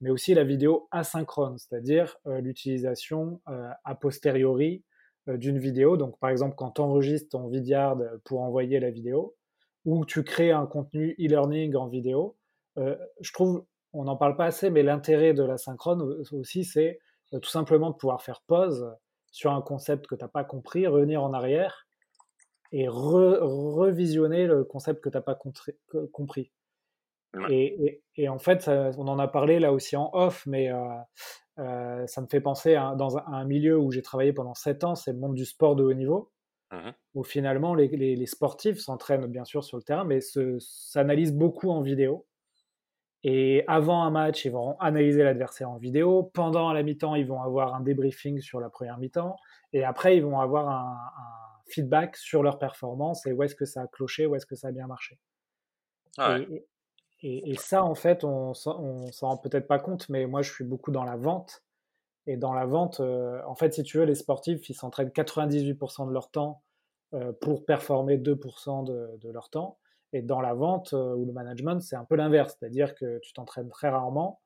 mais 0.00 0.10
aussi 0.10 0.34
la 0.34 0.44
vidéo 0.44 0.88
asynchrone, 0.90 1.58
c'est-à-dire 1.58 2.16
euh, 2.26 2.40
l'utilisation 2.40 3.40
euh, 3.48 3.68
a 3.84 3.94
posteriori 3.94 4.82
euh, 5.28 5.36
d'une 5.36 5.58
vidéo. 5.58 5.96
Donc, 5.96 6.18
par 6.18 6.30
exemple, 6.30 6.54
quand 6.56 6.72
tu 6.72 6.80
enregistres 6.80 7.30
ton 7.30 7.48
Vidyard 7.48 7.98
pour 8.24 8.40
envoyer 8.40 8.80
la 8.80 8.90
vidéo, 8.90 9.36
ou 9.84 10.04
tu 10.04 10.24
crées 10.24 10.52
un 10.52 10.66
contenu 10.66 11.14
e-learning 11.18 11.74
en 11.74 11.88
vidéo, 11.88 12.36
je 12.76 13.32
trouve, 13.32 13.64
on 13.92 14.04
n'en 14.04 14.16
parle 14.16 14.36
pas 14.36 14.46
assez, 14.46 14.70
mais 14.70 14.82
l'intérêt 14.82 15.34
de 15.34 15.42
l'asynchrone 15.42 16.22
aussi, 16.32 16.64
c'est 16.64 16.98
tout 17.32 17.48
simplement 17.48 17.90
de 17.90 17.96
pouvoir 17.96 18.22
faire 18.22 18.42
pause 18.46 18.94
sur 19.30 19.52
un 19.52 19.62
concept 19.62 20.06
que 20.06 20.14
tu 20.14 20.22
n'as 20.22 20.28
pas 20.28 20.44
compris, 20.44 20.86
revenir 20.86 21.22
en 21.22 21.32
arrière 21.32 21.86
et 22.72 22.86
revisionner 22.88 24.46
le 24.46 24.64
concept 24.64 25.02
que 25.02 25.08
tu 25.08 25.16
n'as 25.16 25.22
pas 25.22 25.38
compris. 26.12 26.52
Et, 27.48 28.02
et, 28.16 28.28
en 28.28 28.38
fait, 28.38 28.68
on 28.68 29.06
en 29.06 29.18
a 29.18 29.28
parlé 29.28 29.60
là 29.60 29.72
aussi 29.72 29.96
en 29.96 30.10
off, 30.12 30.44
mais 30.46 30.70
euh, 30.70 30.78
euh, 31.58 32.06
ça 32.06 32.20
me 32.20 32.26
fait 32.26 32.40
penser 32.40 32.74
à, 32.74 32.94
dans 32.96 33.18
un, 33.18 33.44
milieu 33.44 33.78
où 33.78 33.92
j'ai 33.92 34.02
travaillé 34.02 34.32
pendant 34.32 34.54
7 34.54 34.84
ans, 34.84 34.94
c'est 34.96 35.12
le 35.12 35.18
monde 35.18 35.34
du 35.34 35.44
sport 35.44 35.76
de 35.76 35.84
haut 35.84 35.94
niveau, 35.94 36.32
mmh 36.72 36.90
où 37.14 37.24
finalement 37.24 37.74
les, 37.74 37.88
les, 37.88 38.26
sportifs 38.26 38.78
s'entraînent 38.78 39.26
bien 39.26 39.44
sûr 39.44 39.64
sur 39.64 39.76
le 39.76 39.82
terrain, 39.82 40.04
mais 40.04 40.20
s'analysent 40.60 41.34
beaucoup 41.34 41.70
en 41.70 41.80
vidéo. 41.80 42.26
Et 43.24 43.64
avant 43.66 44.04
un 44.04 44.10
match, 44.10 44.44
ils 44.44 44.52
vont 44.52 44.78
analyser 44.78 45.24
l'adversaire 45.24 45.68
en 45.68 45.76
vidéo. 45.76 46.30
Pendant 46.32 46.72
la 46.72 46.84
mi-temps, 46.84 47.16
ils 47.16 47.26
vont 47.26 47.42
avoir 47.42 47.74
un 47.74 47.80
débriefing 47.80 48.40
sur 48.40 48.60
la 48.60 48.70
première 48.70 48.98
mi-temps. 48.98 49.36
Et 49.72 49.82
après, 49.82 50.16
ils 50.16 50.22
vont 50.22 50.38
avoir 50.38 50.68
un, 50.68 50.96
un 51.18 51.50
feedback 51.70 52.16
sur 52.16 52.42
leur 52.42 52.58
performance 52.58 53.26
et 53.26 53.32
où 53.32 53.42
est-ce 53.42 53.54
que 53.54 53.64
ça 53.64 53.82
a 53.82 53.86
cloché, 53.86 54.26
où 54.26 54.34
est-ce 54.34 54.46
que 54.46 54.54
ça 54.54 54.68
a 54.68 54.72
bien 54.72 54.86
marché. 54.86 55.18
Ah 56.18 56.38
et, 56.38 56.64
et, 57.22 57.54
ça, 57.56 57.84
en 57.84 57.94
fait, 57.94 58.24
on, 58.24 58.52
on 58.66 59.12
s'en 59.12 59.28
rend 59.28 59.36
peut-être 59.36 59.66
pas 59.66 59.78
compte, 59.78 60.08
mais 60.08 60.26
moi, 60.26 60.40
je 60.40 60.50
suis 60.52 60.64
beaucoup 60.64 60.90
dans 60.90 61.04
la 61.04 61.16
vente. 61.16 61.62
Et 62.26 62.36
dans 62.36 62.54
la 62.54 62.64
vente, 62.64 63.00
euh, 63.00 63.40
en 63.46 63.54
fait, 63.54 63.74
si 63.74 63.82
tu 63.82 63.98
veux, 63.98 64.04
les 64.04 64.14
sportifs, 64.14 64.68
ils 64.70 64.74
s'entraînent 64.74 65.08
98% 65.08 66.06
de 66.06 66.12
leur 66.12 66.30
temps 66.30 66.62
euh, 67.14 67.32
pour 67.32 67.64
performer 67.64 68.18
2% 68.18 68.84
de, 68.84 69.30
leur 69.30 69.50
temps. 69.50 69.78
Et 70.12 70.22
dans 70.22 70.40
la 70.40 70.54
vente 70.54 70.92
euh, 70.92 71.14
ou 71.14 71.24
le 71.24 71.32
management, 71.32 71.80
c'est 71.80 71.96
un 71.96 72.04
peu 72.04 72.16
l'inverse. 72.16 72.56
C'est-à-dire 72.58 72.94
que 72.94 73.18
tu 73.18 73.32
t'entraînes 73.32 73.68
très 73.68 73.88
rarement 73.88 74.40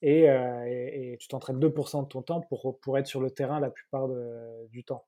et, 0.00 1.16
tu 1.20 1.28
t'entraînes 1.28 1.60
2% 1.60 2.02
de 2.02 2.08
ton 2.08 2.22
temps 2.22 2.40
pour, 2.40 2.78
pour 2.80 2.98
être 2.98 3.06
sur 3.06 3.20
le 3.20 3.30
terrain 3.30 3.60
la 3.60 3.70
plupart 3.70 4.08
du 4.68 4.84
temps. 4.84 5.06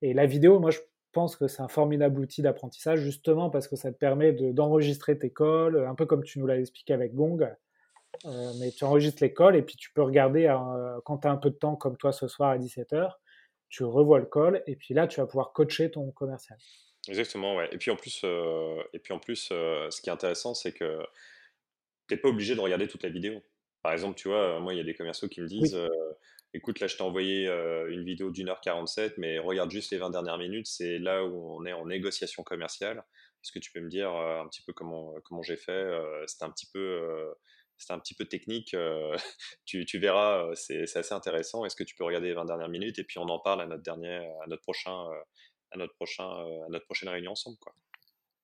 Et 0.00 0.14
la 0.14 0.26
vidéo, 0.26 0.58
moi, 0.58 0.70
je 0.70 0.80
pense 1.12 1.36
que 1.36 1.46
c'est 1.46 1.62
un 1.62 1.68
formidable 1.68 2.20
outil 2.20 2.42
d'apprentissage, 2.42 3.00
justement 3.00 3.50
parce 3.50 3.68
que 3.68 3.76
ça 3.76 3.92
te 3.92 3.98
permet 3.98 4.32
d'enregistrer 4.32 5.18
tes 5.18 5.32
calls, 5.32 5.84
un 5.86 5.94
peu 5.94 6.06
comme 6.06 6.24
tu 6.24 6.38
nous 6.38 6.46
l'as 6.46 6.58
expliqué 6.58 6.92
avec 6.92 7.14
Gong. 7.14 7.48
Euh, 8.26 8.52
mais 8.60 8.70
tu 8.70 8.84
enregistres 8.84 9.22
les 9.22 9.32
calls 9.32 9.56
et 9.56 9.62
puis 9.62 9.76
tu 9.76 9.90
peux 9.92 10.02
regarder 10.02 10.46
euh, 10.46 11.00
quand 11.04 11.18
tu 11.18 11.28
as 11.28 11.30
un 11.30 11.36
peu 11.36 11.50
de 11.50 11.56
temps, 11.56 11.76
comme 11.76 11.96
toi 11.96 12.12
ce 12.12 12.28
soir 12.28 12.50
à 12.50 12.58
17h, 12.58 13.12
tu 13.68 13.84
revois 13.84 14.18
le 14.18 14.26
call 14.26 14.62
et 14.66 14.76
puis 14.76 14.94
là, 14.94 15.06
tu 15.06 15.20
vas 15.20 15.26
pouvoir 15.26 15.52
coacher 15.52 15.90
ton 15.90 16.10
commercial. 16.10 16.58
Exactement, 17.08 17.56
ouais. 17.56 17.68
Et 17.72 17.78
puis 17.78 17.90
en 17.90 17.96
plus, 17.96 18.20
euh, 18.24 18.80
et 18.92 18.98
puis 18.98 19.12
en 19.12 19.18
plus 19.18 19.48
ce 19.48 20.00
qui 20.00 20.10
est 20.10 20.12
intéressant, 20.12 20.54
c'est 20.54 20.72
que 20.72 20.98
tu 22.06 22.14
n'es 22.14 22.20
pas 22.20 22.28
obligé 22.28 22.54
de 22.54 22.60
regarder 22.60 22.86
toute 22.86 23.02
la 23.02 23.08
vidéo. 23.08 23.42
Par 23.82 23.92
exemple, 23.92 24.16
tu 24.16 24.28
vois, 24.28 24.60
moi, 24.60 24.74
il 24.74 24.76
y 24.76 24.80
a 24.80 24.84
des 24.84 24.94
commerciaux 24.94 25.28
qui 25.28 25.40
me 25.40 25.48
disent 25.48 25.76
écoute, 26.54 26.80
là, 26.80 26.86
je 26.86 26.96
t'ai 26.96 27.02
envoyé 27.02 27.48
euh, 27.48 27.90
une 27.90 28.04
vidéo 28.04 28.30
d'une 28.30 28.48
heure 28.48 28.60
47, 28.60 29.18
mais 29.18 29.38
regarde 29.38 29.70
juste 29.70 29.90
les 29.90 29.98
20 29.98 30.10
dernières 30.10 30.38
minutes, 30.38 30.66
c'est 30.66 30.98
là 30.98 31.24
où 31.24 31.56
on 31.56 31.64
est 31.64 31.72
en 31.72 31.86
négociation 31.86 32.42
commerciale. 32.42 32.98
Est-ce 33.42 33.52
que 33.52 33.58
tu 33.58 33.72
peux 33.72 33.80
me 33.80 33.88
dire 33.88 34.14
euh, 34.14 34.40
un 34.40 34.48
petit 34.48 34.62
peu 34.62 34.72
comment, 34.72 35.14
comment 35.24 35.42
j'ai 35.42 35.56
fait 35.56 35.72
euh, 35.72 36.24
C'était 36.26 36.44
un 36.44 36.50
petit 36.50 36.68
peu... 36.72 37.34
un 37.90 37.98
petit 37.98 38.14
peu 38.14 38.24
technique, 38.26 38.76
tu, 39.64 39.84
tu, 39.84 39.98
verras, 39.98 40.54
c'est 40.54 40.84
assez 40.96 41.14
intéressant. 41.14 41.64
Est-ce 41.64 41.76
que 41.76 41.84
tu 41.84 41.94
peux 41.96 42.04
regarder 42.04 42.28
les 42.28 42.34
20 42.34 42.44
dernières 42.44 42.68
minutes 42.68 42.98
et 42.98 43.04
puis 43.04 43.18
on 43.18 43.28
en 43.28 43.40
parle 43.40 43.60
à 43.60 43.66
notre 43.66 43.82
dernier, 43.82 44.16
à 44.16 44.46
notre 44.46 44.62
prochain, 44.62 45.08
à 45.72 45.78
notre 45.78 45.94
prochain, 45.94 46.28
à 46.28 46.68
notre 46.68 46.84
prochaine 46.84 47.08
réunion 47.08 47.32
ensemble, 47.32 47.58
quoi. 47.60 47.74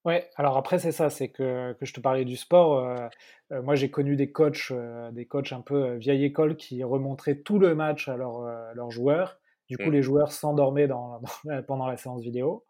Ouais, 0.05 0.30
alors 0.36 0.57
après 0.57 0.78
c'est 0.78 0.92
ça, 0.92 1.11
c'est 1.11 1.28
que, 1.28 1.72
que 1.74 1.84
je 1.84 1.92
te 1.92 2.01
parlais 2.01 2.24
du 2.24 2.36
sport. 2.36 2.78
Euh, 2.78 3.09
euh, 3.53 3.62
moi 3.62 3.74
j'ai 3.74 3.90
connu 3.90 4.16
des 4.16 4.30
coachs, 4.30 4.70
euh, 4.70 5.11
des 5.11 5.26
coachs 5.26 5.53
un 5.53 5.61
peu 5.61 5.94
vieille 5.96 6.24
école 6.24 6.57
qui 6.57 6.82
remontraient 6.84 7.40
tout 7.40 7.59
le 7.59 7.74
match 7.74 8.09
à 8.09 8.16
leurs 8.16 8.90
joueurs. 8.90 9.38
Du 9.68 9.76
coup, 9.76 9.90
mmh. 9.90 9.92
les 9.92 10.03
joueurs 10.03 10.32
s'endormaient 10.32 10.86
dans, 10.86 11.20
pendant 11.66 11.86
la 11.86 11.96
séance 11.96 12.22
vidéo. 12.22 12.64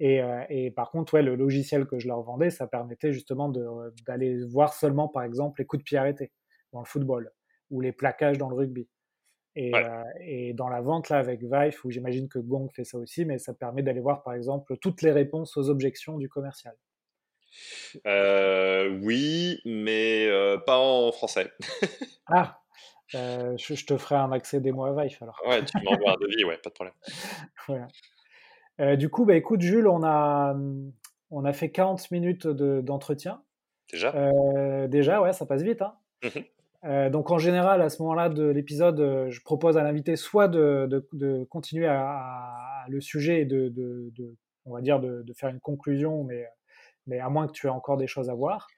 Et, 0.00 0.20
et, 0.48 0.72
par 0.72 0.90
contre, 0.90 1.14
ouais, 1.14 1.22
le 1.22 1.36
logiciel 1.36 1.86
que 1.86 2.00
je 2.00 2.08
leur 2.08 2.20
vendais, 2.22 2.50
ça 2.50 2.66
permettait 2.66 3.12
justement 3.12 3.48
d'aller 4.04 4.44
voir 4.46 4.74
seulement, 4.74 5.06
par 5.06 5.22
exemple, 5.22 5.60
les 5.60 5.66
coups 5.66 5.80
de 5.80 5.84
pied 5.84 5.96
arrêtés. 5.96 6.32
dans 6.72 6.80
le 6.80 6.86
football 6.86 7.30
ou 7.70 7.80
les 7.80 7.92
plaquages 7.92 8.38
dans 8.38 8.48
le 8.48 8.56
rugby. 8.56 8.88
Et, 9.54 9.72
et 10.20 10.54
dans 10.54 10.68
la 10.68 10.80
vente 10.80 11.10
là 11.10 11.18
avec 11.18 11.42
Vive, 11.42 11.78
où 11.84 11.90
j'imagine 11.90 12.28
que 12.28 12.38
Gong 12.38 12.68
fait 12.72 12.84
ça 12.84 12.96
aussi, 12.98 13.24
mais 13.24 13.38
ça 13.38 13.52
permet 13.52 13.82
d'aller 13.82 14.00
voir 14.00 14.22
par 14.22 14.34
exemple 14.34 14.76
toutes 14.78 15.02
les 15.02 15.12
réponses 15.12 15.56
aux 15.56 15.68
objections 15.68 16.16
du 16.16 16.28
commercial. 16.28 16.74
oui, 18.04 19.60
mais 19.66 20.28
pas 20.66 20.78
en 20.78 21.12
français. 21.12 21.52
ah, 22.28 22.60
je, 23.12 23.84
te 23.84 23.98
ferai 23.98 24.14
un 24.14 24.32
accès 24.32 24.60
des 24.60 24.72
mois 24.72 24.88
à 24.88 25.04
Vive 25.04 25.18
alors. 25.20 25.38
Ouais, 25.46 25.62
tu 25.64 25.76
m'envoies 25.84 26.12
un 26.12 26.16
devis, 26.20 26.44
ouais, 26.44 26.56
pas 26.56 26.70
de 26.70 26.74
problème. 26.74 26.94
voilà. 27.66 28.96
du 28.96 29.10
coup, 29.10 29.26
bah, 29.26 29.36
écoute, 29.36 29.60
Jules, 29.60 29.86
on 29.86 30.02
a, 30.02 30.56
on 31.30 31.44
a 31.44 31.52
fait 31.52 31.70
40 31.70 32.10
minutes 32.10 32.46
d'entretien. 32.46 33.42
déjà 33.92 34.86
Déjà, 34.88 35.20
ouais, 35.20 35.34
ça 35.34 35.44
passe 35.44 35.62
vite. 35.62 35.82
Hein. 35.82 35.94
Mmh 36.82 37.10
donc 37.10 37.30
en 37.30 37.38
général, 37.38 37.80
à 37.80 37.88
ce 37.88 38.02
moment-là 38.02 38.28
de 38.28 38.44
l'épisode, 38.44 39.28
je 39.30 39.40
propose 39.42 39.78
à 39.78 39.84
l'invité 39.84 40.16
soit 40.16 40.48
de, 40.48 41.46
continuer 41.48 41.86
à, 41.86 42.84
le 42.88 43.00
sujet 43.00 43.42
et 43.42 43.44
de, 43.44 43.72
on 44.64 44.74
va 44.74 44.80
dire, 44.80 45.00
de, 45.00 45.32
faire 45.34 45.50
une 45.50 45.60
conclusion, 45.60 46.26
mais, 47.06 47.20
à 47.20 47.28
moins 47.28 47.46
que 47.46 47.52
tu 47.52 47.66
aies 47.66 47.70
encore 47.70 47.96
des 47.96 48.06
choses 48.06 48.30
à 48.30 48.34
voir, 48.34 48.68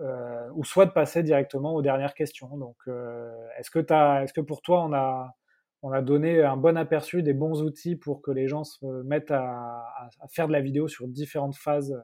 euh, 0.00 0.48
ou 0.54 0.64
soit 0.64 0.86
de 0.86 0.92
passer 0.92 1.22
directement 1.22 1.74
aux 1.74 1.82
dernières 1.82 2.14
questions. 2.14 2.56
Donc, 2.56 2.76
euh, 2.88 3.30
est-ce 3.58 3.70
que, 3.70 3.80
est 3.80 4.32
que 4.32 4.40
pour 4.40 4.62
toi, 4.62 4.82
on 4.84 4.92
a, 4.94 5.34
on 5.82 5.92
a 5.92 6.02
donné 6.02 6.42
un 6.42 6.56
bon 6.56 6.76
aperçu 6.76 7.22
des 7.22 7.34
bons 7.34 7.62
outils 7.62 7.96
pour 7.96 8.22
que 8.22 8.30
les 8.30 8.48
gens 8.48 8.64
se 8.64 8.84
mettent 9.02 9.30
à, 9.30 9.84
faire 10.30 10.48
de 10.48 10.52
la 10.52 10.60
vidéo 10.60 10.88
sur 10.88 11.06
différentes 11.08 11.56
phases 11.56 12.02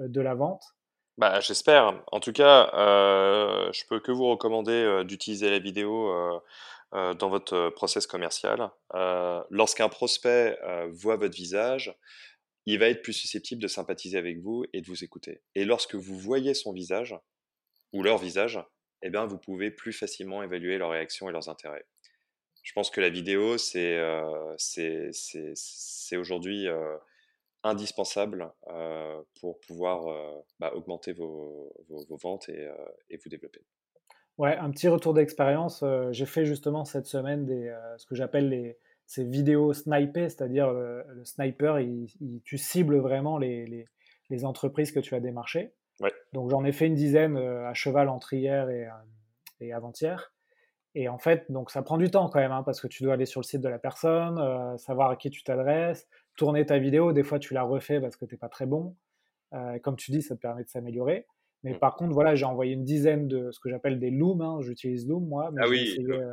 euh, 0.00 0.08
de 0.08 0.20
la 0.20 0.34
vente? 0.34 0.64
Bah, 1.16 1.38
j'espère. 1.40 2.02
En 2.10 2.18
tout 2.18 2.32
cas, 2.32 2.70
euh, 2.74 3.72
je 3.72 3.84
peux 3.86 4.00
que 4.00 4.10
vous 4.10 4.26
recommander 4.28 4.72
euh, 4.72 5.04
d'utiliser 5.04 5.48
la 5.48 5.60
vidéo 5.60 6.10
euh, 6.10 7.14
dans 7.14 7.28
votre 7.28 7.70
process 7.70 8.06
commercial. 8.06 8.70
lorsqu'un 9.50 9.88
prospect 9.88 10.56
voit 10.92 11.16
votre 11.16 11.34
visage, 11.34 11.92
il 12.66 12.78
va 12.78 12.88
être 12.88 13.02
plus 13.02 13.12
susceptible 13.12 13.60
de 13.60 13.66
sympathiser 13.66 14.16
avec 14.16 14.38
vous 14.38 14.64
et 14.72 14.80
de 14.80 14.86
vous 14.86 15.02
écouter. 15.02 15.42
Et 15.56 15.64
lorsque 15.64 15.96
vous 15.96 16.16
voyez 16.16 16.54
son 16.54 16.72
visage 16.72 17.16
ou 17.92 18.04
leur 18.04 18.18
visage, 18.18 18.60
eh 19.02 19.10
bien, 19.10 19.26
vous 19.26 19.38
pouvez 19.38 19.72
plus 19.72 19.92
facilement 19.92 20.44
évaluer 20.44 20.78
leurs 20.78 20.90
réactions 20.90 21.28
et 21.28 21.32
leurs 21.32 21.48
intérêts. 21.48 21.84
Je 22.62 22.72
pense 22.74 22.90
que 22.90 23.00
la 23.00 23.10
vidéo, 23.10 23.58
c'est 23.58 24.00
aujourd'hui 26.12 26.68
indispensable 27.64 28.52
euh, 28.68 29.20
pour 29.40 29.58
pouvoir 29.60 30.06
euh, 30.06 30.40
bah, 30.60 30.72
augmenter 30.74 31.12
vos, 31.12 31.72
vos, 31.88 32.16
ventes 32.16 32.48
et, 32.48 32.60
euh, 32.60 32.74
et, 33.10 33.16
vous 33.16 33.28
développer. 33.28 33.60
Ouais, 34.36 34.56
un 34.56 34.70
petit 34.70 34.88
retour 34.88 35.14
d'expérience. 35.14 35.84
J'ai 36.10 36.26
fait 36.26 36.44
justement 36.44 36.84
cette 36.84 37.06
semaine 37.06 37.46
des, 37.46 37.74
ce 37.98 38.06
que 38.06 38.14
j'appelle 38.14 38.48
les, 38.48 38.78
ces 39.06 39.24
vidéos 39.24 39.72
snipées, 39.72 40.28
c'est-à-dire 40.28 40.72
le, 40.72 41.24
sniper, 41.24 41.78
il, 41.78 42.08
tu 42.44 42.58
cibles 42.58 42.98
vraiment 42.98 43.38
les, 43.38 43.64
les, 43.66 43.86
les, 44.30 44.44
entreprises 44.44 44.90
que 44.90 44.98
tu 44.98 45.14
as 45.14 45.20
démarchées. 45.20 45.72
Ouais. 46.00 46.12
Donc 46.32 46.50
j'en 46.50 46.64
ai 46.64 46.72
fait 46.72 46.86
une 46.86 46.96
dizaine 46.96 47.36
à 47.36 47.72
cheval 47.74 48.08
entre 48.08 48.32
hier 48.32 48.68
et, 48.70 48.88
et 49.60 49.72
avant-hier. 49.72 50.32
Et 50.96 51.08
en 51.08 51.18
fait, 51.18 51.44
donc 51.50 51.70
ça 51.70 51.82
prend 51.82 51.96
du 51.96 52.10
temps 52.10 52.28
quand 52.28 52.40
même, 52.40 52.52
hein, 52.52 52.64
parce 52.64 52.80
que 52.80 52.88
tu 52.88 53.04
dois 53.04 53.14
aller 53.14 53.26
sur 53.26 53.40
le 53.40 53.44
site 53.44 53.60
de 53.60 53.68
la 53.68 53.78
personne, 53.78 54.76
savoir 54.78 55.10
à 55.10 55.16
qui 55.16 55.30
tu 55.30 55.44
t'adresses, 55.44 56.08
tourner 56.36 56.66
ta 56.66 56.78
vidéo, 56.78 57.12
des 57.12 57.22
fois 57.22 57.38
tu 57.38 57.54
la 57.54 57.62
refais 57.62 58.00
parce 58.00 58.16
que 58.16 58.24
tu 58.24 58.34
n'es 58.34 58.38
pas 58.38 58.48
très 58.48 58.66
bon. 58.66 58.96
Euh, 59.54 59.78
comme 59.78 59.96
tu 59.96 60.10
dis, 60.10 60.22
ça 60.22 60.34
te 60.34 60.40
permet 60.40 60.64
de 60.64 60.68
s'améliorer. 60.68 61.26
Mais 61.62 61.74
mmh. 61.74 61.78
par 61.78 61.94
contre, 61.94 62.12
voilà, 62.12 62.34
j'ai 62.34 62.44
envoyé 62.44 62.74
une 62.74 62.84
dizaine 62.84 63.28
de 63.28 63.50
ce 63.50 63.60
que 63.60 63.68
j'appelle 63.68 63.98
des 63.98 64.10
looms. 64.10 64.40
Hein. 64.42 64.58
J'utilise 64.60 65.08
Loom, 65.08 65.26
moi. 65.26 65.50
ah 65.58 65.68
oui, 65.68 65.96
euh, 66.10 66.32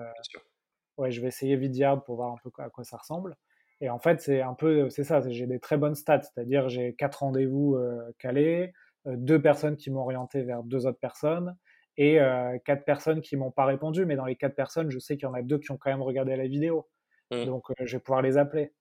Ouais, 0.98 1.12
je 1.12 1.22
vais 1.22 1.28
essayer 1.28 1.56
Vidyard 1.56 2.04
pour 2.04 2.18
voir 2.18 2.34
un 2.34 2.38
peu 2.44 2.52
à 2.62 2.70
quoi 2.70 2.84
ça 2.84 2.98
ressemble. 2.98 3.36
Et 3.80 3.90
en 3.90 4.00
fait, 4.00 4.22
c'est 4.22 4.42
un 4.42 4.54
peu, 4.54 4.90
c'est 4.90 5.04
ça, 5.04 5.22
j'ai 5.28 5.48
des 5.48 5.60
très 5.60 5.78
bonnes 5.78 5.96
stats. 5.96 6.22
C'est-à-dire, 6.22 6.70
j'ai 6.70 6.94
quatre 6.94 7.20
rendez-vous 7.20 7.76
euh, 7.76 8.12
calés, 8.20 8.74
deux 9.06 9.42
personnes 9.42 9.78
qui 9.78 9.90
m'ont 9.90 10.02
orienté 10.02 10.44
vers 10.44 10.64
deux 10.64 10.86
autres 10.86 11.00
personnes 11.00 11.56
et 11.98 12.20
quatre 12.66 12.86
personnes 12.86 13.22
qui 13.22 13.36
m'ont 13.36 13.52
pas 13.52 13.66
répondu. 13.66 14.06
Mais 14.06 14.16
dans 14.16 14.26
les 14.26 14.36
quatre 14.36 14.56
personnes, 14.56 14.90
je 14.90 15.00
sais 15.00 15.18
qu'il 15.18 15.28
y 15.28 15.30
en 15.30 15.34
a 15.34 15.42
deux 15.42 15.60
qui 15.60 15.72
ont 15.72 15.78
quand 15.78 15.90
même 15.90 16.02
regardé 16.02 16.36
la 16.36 16.48
vidéo. 16.48 16.88
Mmh. 17.32 17.46
Donc, 17.46 17.66
je 17.80 17.98
vais 17.98 18.02
pouvoir 18.02 18.22
les 18.22 18.38
appeler. 18.38 18.74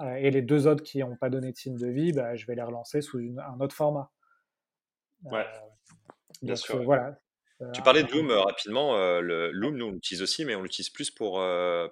Euh, 0.00 0.14
et 0.16 0.30
les 0.30 0.42
deux 0.42 0.66
autres 0.66 0.82
qui 0.82 0.98
n'ont 0.98 1.16
pas 1.16 1.30
donné 1.30 1.52
de 1.52 1.56
signe 1.56 1.78
de 1.78 1.86
vie, 1.86 2.12
bah, 2.12 2.36
je 2.36 2.46
vais 2.46 2.54
les 2.54 2.62
relancer 2.62 3.00
sous 3.00 3.18
un 3.18 3.60
autre 3.60 3.74
format. 3.74 4.10
Ouais, 5.24 5.40
euh, 5.40 5.68
bien 6.42 6.56
sûr. 6.56 6.82
Voilà. 6.82 7.18
Tu 7.72 7.80
parlais 7.80 8.02
de 8.02 8.12
Loom 8.12 8.30
rapidement. 8.30 8.98
le 9.20 9.50
Loom, 9.50 9.76
nous, 9.76 9.86
on 9.86 9.92
l'utilise 9.92 10.20
aussi, 10.20 10.44
mais 10.44 10.54
on 10.54 10.62
l'utilise 10.62 10.90
plus 10.90 11.10
pour, 11.10 11.42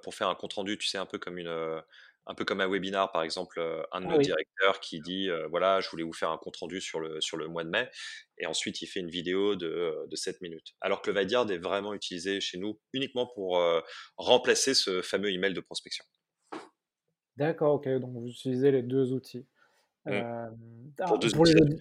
pour 0.03 0.15
faire 0.15 0.29
un 0.29 0.35
compte-rendu, 0.35 0.77
tu 0.77 0.89
sais, 0.89 0.99
un 0.99 1.07
peu 1.07 1.17
comme 1.17 1.39
une, 1.39 1.83
un 2.27 2.35
peu 2.35 2.45
comme 2.45 2.61
un 2.61 2.69
webinar, 2.69 3.11
par 3.13 3.23
exemple, 3.23 3.59
un 3.91 4.01
de 4.03 4.07
ah 4.07 4.13
nos 4.13 4.19
directeurs 4.19 4.81
qui 4.81 5.01
dit 5.01 5.31
voilà, 5.49 5.81
je 5.81 5.89
voulais 5.89 6.03
vous 6.03 6.13
faire 6.13 6.29
un 6.29 6.37
compte 6.37 6.57
rendu 6.57 6.83
sur 6.83 7.01
le, 7.01 7.19
sur 7.23 7.39
le 7.39 7.49
mois 7.49 7.65
de 7.65 7.71
mai, 7.71 7.89
et 8.37 8.45
ensuite 8.45 8.83
il 8.83 8.87
fait 8.87 9.01
une 9.01 9.09
vidéo 9.09 9.57
de, 9.57 10.07
de 10.07 10.17
7 10.17 10.43
minutes. 10.43 10.75
Alors 10.83 11.01
que 11.01 11.11
le 11.11 11.19
Vidyard 11.19 11.51
est 11.51 11.57
vraiment 11.57 11.95
utilisé 11.95 12.43
chez 12.43 12.59
nous 12.59 12.79
uniquement 12.93 13.27
pour 13.35 13.59
remplacer 14.19 14.75
ce 14.75 15.01
fameux 15.01 15.33
email 15.33 15.55
de 15.55 15.61
prospection. 15.61 16.05
D'accord, 17.37 17.74
ok, 17.74 17.89
donc 17.99 18.12
vous 18.12 18.28
utilisez 18.28 18.70
les 18.70 18.82
deux 18.82 19.12
outils. 19.12 19.47
Mmh. 20.07 20.11
Euh, 20.11 20.51
pour 20.97 21.14
ah, 21.14 21.18
deux 21.18 21.37
outils 21.37 21.55
les... 21.55 21.78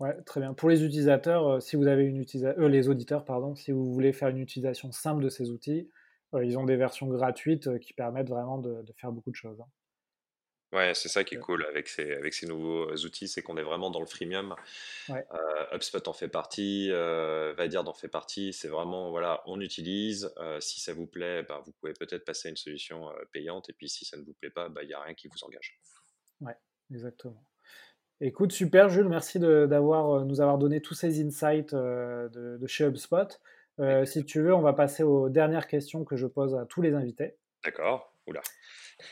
Ouais, 0.00 0.14
très 0.22 0.40
bien. 0.40 0.54
Pour 0.54 0.68
les 0.68 0.84
utilisateurs, 0.84 1.46
euh, 1.46 1.60
si 1.60 1.76
vous 1.76 1.86
avez 1.86 2.04
une 2.04 2.18
utilisation, 2.18 2.62
euh, 2.62 2.68
les 2.68 2.88
auditeurs, 2.88 3.24
pardon, 3.24 3.54
si 3.54 3.72
vous 3.72 3.92
voulez 3.92 4.12
faire 4.12 4.28
une 4.28 4.38
utilisation 4.38 4.92
simple 4.92 5.22
de 5.22 5.28
ces 5.28 5.50
outils, 5.50 5.90
ils 6.42 6.58
ont 6.58 6.64
des 6.64 6.76
versions 6.76 7.06
gratuites 7.06 7.78
qui 7.78 7.94
permettent 7.94 8.28
vraiment 8.28 8.58
de, 8.58 8.84
faire 8.96 9.12
beaucoup 9.12 9.30
de 9.30 9.36
choses. 9.36 9.58
Hein. 9.60 9.66
Ouais, 10.72 10.92
c'est 10.94 11.08
ça 11.08 11.24
qui 11.24 11.36
est 11.36 11.38
cool 11.38 11.64
avec 11.64 11.88
ces, 11.88 12.12
avec 12.12 12.34
ces 12.34 12.46
nouveaux 12.46 12.92
outils, 12.92 13.26
c'est 13.26 13.40
qu'on 13.40 13.56
est 13.56 13.62
vraiment 13.62 13.90
dans 13.90 14.00
le 14.00 14.06
freemium. 14.06 14.54
Ouais. 15.08 15.24
HubSpot 15.72 16.06
en 16.06 16.12
fait 16.12 16.28
partie, 16.28 16.90
euh, 16.90 17.54
Vidyard 17.58 17.88
en 17.88 17.94
fait 17.94 18.08
partie. 18.08 18.52
C'est 18.52 18.68
vraiment, 18.68 19.10
voilà, 19.10 19.42
on 19.46 19.60
utilise. 19.60 20.30
si 20.60 20.80
ça 20.80 20.92
vous 20.92 21.06
plaît, 21.06 21.42
ben, 21.42 21.62
vous 21.64 21.72
pouvez 21.72 21.94
peut-être 21.94 22.24
passer 22.24 22.48
à 22.48 22.50
une 22.50 22.56
solution 22.56 23.10
payante. 23.32 23.70
Et 23.70 23.72
puis 23.72 23.88
si 23.88 24.04
ça 24.04 24.18
ne 24.18 24.22
vous 24.24 24.34
plaît 24.34 24.50
pas, 24.50 24.68
ben, 24.68 24.82
il 24.82 24.88
n'y 24.88 24.94
a 24.94 25.00
rien 25.00 25.14
qui 25.14 25.28
vous 25.28 25.42
engage. 25.42 25.80
Ouais, 26.42 26.56
exactement. 26.90 27.42
Écoute, 28.20 28.52
super 28.52 28.90
Jules, 28.90 29.08
merci 29.08 29.38
de, 29.38 29.66
d'avoir, 29.66 30.26
nous 30.26 30.40
avoir 30.42 30.58
donné 30.58 30.82
tous 30.82 30.94
ces 30.94 31.24
insights 31.24 31.74
de, 31.74 32.58
de, 32.58 32.66
chez 32.66 32.84
HubSpot. 32.84 33.40
si 34.04 34.24
tu 34.26 34.42
veux, 34.42 34.54
on 34.54 34.60
va 34.60 34.74
passer 34.74 35.02
aux 35.02 35.30
dernières 35.30 35.66
questions 35.66 36.04
que 36.04 36.16
je 36.16 36.26
pose 36.26 36.54
à 36.54 36.66
tous 36.66 36.82
les 36.82 36.92
invités. 36.92 37.36
D'accord. 37.64 38.12
Oula. 38.26 38.42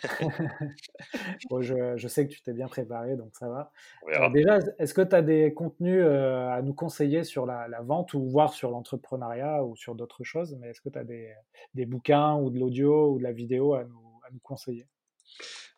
bon, 1.51 1.63
je, 1.63 2.09
sais 2.09 2.27
que 2.27 2.33
tu 2.33 2.43
t'es 2.43 2.53
bien 2.53 2.69
préparé, 2.69 3.17
donc 3.17 3.35
ça 3.35 3.49
va. 3.49 3.73
Euh, 4.09 4.29
déjà, 4.31 4.59
est-ce 4.79 4.95
que 4.95 5.03
tu 5.03 5.15
as 5.15 5.23
des 5.23 5.55
contenus 5.55 6.03
euh, 6.03 6.49
à 6.49 6.63
nous 6.63 6.75
conseiller 6.75 7.25
sur 7.25 7.47
la, 7.47 7.69
vente 7.83 8.15
ou 8.15 8.29
voir 8.29 8.53
sur 8.53 8.71
l'entrepreneuriat 8.71 9.65
ou 9.65 9.77
sur 9.77 9.95
d'autres 9.95 10.25
choses 10.25 10.57
Mais 10.61 10.71
est-ce 10.71 10.81
que 10.81 10.89
tu 10.89 10.99
as 10.99 11.05
des, 11.05 11.35
des, 11.75 11.87
bouquins 11.87 12.35
ou 12.35 12.51
de 12.51 12.59
l'audio 12.59 13.13
ou 13.13 13.19
de 13.19 13.23
la 13.23 13.33
vidéo 13.33 13.75
à 13.75 13.85
nous, 13.85 14.21
à 14.27 14.31
nous 14.33 14.41
conseiller? 14.41 14.87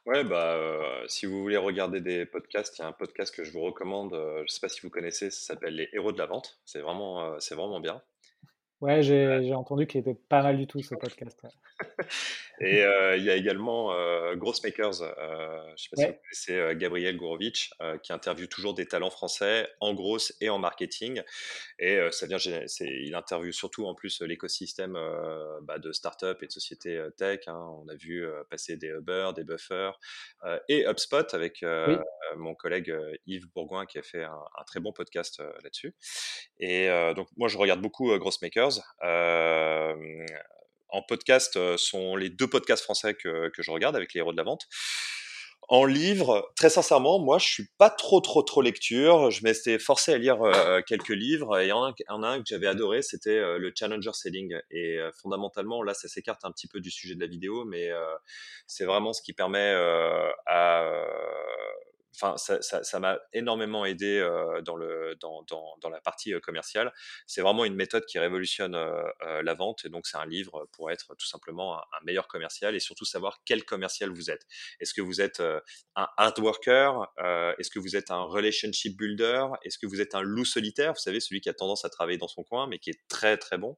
Ouais, 0.07 0.25
bah, 0.25 0.55
euh, 0.55 1.05
si 1.07 1.27
vous 1.27 1.43
voulez 1.43 1.59
regarder 1.59 2.01
des 2.01 2.25
podcasts, 2.25 2.79
il 2.79 2.83
y 2.83 2.85
a 2.85 2.89
un 2.89 2.93
podcast 2.93 3.35
que 3.35 3.45
je 3.45 3.53
vous 3.53 3.61
recommande. 3.61 4.15
je 4.15 4.43
ne 4.43 4.47
sais 4.47 4.61
pas 4.61 4.71
si 4.71 4.81
vous 4.81 4.91
connaissez, 4.91 5.31
ça 5.31 5.55
s'appelle 5.55 5.75
Les 5.75 5.89
Héros 5.93 6.13
de 6.13 6.19
la 6.19 6.27
Vente. 6.27 6.61
C'est 6.65 6.81
vraiment, 6.81 7.39
c'est 7.41 7.55
vraiment 7.55 7.81
bien. 7.81 8.01
Ouais, 8.81 9.03
j'ai 9.03 9.55
entendu 9.55 9.87
qu'il 9.87 10.01
était 10.01 10.15
pas 10.15 10.43
mal 10.43 10.57
du 10.57 10.67
tout 10.67 10.81
ce 10.81 10.95
podcast. 10.95 11.41
Et 12.61 12.83
euh, 12.83 13.17
il 13.17 13.25
y 13.25 13.31
a 13.31 13.37
également 13.37 13.93
euh, 13.93 14.35
Grossmakers, 14.35 15.03
euh, 15.03 15.63
je 15.69 15.73
ne 15.73 15.77
sais 15.77 15.89
pas 15.91 15.97
si 15.97 16.07
vous 16.07 16.53
connaissez 16.53 16.77
Gabriel 16.77 17.17
Gourovitch, 17.17 17.71
qui 18.03 18.13
interviewe 18.13 18.49
toujours 18.49 18.75
des 18.75 18.87
talents 18.87 19.11
français 19.11 19.69
en 19.81 19.95
grosse 19.95 20.35
et 20.41 20.49
en 20.49 20.59
marketing. 20.59 21.23
Et 21.79 22.01
ça 22.11 22.27
vient, 22.27 22.39
il 22.39 23.15
interviewe 23.15 23.53
surtout 23.53 23.87
en 23.87 23.95
plus 23.95 24.21
l'écosystème 24.23 24.99
bah, 25.63 25.79
de 25.79 25.93
start-up 25.93 26.43
et 26.43 26.47
de 26.47 26.53
sociétés 26.53 27.01
tech. 27.17 27.41
Hein. 27.47 27.61
On 27.81 27.89
a 27.89 27.95
vu 27.95 28.27
passer 28.51 28.77
des 28.77 28.89
Uber, 28.89 29.31
des 29.37 29.45
Buffer 29.45 29.93
et 30.69 30.85
HubSpot 30.89 31.33
avec 31.33 31.65
mon 32.37 32.55
collègue 32.55 32.93
Yves 33.27 33.49
Bourgoin 33.55 33.87
qui 33.87 33.99
a 33.99 34.03
fait 34.03 34.25
un, 34.25 34.43
un 34.59 34.65
très 34.65 34.81
bon 34.81 34.93
podcast 34.93 35.41
là-dessus. 35.63 35.95
Et 36.59 36.89
donc 37.15 37.29
moi 37.37 37.49
je 37.49 37.57
regarde 37.57 37.81
beaucoup 37.81 38.17
Grossmakers 38.19 38.68
en 40.91 41.03
podcast 41.03 41.57
euh, 41.57 41.77
sont 41.77 42.17
les 42.17 42.31
deux 42.31 42.49
podcasts 42.49 42.83
français 42.83 43.15
que, 43.15 43.51
je 43.59 43.71
regarde 43.71 43.97
avec 43.97 44.15
les 44.15 44.19
héros 44.19 44.33
de 44.33 44.37
la 44.37 44.43
vente. 44.43 44.67
En 45.71 45.85
livre, 45.85 46.51
très 46.57 46.71
sincèrement, 46.71 47.19
moi, 47.19 47.37
je 47.37 47.47
suis 47.47 47.67
pas 47.77 47.91
trop, 47.91 48.23
trop, 48.23 48.43
trop 48.43 48.63
lecture. 48.63 49.31
Je 49.31 49.45
m'étais 49.45 49.79
forcé 49.79 50.15
à 50.15 50.19
lire 50.19 50.41
euh, 50.41 50.81
quelques 50.87 51.11
livres 51.11 51.59
et 51.59 51.67
il 51.67 51.69
y 51.69 51.73
en 51.73 51.85
a 52.23 52.29
un, 52.29 52.39
que 52.39 52.45
j'avais 52.47 52.69
adoré, 52.69 53.03
c'était 53.03 53.37
euh, 53.37 53.59
le 53.59 53.71
Challenger 53.75 54.13
Selling. 54.15 54.55
Et 54.71 54.99
fondamentalement, 55.21 55.83
là, 55.83 55.93
ça 55.93 56.09
s'écarte 56.09 56.43
un 56.45 56.53
petit 56.53 56.69
peu 56.69 56.81
du 56.81 56.91
sujet 56.91 57.17
de 57.17 57.21
la 57.21 57.27
vidéo, 57.27 57.67
mais 57.67 57.91
c'est 58.67 58.87
vraiment 58.87 59.13
ce 59.13 59.21
qui 59.21 59.35
permet 59.35 59.75
à 60.47 60.91
enfin, 62.15 62.37
ça 62.37 63.01
m'a 63.01 63.19
énormément 63.33 63.85
aidé 63.85 64.21
dans, 64.65 64.77
la 64.77 66.01
partie 66.01 66.33
commerciale. 66.41 66.93
C'est 67.27 67.41
vraiment 67.41 67.65
une 67.65 67.75
méthode 67.75 68.05
qui 68.07 68.19
révolutionne 68.19 68.77
la 69.21 69.55
vente. 69.55 69.85
Et 69.85 69.89
donc, 69.89 70.07
c'est 70.07 70.17
un 70.17 70.27
livre 70.27 70.69
pour 70.73 70.91
être 70.91 71.15
tout 71.15 71.27
simplement 71.27 71.79
un, 71.79 71.83
meilleur 72.05 72.29
commercial 72.29 72.75
et 72.75 72.81
surtout 72.81 73.05
savoir 73.05 73.39
quel 73.45 73.65
commercial 73.65 74.11
vous 74.11 74.31
êtes. 74.31 74.47
Est-ce 74.81 74.95
que 74.95 75.03
vous 75.03 75.21
êtes 75.21 75.41
un 75.97 76.09
hard 76.17 76.39
worker 76.39 77.07
Est-ce 77.59 77.71
que 77.71 77.79
vous 77.79 77.97
êtes 77.97 78.11
un 78.11 78.23
relationship 78.23 78.97
builder 78.97 79.47
Est-ce 79.63 79.79
que 79.79 79.87
vous 79.87 80.01
êtes 80.01 80.15
un 80.15 80.23
loup 80.23 80.45
solitaire 80.45 80.93
Vous 80.93 81.01
savez, 81.01 81.21
celui 81.21 81.41
qui 81.41 81.49
a 81.49 81.55
tendance 81.55 81.85
à 81.85 81.91
travailler 81.91 82.19
dans 82.19 82.29
son 82.29 82.45
coin, 82.45 82.67
mais 82.67 82.79
qui 82.79 82.91
est 82.91 83.01
très 83.09 83.37
très 83.37 83.59
bon. 83.59 83.77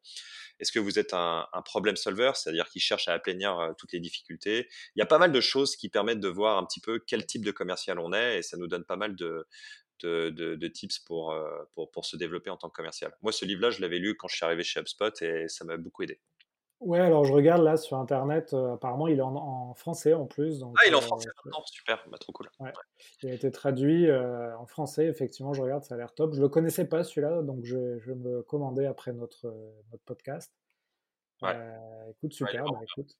Est-ce 0.61 0.73
que 0.73 0.79
vous 0.79 0.99
êtes 0.99 1.15
un, 1.15 1.47
problem 1.65 1.97
solver, 1.97 2.33
c'est-à-dire 2.35 2.69
qui 2.69 2.81
cherche 2.81 3.09
à 3.09 3.15
aplanir 3.15 3.75
toutes 3.79 3.93
les 3.93 4.01
difficultés? 4.01 4.69
Il 4.95 5.01
y 5.01 5.03
a 5.03 5.07
pas 5.07 5.19
mal 5.19 5.33
de 5.33 5.41
choses 5.41 5.77
qui 5.77 5.89
permettent 5.89 6.21
de 6.21 6.29
voir 6.29 6.59
un 6.59 6.65
petit 6.65 6.81
peu 6.81 7.01
quel 7.07 7.27
type 7.27 7.45
de 7.45 7.51
commercial 7.51 7.99
on 7.99 8.13
est 8.13 8.39
et 8.39 8.43
ça 8.43 8.57
nous 8.57 8.67
donne 8.67 8.85
pas 8.85 8.97
mal 8.97 9.17
de, 9.17 9.47
tips 10.69 10.99
pour, 11.01 11.35
pour, 11.75 11.91
pour, 11.91 12.05
se 12.05 12.17
développer 12.17 12.51
en 12.51 12.57
tant 12.57 12.69
que 12.69 12.77
commercial. 12.77 13.13
Moi, 13.23 13.33
ce 13.33 13.45
livre-là, 13.45 13.71
je 13.71 13.81
l'avais 13.81 13.99
lu 13.99 14.17
quand 14.17 14.29
je 14.29 14.37
suis 14.37 14.45
arrivé 14.45 14.63
chez 14.63 14.81
HubSpot 14.81 15.23
et 15.23 15.49
ça 15.49 15.65
m'a 15.65 15.77
beaucoup 15.77 16.03
aidé. 16.03 16.21
Ouais, 16.81 17.01
alors 17.01 17.25
je 17.25 17.33
regarde 17.33 17.63
là 17.63 17.77
sur 17.77 17.99
internet, 17.99 18.55
apparemment 18.55 19.07
il 19.07 19.19
est 19.19 19.23
en, 19.23 19.75
français 19.75 20.15
en 20.15 20.27
plus. 20.27 20.63
ah, 20.63 20.83
il 20.87 20.93
est 20.93 20.97
en 20.97 21.01
français 21.01 21.29
maintenant, 21.45 21.63
super, 21.67 22.03
bah, 22.11 22.17
trop 22.19 22.33
cool. 22.33 22.49
Il 23.23 23.31
a 23.31 23.35
été 23.35 23.51
traduit 23.51 24.11
en 24.11 24.67
français, 24.67 25.07
effectivement, 25.07 25.53
je 25.53 25.61
regarde, 25.61 25.85
ça 25.85 25.95
a 25.95 25.99
l'air 25.99 26.15
top. 26.15 26.35
Je 26.35 26.41
le 26.41 26.49
connaissais 26.49 26.87
pas 26.87 27.05
celui-là, 27.05 27.43
donc 27.43 27.65
je, 27.65 27.77
vais 27.77 28.15
me 28.15 28.43
commander 28.43 28.87
après 28.87 29.13
notre, 29.13 29.47
notre 29.93 30.05
podcast. 30.05 30.51
Ouais. 31.43 31.57
écoute, 32.11 32.33
super, 32.33 32.65
bah, 32.65 32.81
écoute. 32.83 33.15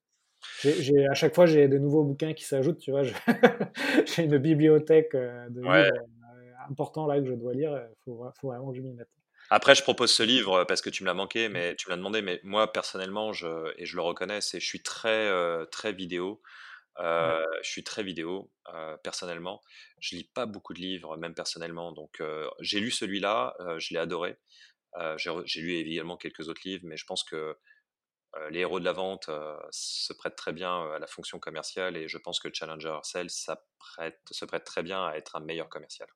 J'ai, 0.61 1.07
à 1.07 1.13
chaque 1.13 1.35
fois, 1.35 1.45
j'ai 1.45 1.67
des 1.67 1.79
nouveaux 1.79 2.03
bouquins 2.03 2.33
qui 2.33 2.43
s'ajoutent, 2.43 2.79
tu 2.79 2.91
vois. 2.91 3.03
j'ai 4.05 4.23
une 4.23 4.37
bibliothèque 4.37 5.13
euh, 5.15 5.49
de 5.49 5.61
livres 5.61 5.73
euh, 5.73 6.69
importants 6.69 7.05
là 7.05 7.19
que 7.19 7.25
je 7.25 7.33
dois 7.33 7.53
lire. 7.53 7.71
Il 7.89 7.95
faut, 8.03 8.25
faut, 8.39 8.47
vraiment 8.47 8.71
que 8.71 8.77
je 8.77 8.81
m'y 8.81 8.93
mette. 8.93 9.09
Après, 9.51 9.75
je 9.75 9.83
propose 9.83 10.11
ce 10.11 10.23
livre 10.23 10.63
parce 10.63 10.81
que 10.81 10.89
tu 10.89 11.03
me 11.03 11.07
l'as 11.07 11.13
manqué, 11.13 11.47
mais 11.49 11.75
tu 11.75 11.87
me 11.87 11.91
l'as 11.91 11.97
demandé. 11.97 12.21
Mais 12.21 12.39
moi, 12.43 12.71
personnellement, 12.71 13.33
je, 13.33 13.73
et 13.77 13.85
je 13.85 13.95
le 13.95 14.01
reconnais, 14.01 14.41
c'est 14.41 14.59
je 14.59 14.65
suis 14.65 14.81
très, 14.81 15.27
euh, 15.27 15.65
très 15.65 15.93
vidéo. 15.93 16.41
Je 16.99 17.69
suis 17.69 17.83
très 17.83 18.03
vidéo, 18.03 18.51
personnellement. 19.03 19.61
Je 19.99 20.15
lis 20.15 20.23
pas 20.23 20.45
beaucoup 20.45 20.73
de 20.73 20.79
livres, 20.79 21.17
même 21.17 21.33
personnellement. 21.33 21.91
Donc, 21.91 22.21
j'ai 22.59 22.79
lu 22.79 22.91
celui-là, 22.91 23.55
je 23.77 23.93
l'ai 23.93 23.99
adoré. 23.99 24.37
j'ai 25.17 25.61
lu 25.61 25.73
évidemment 25.75 26.17
quelques 26.17 26.47
autres 26.49 26.61
livres, 26.65 26.83
mais 26.85 26.97
je 26.97 27.05
pense 27.05 27.23
que 27.23 27.57
euh, 28.37 28.49
les 28.49 28.59
héros 28.59 28.79
de 28.79 28.85
la 28.85 28.93
vente 28.93 29.27
euh, 29.29 29.57
se 29.71 30.13
prêtent 30.13 30.37
très 30.37 30.53
bien 30.53 30.83
euh, 30.85 30.95
à 30.95 30.99
la 30.99 31.07
fonction 31.07 31.39
commerciale 31.39 31.97
et 31.97 32.07
je 32.07 32.17
pense 32.17 32.39
que 32.39 32.47
Challenger 32.53 32.99
Sales 33.03 33.29
ça 33.29 33.61
se 34.31 34.45
prête 34.45 34.63
très 34.63 34.83
bien 34.83 35.05
à 35.05 35.15
être 35.15 35.35
un 35.35 35.41
meilleur 35.41 35.67
commercial. 35.67 36.07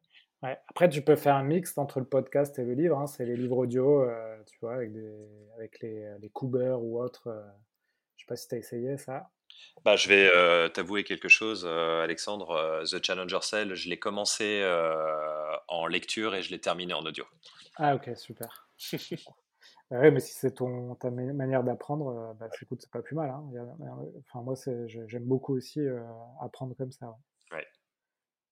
Ouais. 0.43 0.57
Après, 0.67 0.89
tu 0.89 1.01
peux 1.01 1.15
faire 1.15 1.35
un 1.35 1.43
mix 1.43 1.77
entre 1.77 1.99
le 1.99 2.05
podcast 2.05 2.57
et 2.59 2.63
le 2.63 2.73
livre. 2.73 2.97
Hein. 2.97 3.07
C'est 3.07 3.25
les 3.25 3.35
livres 3.35 3.57
audio, 3.57 4.07
tu 4.45 4.57
vois, 4.61 4.75
avec, 4.75 4.91
avec 5.57 5.79
les, 5.81 6.05
les 6.19 6.31
ou 6.41 7.01
autres. 7.01 7.29
je 8.15 8.23
sais 8.23 8.27
pas 8.27 8.35
si 8.35 8.47
tu 8.47 8.55
as 8.55 8.57
essayé 8.57 8.97
ça. 8.97 9.29
Bah, 9.83 9.95
je 9.95 10.09
vais 10.09 10.69
t'avouer 10.71 11.03
quelque 11.03 11.29
chose, 11.29 11.65
Alexandre. 11.65 12.83
The 12.91 13.03
Challenger 13.03 13.39
Sale, 13.41 13.73
je 13.73 13.89
l'ai 13.89 13.97
commencé 13.97 14.63
en 15.67 15.87
lecture 15.87 16.35
et 16.35 16.41
je 16.41 16.51
l'ai 16.51 16.59
terminé 16.59 16.93
en 16.93 17.05
audio. 17.05 17.25
Ah, 17.77 17.95
ok, 17.95 18.11
super. 18.15 18.67
Bah 19.91 19.99
ouais, 19.99 20.09
mais 20.09 20.19
si 20.19 20.33
c'est 20.33 20.51
ton 20.51 20.95
ta 20.95 21.11
manière 21.11 21.63
d'apprendre, 21.63 22.07
euh, 22.07 22.33
bah, 22.33 22.49
écoute, 22.61 22.79
c'est 22.81 22.89
pas 22.89 23.03
plus 23.03 23.15
mal. 23.15 23.29
Hein. 23.29 23.43
enfin, 24.27 24.41
moi, 24.41 24.55
j'aime 24.87 25.25
beaucoup 25.25 25.55
aussi 25.55 25.79
euh, 25.79 26.01
apprendre 26.41 26.75
comme 26.75 26.91
ça. 26.91 27.07
Ouais. 27.07 27.13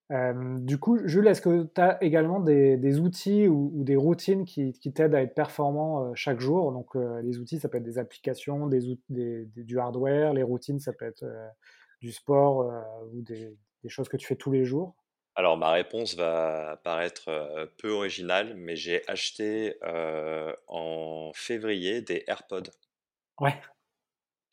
Du 0.10 0.78
coup, 0.78 1.00
Jules, 1.06 1.28
est-ce 1.28 1.42
que 1.42 1.64
tu 1.64 1.82
as 1.82 2.04
également 2.04 2.40
des, 2.40 2.78
des 2.78 3.00
outils 3.00 3.48
ou, 3.48 3.84
des 3.84 3.96
routines 3.96 4.46
qui, 4.46 4.74
qui 4.74 4.94
t'aident 4.94 5.16
à 5.16 5.22
être 5.22 5.34
performant 5.34 6.06
euh, 6.06 6.12
chaque 6.14 6.40
jour? 6.40 6.72
Donc, 6.72 6.96
les 7.24 7.40
outils, 7.40 7.60
ça 7.60 7.70
peut 7.70 7.78
être 7.78 7.84
des 7.84 7.98
applications, 7.98 8.68
des, 8.68 8.98
des, 9.10 9.46
du 9.46 9.80
hardware. 9.80 10.34
Les 10.34 10.44
routines, 10.44 10.80
ça 10.80 10.94
peut 10.94 11.06
être 11.06 11.26
du 12.02 12.12
sport 12.12 12.72
ou 13.12 13.22
des, 13.22 13.58
des 13.84 13.90
choses 13.90 14.10
que 14.10 14.18
tu 14.18 14.28
fais 14.28 14.36
tous 14.36 14.52
les 14.52 14.66
jours? 14.66 14.96
Alors, 15.36 15.58
ma 15.58 15.72
réponse 15.72 16.16
va 16.16 16.80
paraître 16.84 17.70
peu 17.82 17.90
originale, 17.90 18.54
mais 18.56 18.76
j'ai 18.76 19.02
acheté 19.10 19.76
en 20.68 21.32
février 21.34 22.02
des 22.02 22.24
AirPods. 22.28 22.70
Ouais. 23.40 23.60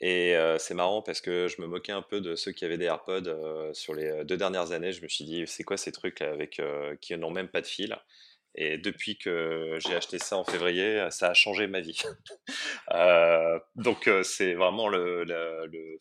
Et 0.00 0.34
c'est 0.58 0.74
marrant 0.74 1.02
parce 1.02 1.20
que 1.20 1.46
je 1.48 1.60
me 1.60 1.66
moquais 1.66 1.92
un 1.92 2.02
peu 2.02 2.20
de 2.20 2.34
ceux 2.34 2.52
qui 2.52 2.64
avaient 2.64 2.78
des 2.78 2.86
AirPods 2.86 3.72
sur 3.74 3.94
les 3.94 4.24
deux 4.24 4.36
dernières 4.36 4.72
années. 4.72 4.92
Je 4.92 5.02
me 5.02 5.08
suis 5.08 5.24
dit, 5.24 5.44
c'est 5.46 5.62
quoi 5.64 5.76
ces 5.76 5.92
trucs 5.92 6.22
avec 6.22 6.60
qui 7.00 7.16
n'ont 7.18 7.30
même 7.30 7.48
pas 7.48 7.60
de 7.60 7.66
fil? 7.66 7.96
Et 8.54 8.78
depuis 8.78 9.16
que 9.16 9.78
j'ai 9.80 9.94
acheté 9.94 10.18
ça 10.18 10.36
en 10.36 10.44
février, 10.44 11.06
ça 11.10 11.28
a 11.30 11.34
changé 11.34 11.66
ma 11.66 11.80
vie. 11.80 11.98
euh, 12.92 13.58
donc 13.76 14.08
euh, 14.08 14.22
c'est 14.22 14.54
vraiment 14.54 14.88
le, 14.88 15.24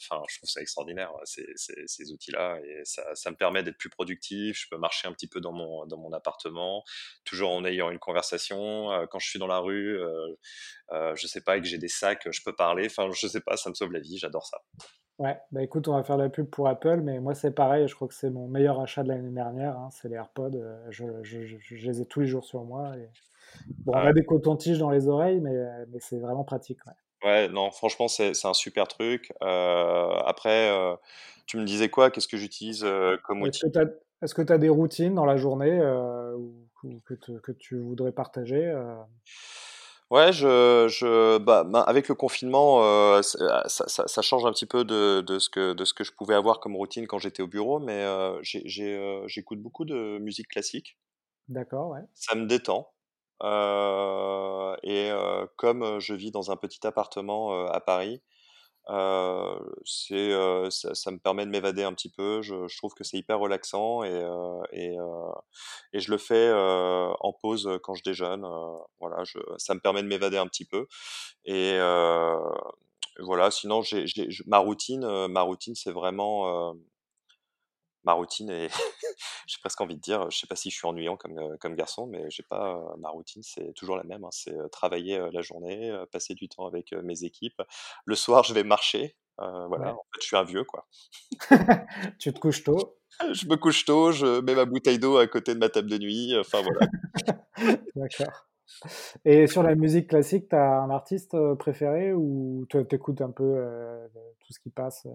enfin, 0.02 0.24
je 0.30 0.38
trouve 0.38 0.50
ça 0.50 0.62
extraordinaire 0.62 1.12
ces, 1.26 1.46
ces, 1.56 2.12
outils-là 2.12 2.60
et 2.64 2.82
ça, 2.86 3.32
me 3.32 3.36
permet 3.36 3.64
d'être 3.64 3.78
plus 3.78 3.90
productif. 3.90 4.62
Je 4.62 4.68
peux 4.70 4.78
marcher 4.78 5.08
un 5.08 5.14
petit 5.14 5.28
peu 5.28 5.42
dans 5.42 5.52
mon 5.52 5.86
dans 5.86 5.98
mon 5.98 6.12
appartement, 6.14 6.84
toujours 7.26 7.52
en 7.52 7.64
ayant 7.66 7.92
une 7.92 8.00
conversation. 8.00 8.92
Euh, 8.92 9.06
quand 9.10 9.20
je 9.20 9.30
suis 9.30 9.40
dans 9.40 9.48
la 9.48 9.60
rue, 9.60 10.00
euh, 10.00 10.36
euh, 10.92 11.16
je 11.16 11.28
sais 11.28 11.42
pas, 11.42 11.58
et 11.58 11.62
que 11.62 11.68
j'ai 11.68 11.78
des 11.78 11.88
sacs, 11.88 12.28
je 12.32 12.42
peux 12.44 12.56
parler. 12.56 12.88
Enfin, 12.88 13.10
je 13.14 13.28
sais 13.28 13.42
pas, 13.42 13.58
ça 13.58 13.70
me 13.70 13.76
sauve 13.76 13.92
la 13.92 14.00
vie. 14.00 14.18
J'adore 14.18 14.46
ça. 14.46 14.60
Ouais, 15.20 15.38
bah 15.52 15.62
écoute, 15.62 15.90
on 15.90 15.96
va 15.96 16.04
faire 16.04 16.16
la 16.16 16.30
pub 16.30 16.50
pour 16.50 16.70
Apple, 16.70 17.02
mais 17.02 17.20
moi 17.20 17.36
c'est 17.36 17.52
pareil, 17.52 17.90
je 17.90 17.94
crois 17.94 18.08
que 18.08 18.14
c'est 18.14 18.30
mon 18.30 18.48
meilleur 18.48 18.80
achat 18.80 19.04
de 19.04 19.10
l'année 19.10 19.30
dernière, 19.30 19.78
hein, 19.78 19.90
c'est 19.92 20.08
les 20.08 20.16
AirPods, 20.16 20.56
euh, 20.56 20.78
je, 20.90 21.04
je, 21.24 21.42
je, 21.60 21.76
les 21.76 22.02
ai 22.02 22.06
tous 22.06 22.22
les 22.22 22.28
jours 22.28 22.46
sur 22.46 22.64
moi. 22.64 22.96
Et... 22.96 23.10
Bon, 23.84 23.92
on 23.96 23.98
a 23.98 24.14
des 24.14 24.24
cotons-tiges 24.24 24.80
dans 24.80 24.90
les 24.90 25.10
oreilles, 25.10 25.42
mais, 25.42 25.54
mais 25.90 26.00
c'est 26.00 26.20
vraiment 26.20 26.46
pratique. 26.46 26.80
Ouais. 26.86 27.30
ouais 27.30 27.50
non, 27.50 27.70
franchement, 27.70 28.08
c'est 28.08 28.32
un 28.46 28.54
super 28.54 28.88
truc. 28.88 29.34
Euh, 29.44 30.20
après, 30.26 30.72
euh, 30.72 30.96
tu 31.46 31.58
me 31.58 31.66
disais 31.66 31.90
quoi? 31.90 32.12
Qu'est-ce 32.12 32.30
que 32.30 32.38
j'utilise 32.38 32.86
comme 33.26 33.42
outil? 33.42 33.66
Est-ce 34.22 34.34
que 34.34 34.42
tu 34.42 34.54
as, 34.54 34.58
des 34.58 34.70
routines 34.70 35.16
dans 35.16 35.26
la 35.26 35.36
journée 35.36 35.82
ou, 36.38 37.02
que, 37.06 37.16
que, 37.40 37.52
tu 37.52 37.78
voudrais 37.78 38.14
partager 38.14 38.74
Ouais, 40.10 40.34
je, 40.34 40.88
je, 40.90 41.38
bah, 41.38 41.64
ben, 41.64 41.82
avec 41.82 42.08
le 42.08 42.16
confinement, 42.16 42.82
euh, 42.84 43.22
ça, 43.22 43.64
ça, 43.68 44.08
ça, 44.08 44.22
change 44.24 44.44
un 44.44 44.52
petit 44.52 44.66
peu 44.66 44.84
de, 44.84 45.22
de, 45.22 45.38
ce 45.38 45.50
que, 45.50 45.74
de 45.74 45.86
ce 45.86 45.94
que 45.94 46.04
je 46.04 46.12
pouvais 46.12 46.34
avoir 46.34 46.60
comme 46.60 46.76
routine 46.76 47.06
quand 47.06 47.20
j'étais 47.20 47.44
au 47.44 47.48
bureau, 47.48 47.80
mais 47.80 48.04
euh, 48.06 48.42
euh, 48.80 49.28
j'écoute 49.28 49.62
beaucoup 49.62 49.86
de 49.86 50.18
musique 50.18 50.48
classique. 50.48 50.98
D'accord, 51.48 51.90
ouais. 51.90 52.02
Ça 52.16 52.34
me 52.34 52.48
détend. 52.48 52.92
Euh, 53.44 54.76
et 54.82 55.12
comme 55.58 56.00
je 56.00 56.16
vis 56.16 56.32
dans 56.32 56.50
un 56.50 56.56
petit 56.56 56.86
appartement 56.88 57.68
à 57.68 57.80
Paris, 57.80 58.20
euh, 58.90 59.60
c'est, 59.86 60.34
euh, 60.34 60.70
ça, 60.72 60.96
ça, 60.96 61.12
me 61.12 61.20
permet 61.20 61.46
de 61.46 61.52
m'évader 61.52 61.84
un 61.84 61.94
petit 61.94 62.10
peu. 62.10 62.42
Je, 62.42 62.68
je 62.68 62.78
trouve 62.78 62.94
que 62.94 63.04
c'est 63.04 63.18
hyper 63.18 63.40
relaxant 63.40 64.04
et, 64.04 64.10
euh, 64.12 64.62
et, 64.72 64.96
et, 65.94 66.00
je 66.00 66.12
le 66.12 66.18
fais 66.18 66.52
en 66.52 67.34
pause 67.34 67.80
quand 67.84 67.94
je 67.94 68.04
déjeune. 68.04 68.46
voilà, 69.00 69.24
je, 69.24 69.38
ça 69.58 69.76
me 69.76 69.80
permet 69.80 70.02
de 70.02 70.08
m'évader 70.08 70.38
un 70.38 70.48
petit 70.48 70.66
peu. 70.66 70.88
Et 71.46 71.78
voilà, 73.20 73.52
sinon, 73.52 73.82
j'ai, 73.82 74.06
ma 74.48 74.58
routine, 74.58 75.28
ma 75.28 75.42
routine, 75.42 75.76
c'est 75.76 75.92
vraiment 75.92 76.74
ma 78.10 78.14
routine 78.14 78.50
et 78.50 78.70
j'ai 79.48 79.58
presque 79.60 79.80
envie 79.82 79.96
de 79.96 80.02
dire, 80.02 80.30
je 80.32 80.40
sais 80.40 80.48
pas 80.48 80.56
si 80.56 80.72
je 80.72 80.76
suis 80.76 80.88
ennuyant 80.88 81.16
comme, 81.16 81.58
comme 81.60 81.76
garçon, 81.76 82.08
mais 82.08 82.26
j'ai 82.30 82.44
pas 82.44 82.82
ma 82.98 83.10
routine, 83.10 83.44
c'est 83.44 83.72
toujours 83.74 83.98
la 83.98 84.04
même. 84.04 84.24
Hein, 84.24 84.30
c'est 84.32 84.56
travailler 84.72 85.20
la 85.32 85.42
journée, 85.42 85.96
passer 86.12 86.34
du 86.34 86.50
temps 86.50 86.66
avec 86.66 86.92
mes 86.92 87.24
équipes. 87.24 87.62
Le 88.06 88.16
soir, 88.16 88.44
je 88.44 88.54
vais 88.54 88.64
marcher. 88.64 89.16
voilà, 89.38 89.94
en 89.94 90.06
fait, 90.14 90.22
je 90.22 90.26
suis 90.26 90.38
un 90.38 90.44
vieux, 90.44 90.64
quoi. 90.64 90.88
tu 92.20 92.34
te 92.34 92.40
couches 92.40 92.64
tôt? 92.64 92.98
je 93.34 93.46
me 93.48 93.58
couche 93.58 93.86
tôt, 93.86 94.12
je 94.12 94.42
mets 94.42 94.56
ma 94.56 94.66
bouteille 94.66 95.00
d'eau 95.00 95.18
à 95.18 95.28
côté 95.28 95.54
de 95.54 95.60
ma 95.60 95.70
table 95.70 95.90
de 95.90 95.98
nuit. 96.00 96.36
Enfin 96.40 96.62
voilà. 96.64 97.78
D'accord. 97.96 98.48
Et 99.26 99.46
sur 99.48 99.62
la 99.62 99.76
musique 99.76 100.10
classique, 100.10 100.50
tu 100.50 100.56
as 100.56 100.82
un 100.82 100.90
artiste 100.90 101.36
préféré 101.60 102.14
ou 102.14 102.66
tu 102.70 102.80
écoutes 102.92 103.22
un 103.22 103.32
peu 103.32 103.64
tout 104.40 104.54
ce 104.54 104.60
qui 104.60 104.70
passe 104.70 105.06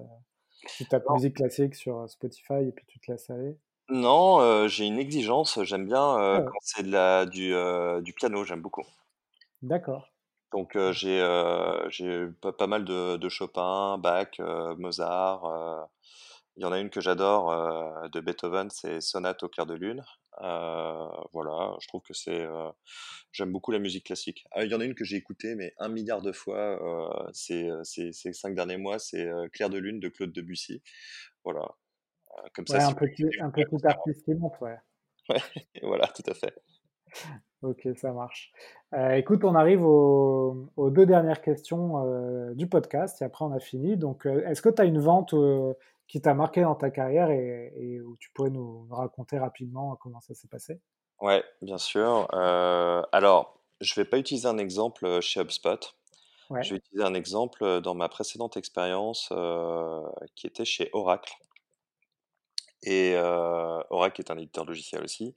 tu 0.67 0.87
tapes 0.87 1.09
musique 1.11 1.37
classique 1.37 1.75
sur 1.75 1.99
euh, 1.99 2.07
Spotify 2.07 2.67
et 2.67 2.73
puis 2.73 2.85
tu 2.87 2.99
te 3.01 3.11
laisses 3.11 3.31
aller? 3.31 3.57
Non, 3.89 4.41
euh, 4.41 4.69
j'ai 4.69 4.87
une 4.87 4.99
exigence. 4.99 5.63
J'aime 5.63 5.87
bien 5.87 6.19
euh, 6.19 6.41
ah 6.41 6.43
quand 6.43 6.59
c'est 6.63 6.85
de 6.85 6.91
la, 6.91 7.27
du, 7.27 7.55
du 8.03 8.13
piano, 8.13 8.45
j'aime 8.45 8.63
beaucoup. 8.63 8.87
D'accord. 9.63 10.09
Donc 10.53 10.79
j'ai 10.93 11.19
j'ai 11.89 12.27
pas, 12.41 12.53
pas, 12.53 12.67
mal 12.67 12.85
de, 12.85 13.17
de 13.17 13.29
Chopin, 13.29 13.99
Bach, 13.99 14.39
Mozart. 14.79 15.89
Il 16.57 16.63
y 16.63 16.67
en 16.67 16.73
a 16.73 16.79
une 16.79 16.91
que 16.91 17.01
j'adore 17.01 18.09
de 18.09 18.21
Beethoven, 18.21 18.71
c'est 18.71 19.01
Sonate 19.01 19.43
au 19.43 19.49
clair 19.49 19.67
de 19.67 19.75
lune. 19.75 20.05
Voilà, 20.41 21.77
je 21.81 21.89
trouve 21.89 22.03
que 22.03 22.15
c'est 22.15 22.47
j'aime 23.33 23.53
beaucoup 23.53 23.73
la 23.73 23.79
musique 23.79 24.07
classique. 24.07 24.45
Ah, 24.53 24.65
il 24.65 24.71
y 24.71 24.75
en 24.75 24.81
a 24.81 24.85
une 24.85 24.95
que 24.95 25.05
j'ai 25.05 25.17
écoutée, 25.17 25.55
mais 25.55 25.75
un 25.79 25.89
milliard 25.89 26.23
de 26.23 26.33
fois 26.33 26.59
euh, 26.59 27.31
ces, 27.33 27.71
ces, 27.83 28.33
cinq 28.33 28.55
derniers 28.55 28.77
mois, 28.77 28.99
c'est 28.99 29.29
Clair 29.53 29.71
de 29.71 29.79
Lune 29.79 30.01
de 30.01 30.09
Claude 30.09 30.33
Debussy. 30.33 30.83
Voilà. 31.45 31.69
comme 32.55 32.65
Ouais, 32.69 32.81
ça, 32.81 32.87
un 32.87 32.91
si 32.91 32.95
petit, 32.95 33.27
un 33.41 33.51
petit 33.51 33.87
artiste 33.87 34.25
qui 34.25 34.35
monte, 34.35 34.61
ouais. 34.61 34.79
Ouais, 35.31 35.41
voilà, 35.83 36.07
tout 36.09 36.23
à 36.31 36.35
fait. 36.35 36.55
Ok, 37.65 37.89
ça 37.97 38.13
marche. 38.13 38.53
Euh, 38.93 39.13
écoute, 39.13 39.43
on 39.43 39.55
arrive 39.55 39.83
aux, 39.87 40.69
aux 40.77 40.91
deux 40.91 41.07
dernières 41.07 41.41
questions 41.41 42.05
euh, 42.05 42.53
du 42.53 42.67
podcast 42.67 43.23
et 43.23 43.25
après 43.25 43.45
on 43.45 43.53
a 43.53 43.59
fini. 43.59 43.97
Donc, 43.97 44.27
euh, 44.27 44.47
est-ce 44.47 44.61
que 44.61 44.69
tu 44.69 44.83
as 44.83 44.85
une 44.85 44.99
vente 44.99 45.33
euh, 45.33 45.73
qui 46.07 46.21
t'a 46.21 46.35
marqué 46.35 46.63
dans 46.63 46.75
ta 46.75 46.91
carrière 46.91 47.31
et, 47.31 47.73
et 47.77 48.01
où 48.01 48.17
tu 48.19 48.31
pourrais 48.33 48.51
nous 48.51 48.87
raconter 48.91 49.39
rapidement 49.39 49.97
comment 49.97 50.21
ça 50.21 50.35
s'est 50.35 50.49
passé? 50.49 50.81
Ouais, 51.21 51.45
bien 51.63 51.79
sûr. 51.79 52.29
Euh, 52.35 53.03
alors, 53.13 53.61
je 53.81 53.95
vais 53.95 54.05
pas 54.05 54.19
utiliser 54.19 54.47
un 54.49 54.59
exemple 54.59 55.07
euh, 55.07 55.21
chez 55.21 55.41
HubSpot. 55.41 55.95
Ouais, 56.49 56.65
Je 56.65 56.75
vais 56.75 56.79
utiliser 56.79 57.05
un 57.07 57.15
exemple 57.15 57.65
euh, 57.65 57.81
dans 57.81 57.95
ma 57.95 58.09
précédente 58.09 58.57
expérience 58.57 59.31
euh, 59.33 60.03
qui 60.37 60.47
était 60.49 60.65
chez 60.65 60.91
Oracle. 60.95 61.35
Et 62.83 63.15
euh, 63.17 63.81
Oracle 63.91 64.21
est 64.21 64.31
un 64.31 64.37
éditeur 64.39 64.65
logiciel 64.65 65.03
aussi. 65.03 65.35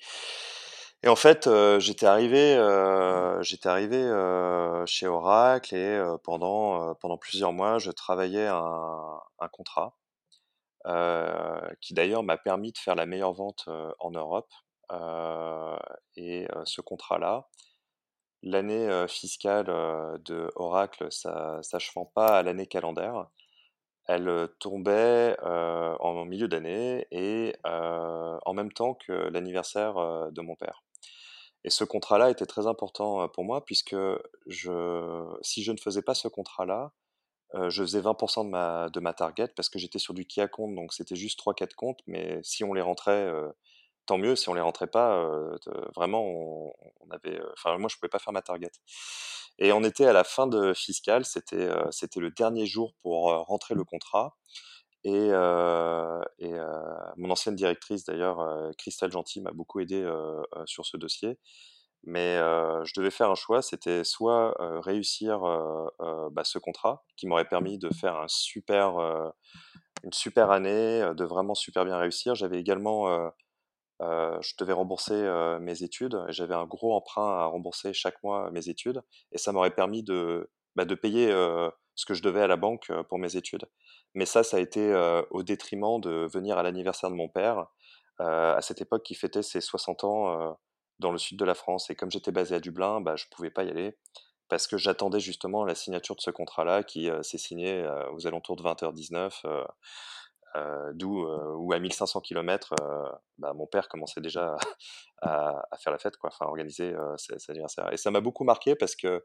Et 1.04 1.08
en 1.08 1.16
fait, 1.16 1.48
euh, 1.48 1.80
j'étais 1.80 2.06
arrivé, 2.06 2.56
euh, 2.56 3.42
j'étais 3.44 3.70
arrivé 3.70 3.98
euh, 3.98 4.86
chez 4.86 5.08
Oracle 5.08 5.76
et 5.76 6.02
pendant, 6.24 6.96
pendant 6.96 7.18
plusieurs 7.18 7.54
mois, 7.54 7.78
je 7.80 7.92
travaillais 7.92 8.48
un, 8.48 9.20
un 9.40 9.48
contrat 9.50 9.96
qui 11.82 11.94
d'ailleurs 11.94 12.24
m'a 12.24 12.38
permis 12.38 12.72
de 12.72 12.78
faire 12.78 12.96
la 12.96 13.06
meilleure 13.06 13.34
vente 13.34 13.66
euh, 13.68 13.92
en 14.00 14.12
Europe. 14.12 14.52
Euh, 14.92 15.78
et 16.16 16.48
euh, 16.56 16.64
ce 16.66 16.82
contrat-là, 16.82 17.48
l'année 18.42 18.88
euh, 18.90 19.08
fiscale 19.08 19.70
euh, 19.70 20.18
de 20.20 20.52
Oracle, 20.56 21.08
s'achevant 21.12 22.06
pas 22.06 22.38
à 22.38 22.44
l'année 22.44 22.68
calendaire, 22.68 23.28
elle 24.08 24.30
euh, 24.30 24.48
tombait 24.60 25.38
euh, 25.44 25.96
en 26.00 26.24
milieu 26.26 26.48
d'année 26.48 27.06
et 27.12 27.56
euh, 27.66 28.38
en 28.46 28.54
même 28.54 28.72
temps 28.72 28.94
que 28.94 29.12
l'anniversaire 29.12 29.98
euh, 29.98 30.32
de 30.32 30.42
mon 30.42 30.56
père. 30.56 30.84
Et 31.66 31.70
ce 31.70 31.84
contrat-là 31.84 32.30
était 32.30 32.46
très 32.46 32.68
important 32.68 33.24
euh, 33.24 33.28
pour 33.28 33.44
moi 33.44 33.66
puisque 33.66 33.96
si 34.50 35.64
je 35.64 35.72
ne 35.72 35.78
faisais 35.78 36.02
pas 36.02 36.14
ce 36.14 36.30
contrat-là, 36.30 36.94
je 37.54 37.82
faisais 37.84 38.02
20% 38.02 38.46
de 38.46 38.50
ma, 38.50 38.90
de 38.90 39.00
ma 39.00 39.14
target 39.14 39.48
parce 39.56 39.70
que 39.70 39.80
j'étais 39.80 40.00
sur 40.00 40.14
du 40.14 40.26
key 40.26 40.42
account, 40.42 40.70
donc 40.70 40.94
c'était 40.94 41.16
juste 41.16 41.40
trois 41.40 41.54
quatre 41.54 41.76
comptes, 41.76 42.02
mais 42.08 42.40
si 42.44 42.64
on 42.64 42.74
les 42.74 42.82
rentrait, 42.82 43.32
tant 44.08 44.18
mieux. 44.18 44.36
Si 44.36 44.50
on 44.50 44.56
les 44.56 44.62
rentrait 44.62 44.88
pas, 44.88 45.24
vraiment, 45.96 46.24
on, 46.26 47.12
avait, 47.12 47.40
enfin, 47.54 47.78
moi, 47.78 47.90
je 47.90 47.98
pouvais 47.98 48.10
pas 48.10 48.20
faire 48.20 48.34
ma 48.34 48.42
target. 48.42 48.72
Et 49.60 49.72
on 49.72 49.84
était 49.84 50.06
à 50.06 50.14
la 50.14 50.24
fin 50.24 50.48
de 50.48 50.74
fiscale, 50.74 51.26
c'était 51.26 51.70
c'était 51.92 52.20
le 52.20 52.32
dernier 52.32 52.66
jour 52.66 52.94
pour 53.04 53.26
rentrer 53.46 53.76
le 53.76 53.84
contrat. 53.84 54.36
Et, 55.04 55.30
et 56.40 56.54
mon 57.18 57.30
ancienne 57.30 57.56
directrice, 57.56 58.06
d'ailleurs, 58.06 58.72
Christelle 58.78 59.12
Gentil, 59.12 59.42
m'a 59.42 59.52
beaucoup 59.52 59.80
aidé 59.80 60.08
sur 60.66 60.86
ce 60.86 60.98
dossier. 60.98 61.38
Mais 62.10 62.38
je 62.38 62.94
devais 62.96 63.12
faire 63.12 63.30
un 63.30 63.36
choix, 63.36 63.62
c'était 63.62 64.06
soit 64.06 64.56
réussir 64.82 65.42
bah, 66.32 66.46
ce 66.46 66.58
contrat, 66.58 67.04
qui 67.18 67.28
m'aurait 67.28 67.50
permis 67.50 67.78
de 67.78 67.90
faire 67.94 68.26
une 70.04 70.14
super 70.14 70.50
année, 70.50 71.02
de 71.16 71.26
vraiment 71.26 71.54
super 71.54 71.84
bien 71.84 71.98
réussir. 71.98 72.34
J'avais 72.34 72.62
également 72.62 73.30
je 74.00 74.54
devais 74.58 74.72
rembourser 74.72 75.22
mes 75.60 75.84
études. 75.84 76.18
J'avais 76.30 76.56
un 76.56 76.66
gros 76.66 76.96
emprunt 76.96 77.40
à 77.40 77.46
rembourser 77.46 77.92
chaque 77.92 78.24
mois 78.24 78.52
mes 78.52 78.70
études. 78.70 79.02
Et 79.34 79.38
ça 79.38 79.52
m'aurait 79.52 79.76
permis 79.76 80.02
de, 80.02 80.50
bah, 80.78 80.86
de 80.86 80.96
payer 80.96 81.28
ce 81.96 82.06
que 82.06 82.14
je 82.14 82.24
devais 82.24 82.42
à 82.42 82.48
la 82.48 82.56
banque 82.56 82.90
pour 83.10 83.20
mes 83.20 83.36
études. 83.36 83.66
Mais 84.14 84.26
ça, 84.26 84.44
ça 84.44 84.56
a 84.56 84.60
été 84.62 84.96
au 85.30 85.44
détriment 85.44 86.00
de 86.00 86.26
venir 86.32 86.58
à 86.58 86.64
l'anniversaire 86.64 87.10
de 87.10 87.16
mon 87.16 87.28
père. 87.28 87.68
À 88.20 88.62
cette 88.62 88.80
époque, 88.80 89.04
qui 89.04 89.14
fêtait 89.14 89.44
ses 89.44 89.60
60 89.60 90.06
ans 90.06 90.58
dans 91.00 91.12
le 91.12 91.18
sud 91.18 91.38
de 91.40 91.46
la 91.46 91.56
France. 91.56 91.90
Et 91.90 91.96
comme 91.96 92.12
j'étais 92.12 92.32
basé 92.32 92.56
à 92.56 92.60
Dublin, 92.60 93.02
bah, 93.02 93.16
je 93.16 93.26
pouvais 93.32 93.50
pas 93.52 93.64
y 93.64 93.70
aller 93.70 93.98
parce 94.50 94.68
que 94.68 94.78
j'attendais 94.78 95.20
justement 95.20 95.66
la 95.66 95.76
signature 95.76 96.16
de 96.16 96.22
ce 96.22 96.32
contrat-là 96.32 96.84
qui 96.84 97.10
euh, 97.10 97.22
s'est 97.24 97.38
signé 97.38 97.74
euh, 97.84 98.10
aux 98.14 98.28
alentours 98.28 98.56
de 98.56 98.64
20h19 98.64 99.46
euh, 100.56 100.92
d'où 100.94 101.26
où 101.26 101.74
à 101.74 101.80
1500 101.80 102.22
km, 102.22 102.74
bah, 103.38 103.54
mon 103.54 103.68
père 103.68 103.88
commençait 103.90 104.22
déjà 104.22 104.56
à, 105.22 105.62
à 105.72 105.78
faire 105.78 105.92
la 105.92 106.00
fête, 106.00 106.18
quoi, 106.18 106.30
enfin 106.34 106.46
à 106.46 106.48
organiser 106.50 106.96
ses 107.18 107.36
anniversaires. 107.52 107.92
Et 107.94 107.98
ça 107.98 108.12
m'a 108.12 108.22
beaucoup 108.22 108.44
marqué 108.44 108.76
parce 108.76 108.96
que 108.96 109.24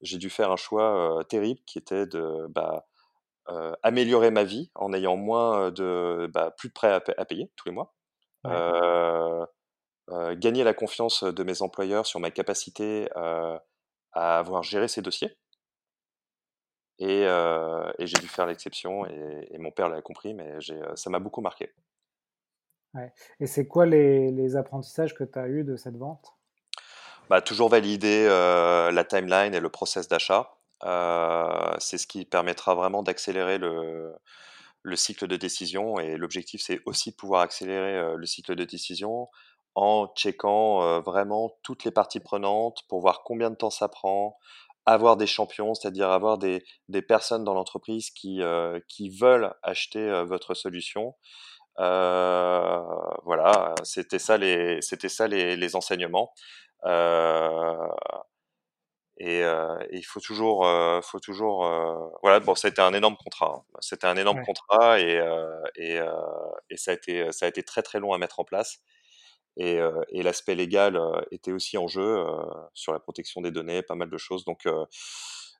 j'ai 0.00 0.18
dû 0.18 0.30
faire 0.30 0.50
un 0.50 0.56
choix 0.56 1.22
terrible 1.28 1.60
qui 1.66 1.78
était 1.78 2.06
de 2.06 2.46
bah, 2.50 2.86
améliorer 3.82 4.30
ma 4.30 4.44
vie 4.44 4.70
en 4.74 4.92
ayant 4.92 5.16
moins 5.16 5.70
de 5.70 6.30
bah, 6.32 6.52
plus 6.56 6.68
de 6.68 6.74
prêts 6.74 6.92
à, 6.92 7.00
pa- 7.00 7.14
à 7.16 7.24
payer 7.24 7.52
tous 7.56 7.68
les 7.68 7.74
mois. 7.74 7.94
ouais. 8.44 8.62
Euh, 10.10 10.34
gagner 10.36 10.64
la 10.64 10.74
confiance 10.74 11.22
de 11.22 11.42
mes 11.44 11.62
employeurs 11.62 12.06
sur 12.06 12.18
ma 12.20 12.30
capacité 12.30 13.08
euh, 13.16 13.58
à 14.12 14.38
avoir 14.38 14.62
géré 14.62 14.88
ces 14.88 15.00
dossiers. 15.00 15.38
Et, 16.98 17.24
euh, 17.26 17.90
et 17.98 18.06
j'ai 18.06 18.18
dû 18.18 18.28
faire 18.28 18.46
l'exception 18.46 19.06
et, 19.06 19.48
et 19.50 19.58
mon 19.58 19.70
père 19.70 19.88
l'a 19.88 20.02
compris, 20.02 20.34
mais 20.34 20.58
ça 20.94 21.10
m'a 21.10 21.18
beaucoup 21.18 21.40
marqué. 21.40 21.72
Ouais. 22.94 23.12
Et 23.40 23.46
c'est 23.46 23.66
quoi 23.66 23.86
les, 23.86 24.30
les 24.30 24.56
apprentissages 24.56 25.14
que 25.14 25.24
tu 25.24 25.38
as 25.38 25.48
eus 25.48 25.64
de 25.64 25.76
cette 25.76 25.96
vente? 25.96 26.34
Bah, 27.30 27.40
toujours 27.40 27.70
valider 27.70 28.26
euh, 28.28 28.90
la 28.90 29.04
timeline 29.04 29.54
et 29.54 29.60
le 29.60 29.70
process 29.70 30.08
d'achat. 30.08 30.54
Euh, 30.84 31.74
c'est 31.78 31.96
ce 31.96 32.06
qui 32.06 32.24
permettra 32.24 32.74
vraiment 32.74 33.02
d'accélérer 33.02 33.58
le, 33.58 34.14
le 34.82 34.96
cycle 34.96 35.26
de 35.26 35.36
décision. 35.36 35.98
Et 35.98 36.16
l'objectif, 36.16 36.60
c'est 36.60 36.80
aussi 36.84 37.12
de 37.12 37.16
pouvoir 37.16 37.40
accélérer 37.40 37.96
euh, 37.96 38.16
le 38.16 38.26
cycle 38.26 38.54
de 38.54 38.64
décision 38.64 39.28
en 39.74 40.08
checkant 40.16 40.82
euh, 40.82 41.00
vraiment 41.00 41.52
toutes 41.62 41.84
les 41.84 41.90
parties 41.90 42.20
prenantes 42.20 42.82
pour 42.88 43.00
voir 43.00 43.22
combien 43.24 43.50
de 43.50 43.56
temps 43.56 43.70
ça 43.70 43.88
prend, 43.88 44.38
avoir 44.86 45.16
des 45.16 45.26
champions, 45.26 45.74
c'est-à-dire 45.74 46.10
avoir 46.10 46.38
des, 46.38 46.64
des 46.88 47.02
personnes 47.02 47.44
dans 47.44 47.54
l'entreprise 47.54 48.10
qui, 48.10 48.42
euh, 48.42 48.80
qui 48.88 49.10
veulent 49.10 49.54
acheter 49.62 50.00
euh, 50.00 50.24
votre 50.24 50.54
solution. 50.54 51.14
Voilà, 53.24 53.74
c'était 53.84 54.18
ça 54.18 54.36
les, 54.38 54.80
c'était 54.82 55.08
ça 55.08 55.28
les, 55.28 55.56
les 55.56 55.76
enseignements. 55.76 56.32
Et, 59.18 59.40
et 59.40 59.44
il 59.92 60.02
faut 60.04 60.20
toujours, 60.20 60.66
faut 61.04 61.20
toujours, 61.20 61.64
voilà. 62.22 62.40
Bon, 62.40 62.54
a 62.54 62.68
été 62.68 62.80
un 62.82 62.94
énorme 62.94 63.16
contrat. 63.16 63.54
hein. 63.56 63.62
C'était 63.80 64.06
un 64.06 64.16
énorme 64.16 64.38
Ouais. 64.38 64.44
contrat 64.44 64.98
et 65.00 65.20
et, 65.76 66.00
et 66.70 66.76
ça 66.76 66.90
a 66.92 66.94
été, 66.94 67.30
ça 67.32 67.46
a 67.46 67.48
été 67.48 67.62
très 67.62 67.82
très 67.82 68.00
long 68.00 68.12
à 68.12 68.18
mettre 68.18 68.40
en 68.40 68.44
place. 68.44 68.78
Et, 69.56 69.78
euh, 69.78 70.00
et 70.08 70.22
l'aspect 70.22 70.54
légal 70.54 70.96
euh, 70.96 71.20
était 71.30 71.52
aussi 71.52 71.76
en 71.76 71.86
jeu 71.86 72.00
euh, 72.02 72.26
sur 72.74 72.92
la 72.92 73.00
protection 73.00 73.40
des 73.42 73.50
données, 73.50 73.82
pas 73.82 73.94
mal 73.94 74.08
de 74.08 74.18
choses. 74.18 74.44
Donc 74.44 74.66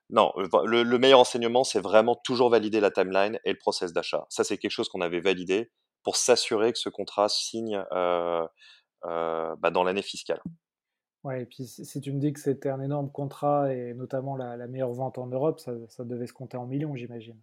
non, 0.09 0.31
le, 0.35 0.83
le 0.83 0.97
meilleur 0.99 1.19
enseignement, 1.19 1.63
c'est 1.63 1.79
vraiment 1.79 2.15
toujours 2.15 2.49
valider 2.49 2.79
la 2.79 2.91
timeline 2.91 3.39
et 3.45 3.51
le 3.51 3.57
process 3.57 3.93
d'achat. 3.93 4.25
Ça, 4.29 4.43
c'est 4.43 4.57
quelque 4.57 4.71
chose 4.71 4.89
qu'on 4.89 5.01
avait 5.01 5.21
validé 5.21 5.71
pour 6.03 6.17
s'assurer 6.17 6.73
que 6.73 6.79
ce 6.79 6.89
contrat 6.89 7.29
signe 7.29 7.83
euh, 7.93 8.45
euh, 9.05 9.55
bah, 9.59 9.71
dans 9.71 9.83
l'année 9.83 10.01
fiscale. 10.01 10.41
Ouais, 11.23 11.43
et 11.43 11.45
puis 11.45 11.65
si, 11.65 11.85
si 11.85 12.01
tu 12.01 12.11
me 12.11 12.19
dis 12.19 12.33
que 12.33 12.39
c'était 12.41 12.69
un 12.69 12.81
énorme 12.81 13.09
contrat 13.09 13.73
et 13.73 13.93
notamment 13.93 14.35
la, 14.35 14.57
la 14.57 14.67
meilleure 14.67 14.91
vente 14.91 15.17
en 15.17 15.27
Europe, 15.27 15.61
ça, 15.61 15.71
ça 15.87 16.03
devait 16.03 16.27
se 16.27 16.33
compter 16.33 16.57
en 16.57 16.65
millions, 16.65 16.95
j'imagine. 16.95 17.39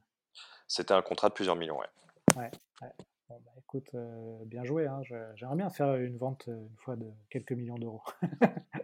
C'était 0.68 0.92
un 0.92 1.02
contrat 1.02 1.30
de 1.30 1.34
plusieurs 1.34 1.56
millions, 1.56 1.78
ouais. 1.78 1.88
Ouais, 2.36 2.50
ouais. 2.82 2.92
Bon, 3.30 3.40
bah, 3.44 3.52
écoute, 3.58 3.86
euh, 3.94 4.38
bien 4.44 4.64
joué, 4.64 4.88
hein. 4.88 5.02
J'aimerais 5.36 5.54
bien 5.54 5.70
faire 5.70 5.94
une 5.94 6.18
vente 6.18 6.48
euh, 6.48 6.66
une 6.68 6.76
fois 6.78 6.96
de 6.96 7.06
quelques 7.30 7.52
millions 7.52 7.78
d'euros. 7.78 8.02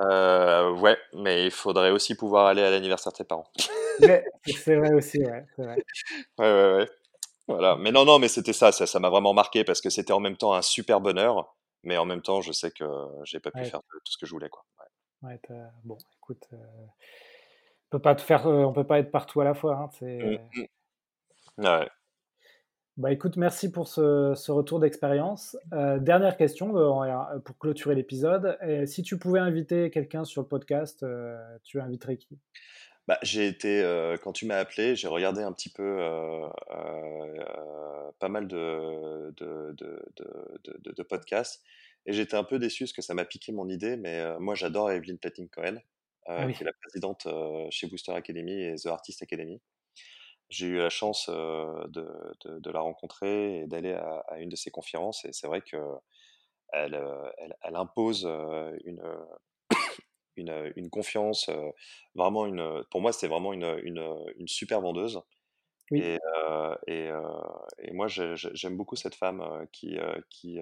Euh, 0.00 0.72
ouais, 0.80 0.98
mais 1.12 1.44
il 1.44 1.52
faudrait 1.52 1.92
aussi 1.92 2.16
pouvoir 2.16 2.46
aller 2.46 2.62
à 2.62 2.70
l'anniversaire 2.70 3.12
de 3.12 3.18
tes 3.18 3.24
parents. 3.24 3.48
C'est 4.46 4.74
vrai 4.74 4.92
aussi, 4.92 5.18
ouais, 5.24 5.44
c'est 5.54 5.62
vrai. 5.62 5.76
Ouais, 6.38 6.46
ouais, 6.52 6.74
ouais. 6.78 6.88
Voilà. 7.46 7.76
Mais 7.76 7.92
non, 7.92 8.04
non, 8.04 8.18
mais 8.18 8.28
c'était 8.28 8.52
ça, 8.52 8.72
ça, 8.72 8.98
m'a 9.00 9.10
vraiment 9.10 9.34
marqué 9.34 9.62
parce 9.62 9.80
que 9.80 9.90
c'était 9.90 10.12
en 10.12 10.18
même 10.20 10.36
temps 10.36 10.54
un 10.54 10.62
super 10.62 11.00
bonheur, 11.00 11.54
mais 11.84 11.96
en 11.96 12.04
même 12.06 12.22
temps, 12.22 12.40
je 12.40 12.50
sais 12.52 12.72
que 12.72 12.84
j'ai 13.24 13.38
pas 13.38 13.52
pu 13.52 13.58
Ouais, 13.58 13.70
faire 13.70 13.80
tout 14.04 14.12
ce 14.12 14.18
que 14.18 14.26
je 14.26 14.32
voulais, 14.32 14.48
quoi. 14.48 14.64
Ouais. 14.80 15.28
ouais, 15.30 15.40
t'as- 15.46 15.72
bon, 15.84 15.98
écoute, 16.18 16.48
euh, 16.52 16.56
on 16.56 17.90
peut 17.90 18.02
pas 18.02 18.14
te 18.16 18.22
faire, 18.22 18.46
on 18.46 18.72
peut 18.72 18.86
pas 18.86 18.98
être 18.98 19.12
partout 19.12 19.40
à 19.40 19.44
la 19.44 19.54
fois, 19.54 19.76
hein, 19.76 19.88
Mm, 20.20 20.36
c'est... 20.36 20.40
mm. 20.56 20.64
Ouais. 21.58 21.88
Bah 22.96 23.10
écoute, 23.10 23.36
merci 23.36 23.72
pour 23.72 23.88
ce, 23.88 24.34
ce 24.36 24.52
retour 24.52 24.78
d'expérience. 24.78 25.56
Euh, 25.72 25.98
dernière 25.98 26.36
question 26.36 26.76
euh, 26.76 27.38
pour 27.40 27.58
clôturer 27.58 27.94
l'épisode. 27.96 28.56
Si 28.86 29.02
tu 29.02 29.18
pouvais 29.18 29.40
inviter 29.40 29.90
quelqu'un 29.90 30.24
sur 30.24 30.42
le 30.42 30.48
podcast, 30.48 31.02
euh, 31.02 31.36
tu 31.64 31.80
inviterais 31.80 32.16
qui? 32.16 32.38
Bah, 33.06 33.18
j'ai 33.22 33.46
été, 33.46 33.82
euh, 33.82 34.16
quand 34.16 34.32
tu 34.32 34.46
m'as 34.46 34.56
appelé, 34.56 34.96
j'ai 34.96 35.08
regardé 35.08 35.42
un 35.42 35.52
petit 35.52 35.68
peu 35.68 35.82
euh, 35.82 36.46
euh, 36.46 36.48
euh, 36.70 38.12
pas 38.18 38.30
mal 38.30 38.48
de, 38.48 39.34
podcasts 41.08 41.62
et 42.06 42.14
j'étais 42.14 42.36
un 42.36 42.44
peu 42.44 42.58
déçu 42.58 42.84
parce 42.84 42.92
que 42.94 43.02
ça 43.02 43.12
m'a 43.12 43.26
piqué 43.26 43.52
mon 43.52 43.68
idée, 43.68 43.96
mais 43.96 44.20
euh, 44.20 44.38
moi 44.38 44.54
j'adore 44.54 44.90
Evelyn 44.90 45.16
Platting-Cohen, 45.16 45.80
Ah 46.26 46.44
euh, 46.44 46.46
oui, 46.46 46.54
qui 46.54 46.62
est 46.62 46.66
la 46.66 46.72
présidente 46.72 47.26
euh, 47.26 47.66
chez 47.70 47.86
Booster 47.86 48.12
Academy 48.12 48.62
et 48.62 48.76
The 48.76 48.86
Artist 48.86 49.22
Academy. 49.22 49.60
J'ai 50.54 50.66
eu 50.66 50.78
la 50.78 50.90
chance 50.90 51.28
de, 51.28 52.06
de, 52.44 52.70
la 52.70 52.80
rencontrer 52.80 53.60
et 53.60 53.66
d'aller 53.66 53.92
à, 53.92 54.24
à, 54.28 54.38
une 54.38 54.48
de 54.48 54.56
ses 54.56 54.70
conférences. 54.70 55.24
Et 55.24 55.32
c'est 55.32 55.48
vrai 55.48 55.62
que 55.62 55.76
elle, 56.72 56.94
elle, 57.38 57.56
elle 57.62 57.76
impose 57.76 58.24
une, 58.84 59.02
une, 60.36 60.72
une, 60.76 60.90
confiance, 60.90 61.50
vraiment 62.14 62.46
une. 62.46 62.84
Pour 62.90 63.00
moi, 63.00 63.12
c'était 63.12 63.28
vraiment 63.28 63.52
une, 63.52 63.78
une, 63.82 64.32
une, 64.36 64.48
super 64.48 64.80
vendeuse. 64.80 65.20
Et, 65.92 66.18
et, 66.86 67.10
et, 67.78 67.92
moi, 67.92 68.06
j'aime 68.08 68.76
beaucoup 68.76 68.96
cette 68.96 69.14
femme 69.14 69.66
qui, 69.72 69.98
qui, 70.30 70.60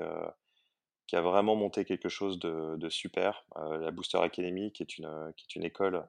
qui 1.07 1.17
a 1.17 1.21
vraiment 1.21 1.55
monté 1.55 1.85
quelque 1.85 2.09
chose 2.09 2.39
de, 2.39 2.77
de 2.77 2.89
super. 2.89 3.45
la 3.57 3.91
Booster 3.91 4.19
Academy, 4.19 4.73
qui 4.73 4.83
est 4.83 4.99
une, 4.99 5.33
qui 5.37 5.47
est 5.49 5.57
une 5.57 5.65
école 5.65 6.07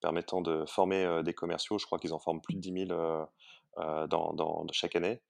permettant 0.00 0.40
de 0.40 0.64
former 0.66 1.22
des 1.24 1.34
commerciaux. 1.34 1.78
Je 1.78 1.86
crois 1.86 1.98
qu'ils 1.98 2.12
en 2.12 2.18
forment 2.18 2.40
plus 2.40 2.54
de 2.54 2.60
10 2.60 2.86
000 2.88 3.26
dans, 3.76 4.32
dans, 4.34 4.66
chaque 4.72 4.96
année. 4.96 5.20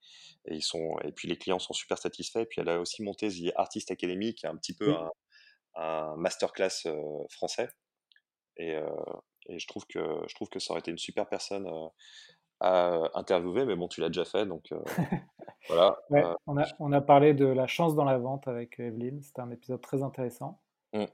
Et, 0.45 0.55
ils 0.55 0.63
sont, 0.63 0.97
et 1.03 1.11
puis 1.11 1.27
les 1.27 1.37
clients 1.37 1.59
sont 1.59 1.73
super 1.73 1.97
satisfaits. 1.97 2.39
Et 2.39 2.45
puis 2.45 2.61
elle 2.61 2.69
a 2.69 2.79
aussi 2.79 3.03
monté 3.03 3.29
The 3.29 3.51
Artist 3.55 3.91
Academy, 3.91 4.33
qui 4.33 4.45
est 4.45 4.49
un 4.49 4.55
petit 4.55 4.75
peu 4.75 4.93
un, 4.93 5.11
un 5.75 6.15
masterclass 6.17 6.87
français. 7.29 7.69
Et, 8.57 8.73
et, 9.47 9.59
je, 9.59 9.67
trouve 9.67 9.85
que, 9.87 9.99
je 10.27 10.35
trouve 10.35 10.49
que 10.49 10.59
ça 10.59 10.73
aurait 10.73 10.79
été 10.79 10.91
une 10.91 10.97
super 10.97 11.27
personne 11.27 11.69
à 12.59 12.99
interviewer, 13.13 13.65
mais 13.65 13.75
bon, 13.75 13.87
tu 13.87 14.01
l'as 14.01 14.07
déjà 14.07 14.25
fait, 14.25 14.45
donc 14.45 14.69
voilà. 15.69 15.97
on, 16.47 16.57
a, 16.57 16.65
on 16.79 16.91
a 16.91 17.01
parlé 17.01 17.33
de 17.33 17.45
la 17.45 17.67
chance 17.67 17.95
dans 17.95 18.05
la 18.05 18.17
vente 18.17 18.47
avec 18.47 18.79
Evelyne, 18.79 19.21
c'était 19.21 19.41
un 19.41 19.51
épisode 19.51 19.81
très 19.81 20.03
intéressant. 20.03 20.61
Mmh. 20.93 21.05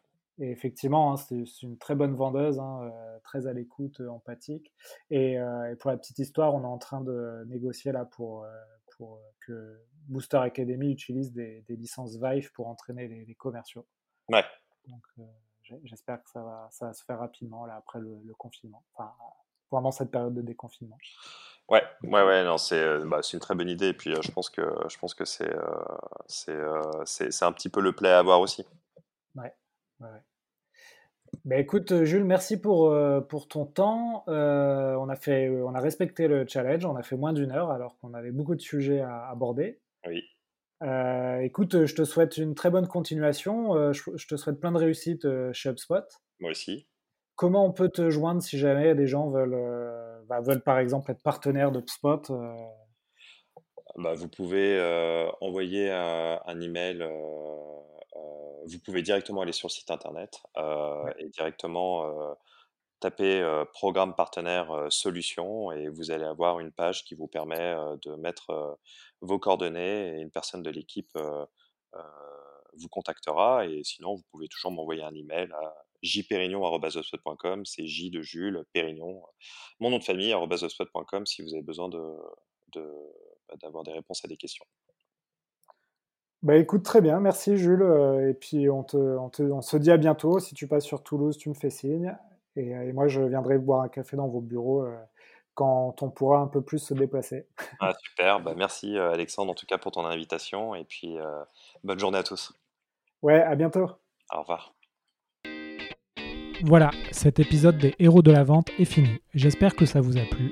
Et 0.41 0.49
effectivement, 0.49 1.13
hein, 1.13 1.17
c'est 1.17 1.61
une 1.61 1.77
très 1.77 1.95
bonne 1.95 2.15
vendeuse, 2.15 2.59
hein, 2.59 2.91
très 3.23 3.47
à 3.47 3.53
l'écoute, 3.53 4.01
empathique. 4.01 4.73
Et, 5.11 5.37
pour 5.79 5.91
la 5.91 5.97
petite 5.97 6.17
histoire, 6.17 6.55
on 6.55 6.63
est 6.63 6.67
en 6.67 6.79
train 6.79 7.01
de 7.01 7.43
négocier 7.47 7.91
là 7.91 8.05
pour, 8.05 8.45
pour 8.97 9.21
que 9.45 9.79
Booster 10.07 10.37
Academy 10.37 10.91
utilise 10.91 11.31
des, 11.31 11.63
des 11.67 11.75
licences 11.75 12.17
Vive 12.19 12.51
pour 12.53 12.67
entraîner 12.67 13.07
les, 13.07 13.23
les 13.23 13.35
commerciaux. 13.35 13.85
Ouais. 14.29 14.43
Donc, 14.87 15.03
j'espère 15.83 16.23
que 16.23 16.29
ça 16.29 16.41
va, 16.41 16.67
ça 16.71 16.87
va 16.87 16.93
se 16.93 17.03
faire 17.03 17.19
rapidement 17.19 17.65
là, 17.65 17.75
après 17.75 17.99
le, 17.99 18.33
confinement, 18.37 18.83
enfin, 18.93 19.13
pendant 19.69 19.91
cette 19.91 20.11
période 20.11 20.33
de 20.33 20.41
déconfinement. 20.41 20.97
Ouais, 21.69 21.83
ouais, 22.03 22.23
ouais, 22.23 22.43
non, 22.43 22.57
c'est 22.57 22.99
bah, 23.05 23.21
une 23.31 23.39
très 23.39 23.55
bonne 23.55 23.69
idée. 23.69 23.89
Et 23.89 23.93
puis, 23.93 24.13
je 24.21 24.31
pense 24.31 24.49
que, 24.49 24.61
je 24.89 24.97
pense 24.97 25.13
que 25.13 25.25
c'est 25.25 25.53
c'est 26.27 26.59
c'est 27.05 27.45
un 27.45 27.51
petit 27.51 27.69
peu 27.69 27.81
le 27.81 27.93
play 27.93 28.09
à 28.09 28.19
avoir 28.19 28.41
aussi. 28.41 28.65
Ouais, 29.35 29.53
ouais, 29.99 30.09
Bah, 31.45 31.57
écoute, 31.57 32.03
Jules, 32.03 32.25
merci 32.25 32.59
pour, 32.59 32.95
pour 33.29 33.47
ton 33.47 33.65
temps. 33.65 34.23
on, 34.27 35.09
a 35.09 35.15
fait, 35.15 35.49
on 35.49 35.73
a 35.73 35.79
respecté 35.79 36.27
le 36.27 36.45
challenge, 36.47 36.85
on 36.85 36.95
a 36.95 37.03
fait 37.03 37.17
moins 37.17 37.33
d'une 37.33 37.51
heure 37.51 37.71
alors 37.71 37.97
qu'on 37.99 38.13
avait 38.13 38.31
beaucoup 38.31 38.55
de 38.55 38.61
sujets 38.61 39.01
à 39.01 39.29
aborder. 39.29 39.79
Oui. 40.07 40.23
Euh, 40.83 41.39
écoute, 41.41 41.85
je 41.85 41.95
te 41.95 42.03
souhaite 42.03 42.37
une 42.37 42.55
très 42.55 42.71
bonne 42.71 42.87
continuation. 42.87 43.75
Euh, 43.75 43.93
je, 43.93 44.27
te 44.27 44.35
souhaite 44.35 44.59
plein 44.59 44.71
de 44.71 44.77
réussite 44.77 45.25
euh, 45.25 45.53
chez 45.53 45.69
HubSpot. 45.69 46.03
Moi 46.39 46.51
aussi. 46.51 46.87
Comment 47.35 47.65
on 47.65 47.71
peut 47.71 47.89
te 47.89 48.09
joindre 48.09 48.41
si 48.41 48.57
jamais 48.57 48.95
des 48.95 49.07
gens 49.07 49.29
veulent, 49.29 49.57
bah, 50.27 50.41
veulent 50.41 50.61
par 50.61 50.79
exemple 50.79 51.11
être 51.11 51.21
partenaires 51.21 51.71
d'HubSpot 51.71 52.21
bah, 53.97 54.13
Vous 54.13 54.27
pouvez 54.27 54.79
envoyer 55.39 55.89
un, 55.89 56.59
email. 56.59 57.03
Vous 58.13 58.79
pouvez 58.83 59.01
directement 59.01 59.41
aller 59.41 59.51
sur 59.51 59.67
le 59.67 59.71
site 59.71 59.91
internet 59.91 60.41
et 61.17 61.29
directement 61.29 62.35
tapez 62.99 63.43
programme 63.73 64.15
partenaire 64.15 64.87
solution 64.89 65.71
et 65.71 65.87
vous 65.89 66.11
allez 66.11 66.25
avoir 66.25 66.59
une 66.59 66.71
page 66.71 67.03
qui 67.03 67.15
vous 67.15 67.27
permet 67.27 67.75
de 68.03 68.15
mettre 68.15 68.79
vos 69.21 69.39
coordonnées 69.39 70.17
et 70.17 70.21
une 70.21 70.31
personne 70.31 70.61
de 70.61 70.69
l'équipe 70.69 71.17
vous 72.77 72.89
contactera. 72.89 73.65
Et 73.65 73.83
sinon, 73.83 74.15
vous 74.15 74.23
pouvez 74.31 74.47
toujours 74.47 74.71
m'envoyer 74.71 75.03
un 75.03 75.13
email 75.13 75.51
à 75.51 75.73
jpérignon.com, 76.03 77.65
c'est 77.65 77.85
J 77.85 78.09
de 78.09 78.21
Jules, 78.21 78.63
Pérignon, 78.73 79.21
mon 79.79 79.91
nom 79.91 79.99
de 79.99 80.03
famille, 80.03 80.35
si 81.25 81.41
vous 81.41 81.53
avez 81.53 81.61
besoin 81.63 81.89
de, 81.89 82.17
bah, 83.47 83.55
d'avoir 83.61 83.83
des 83.83 83.91
réponses 83.91 84.25
à 84.25 84.27
des 84.27 84.37
questions. 84.37 84.65
Bah 86.43 86.55
écoute, 86.55 86.83
très 86.83 87.01
bien, 87.01 87.19
merci 87.19 87.57
Jules. 87.57 87.85
Et 88.27 88.33
puis 88.33 88.69
on, 88.69 88.83
te, 88.83 88.97
on, 88.97 89.29
te, 89.29 89.43
on, 89.43 89.61
se 89.61 89.77
dit 89.77 89.91
à 89.91 89.97
bientôt. 89.97 90.39
Si 90.39 90.55
tu 90.55 90.67
passes 90.67 90.85
sur 90.85 91.03
Toulouse, 91.03 91.37
tu 91.37 91.49
me 91.49 91.53
fais 91.53 91.69
signe. 91.69 92.15
Et, 92.55 92.69
et 92.71 92.93
moi, 92.93 93.07
je 93.07 93.21
viendrai 93.21 93.57
boire 93.57 93.81
un 93.81 93.89
café 93.89 94.17
dans 94.17 94.27
vos 94.27 94.41
bureaux 94.41 94.85
quand 95.53 96.01
on 96.01 96.09
pourra 96.09 96.39
un 96.39 96.47
peu 96.47 96.61
plus 96.61 96.79
se 96.79 96.93
déplacer. 96.93 97.47
Ah, 97.79 97.93
super, 98.01 98.39
bah, 98.39 98.53
merci 98.55 98.97
euh, 98.97 99.11
Alexandre 99.11 99.51
en 99.51 99.55
tout 99.55 99.65
cas 99.65 99.77
pour 99.77 99.91
ton 99.91 100.05
invitation 100.05 100.75
et 100.75 100.83
puis 100.83 101.17
euh, 101.19 101.43
bonne 101.83 101.99
journée 101.99 102.17
à 102.17 102.23
tous. 102.23 102.53
Ouais, 103.21 103.41
à 103.41 103.55
bientôt. 103.55 103.89
Au 104.33 104.39
revoir. 104.39 104.73
Voilà, 106.63 106.91
cet 107.11 107.39
épisode 107.39 107.77
des 107.77 107.95
héros 107.97 108.21
de 108.21 108.31
la 108.31 108.43
vente 108.43 108.69
est 108.77 108.85
fini. 108.85 109.19
J'espère 109.33 109.75
que 109.75 109.85
ça 109.85 109.99
vous 109.99 110.17
a 110.17 110.25
plu. 110.25 110.51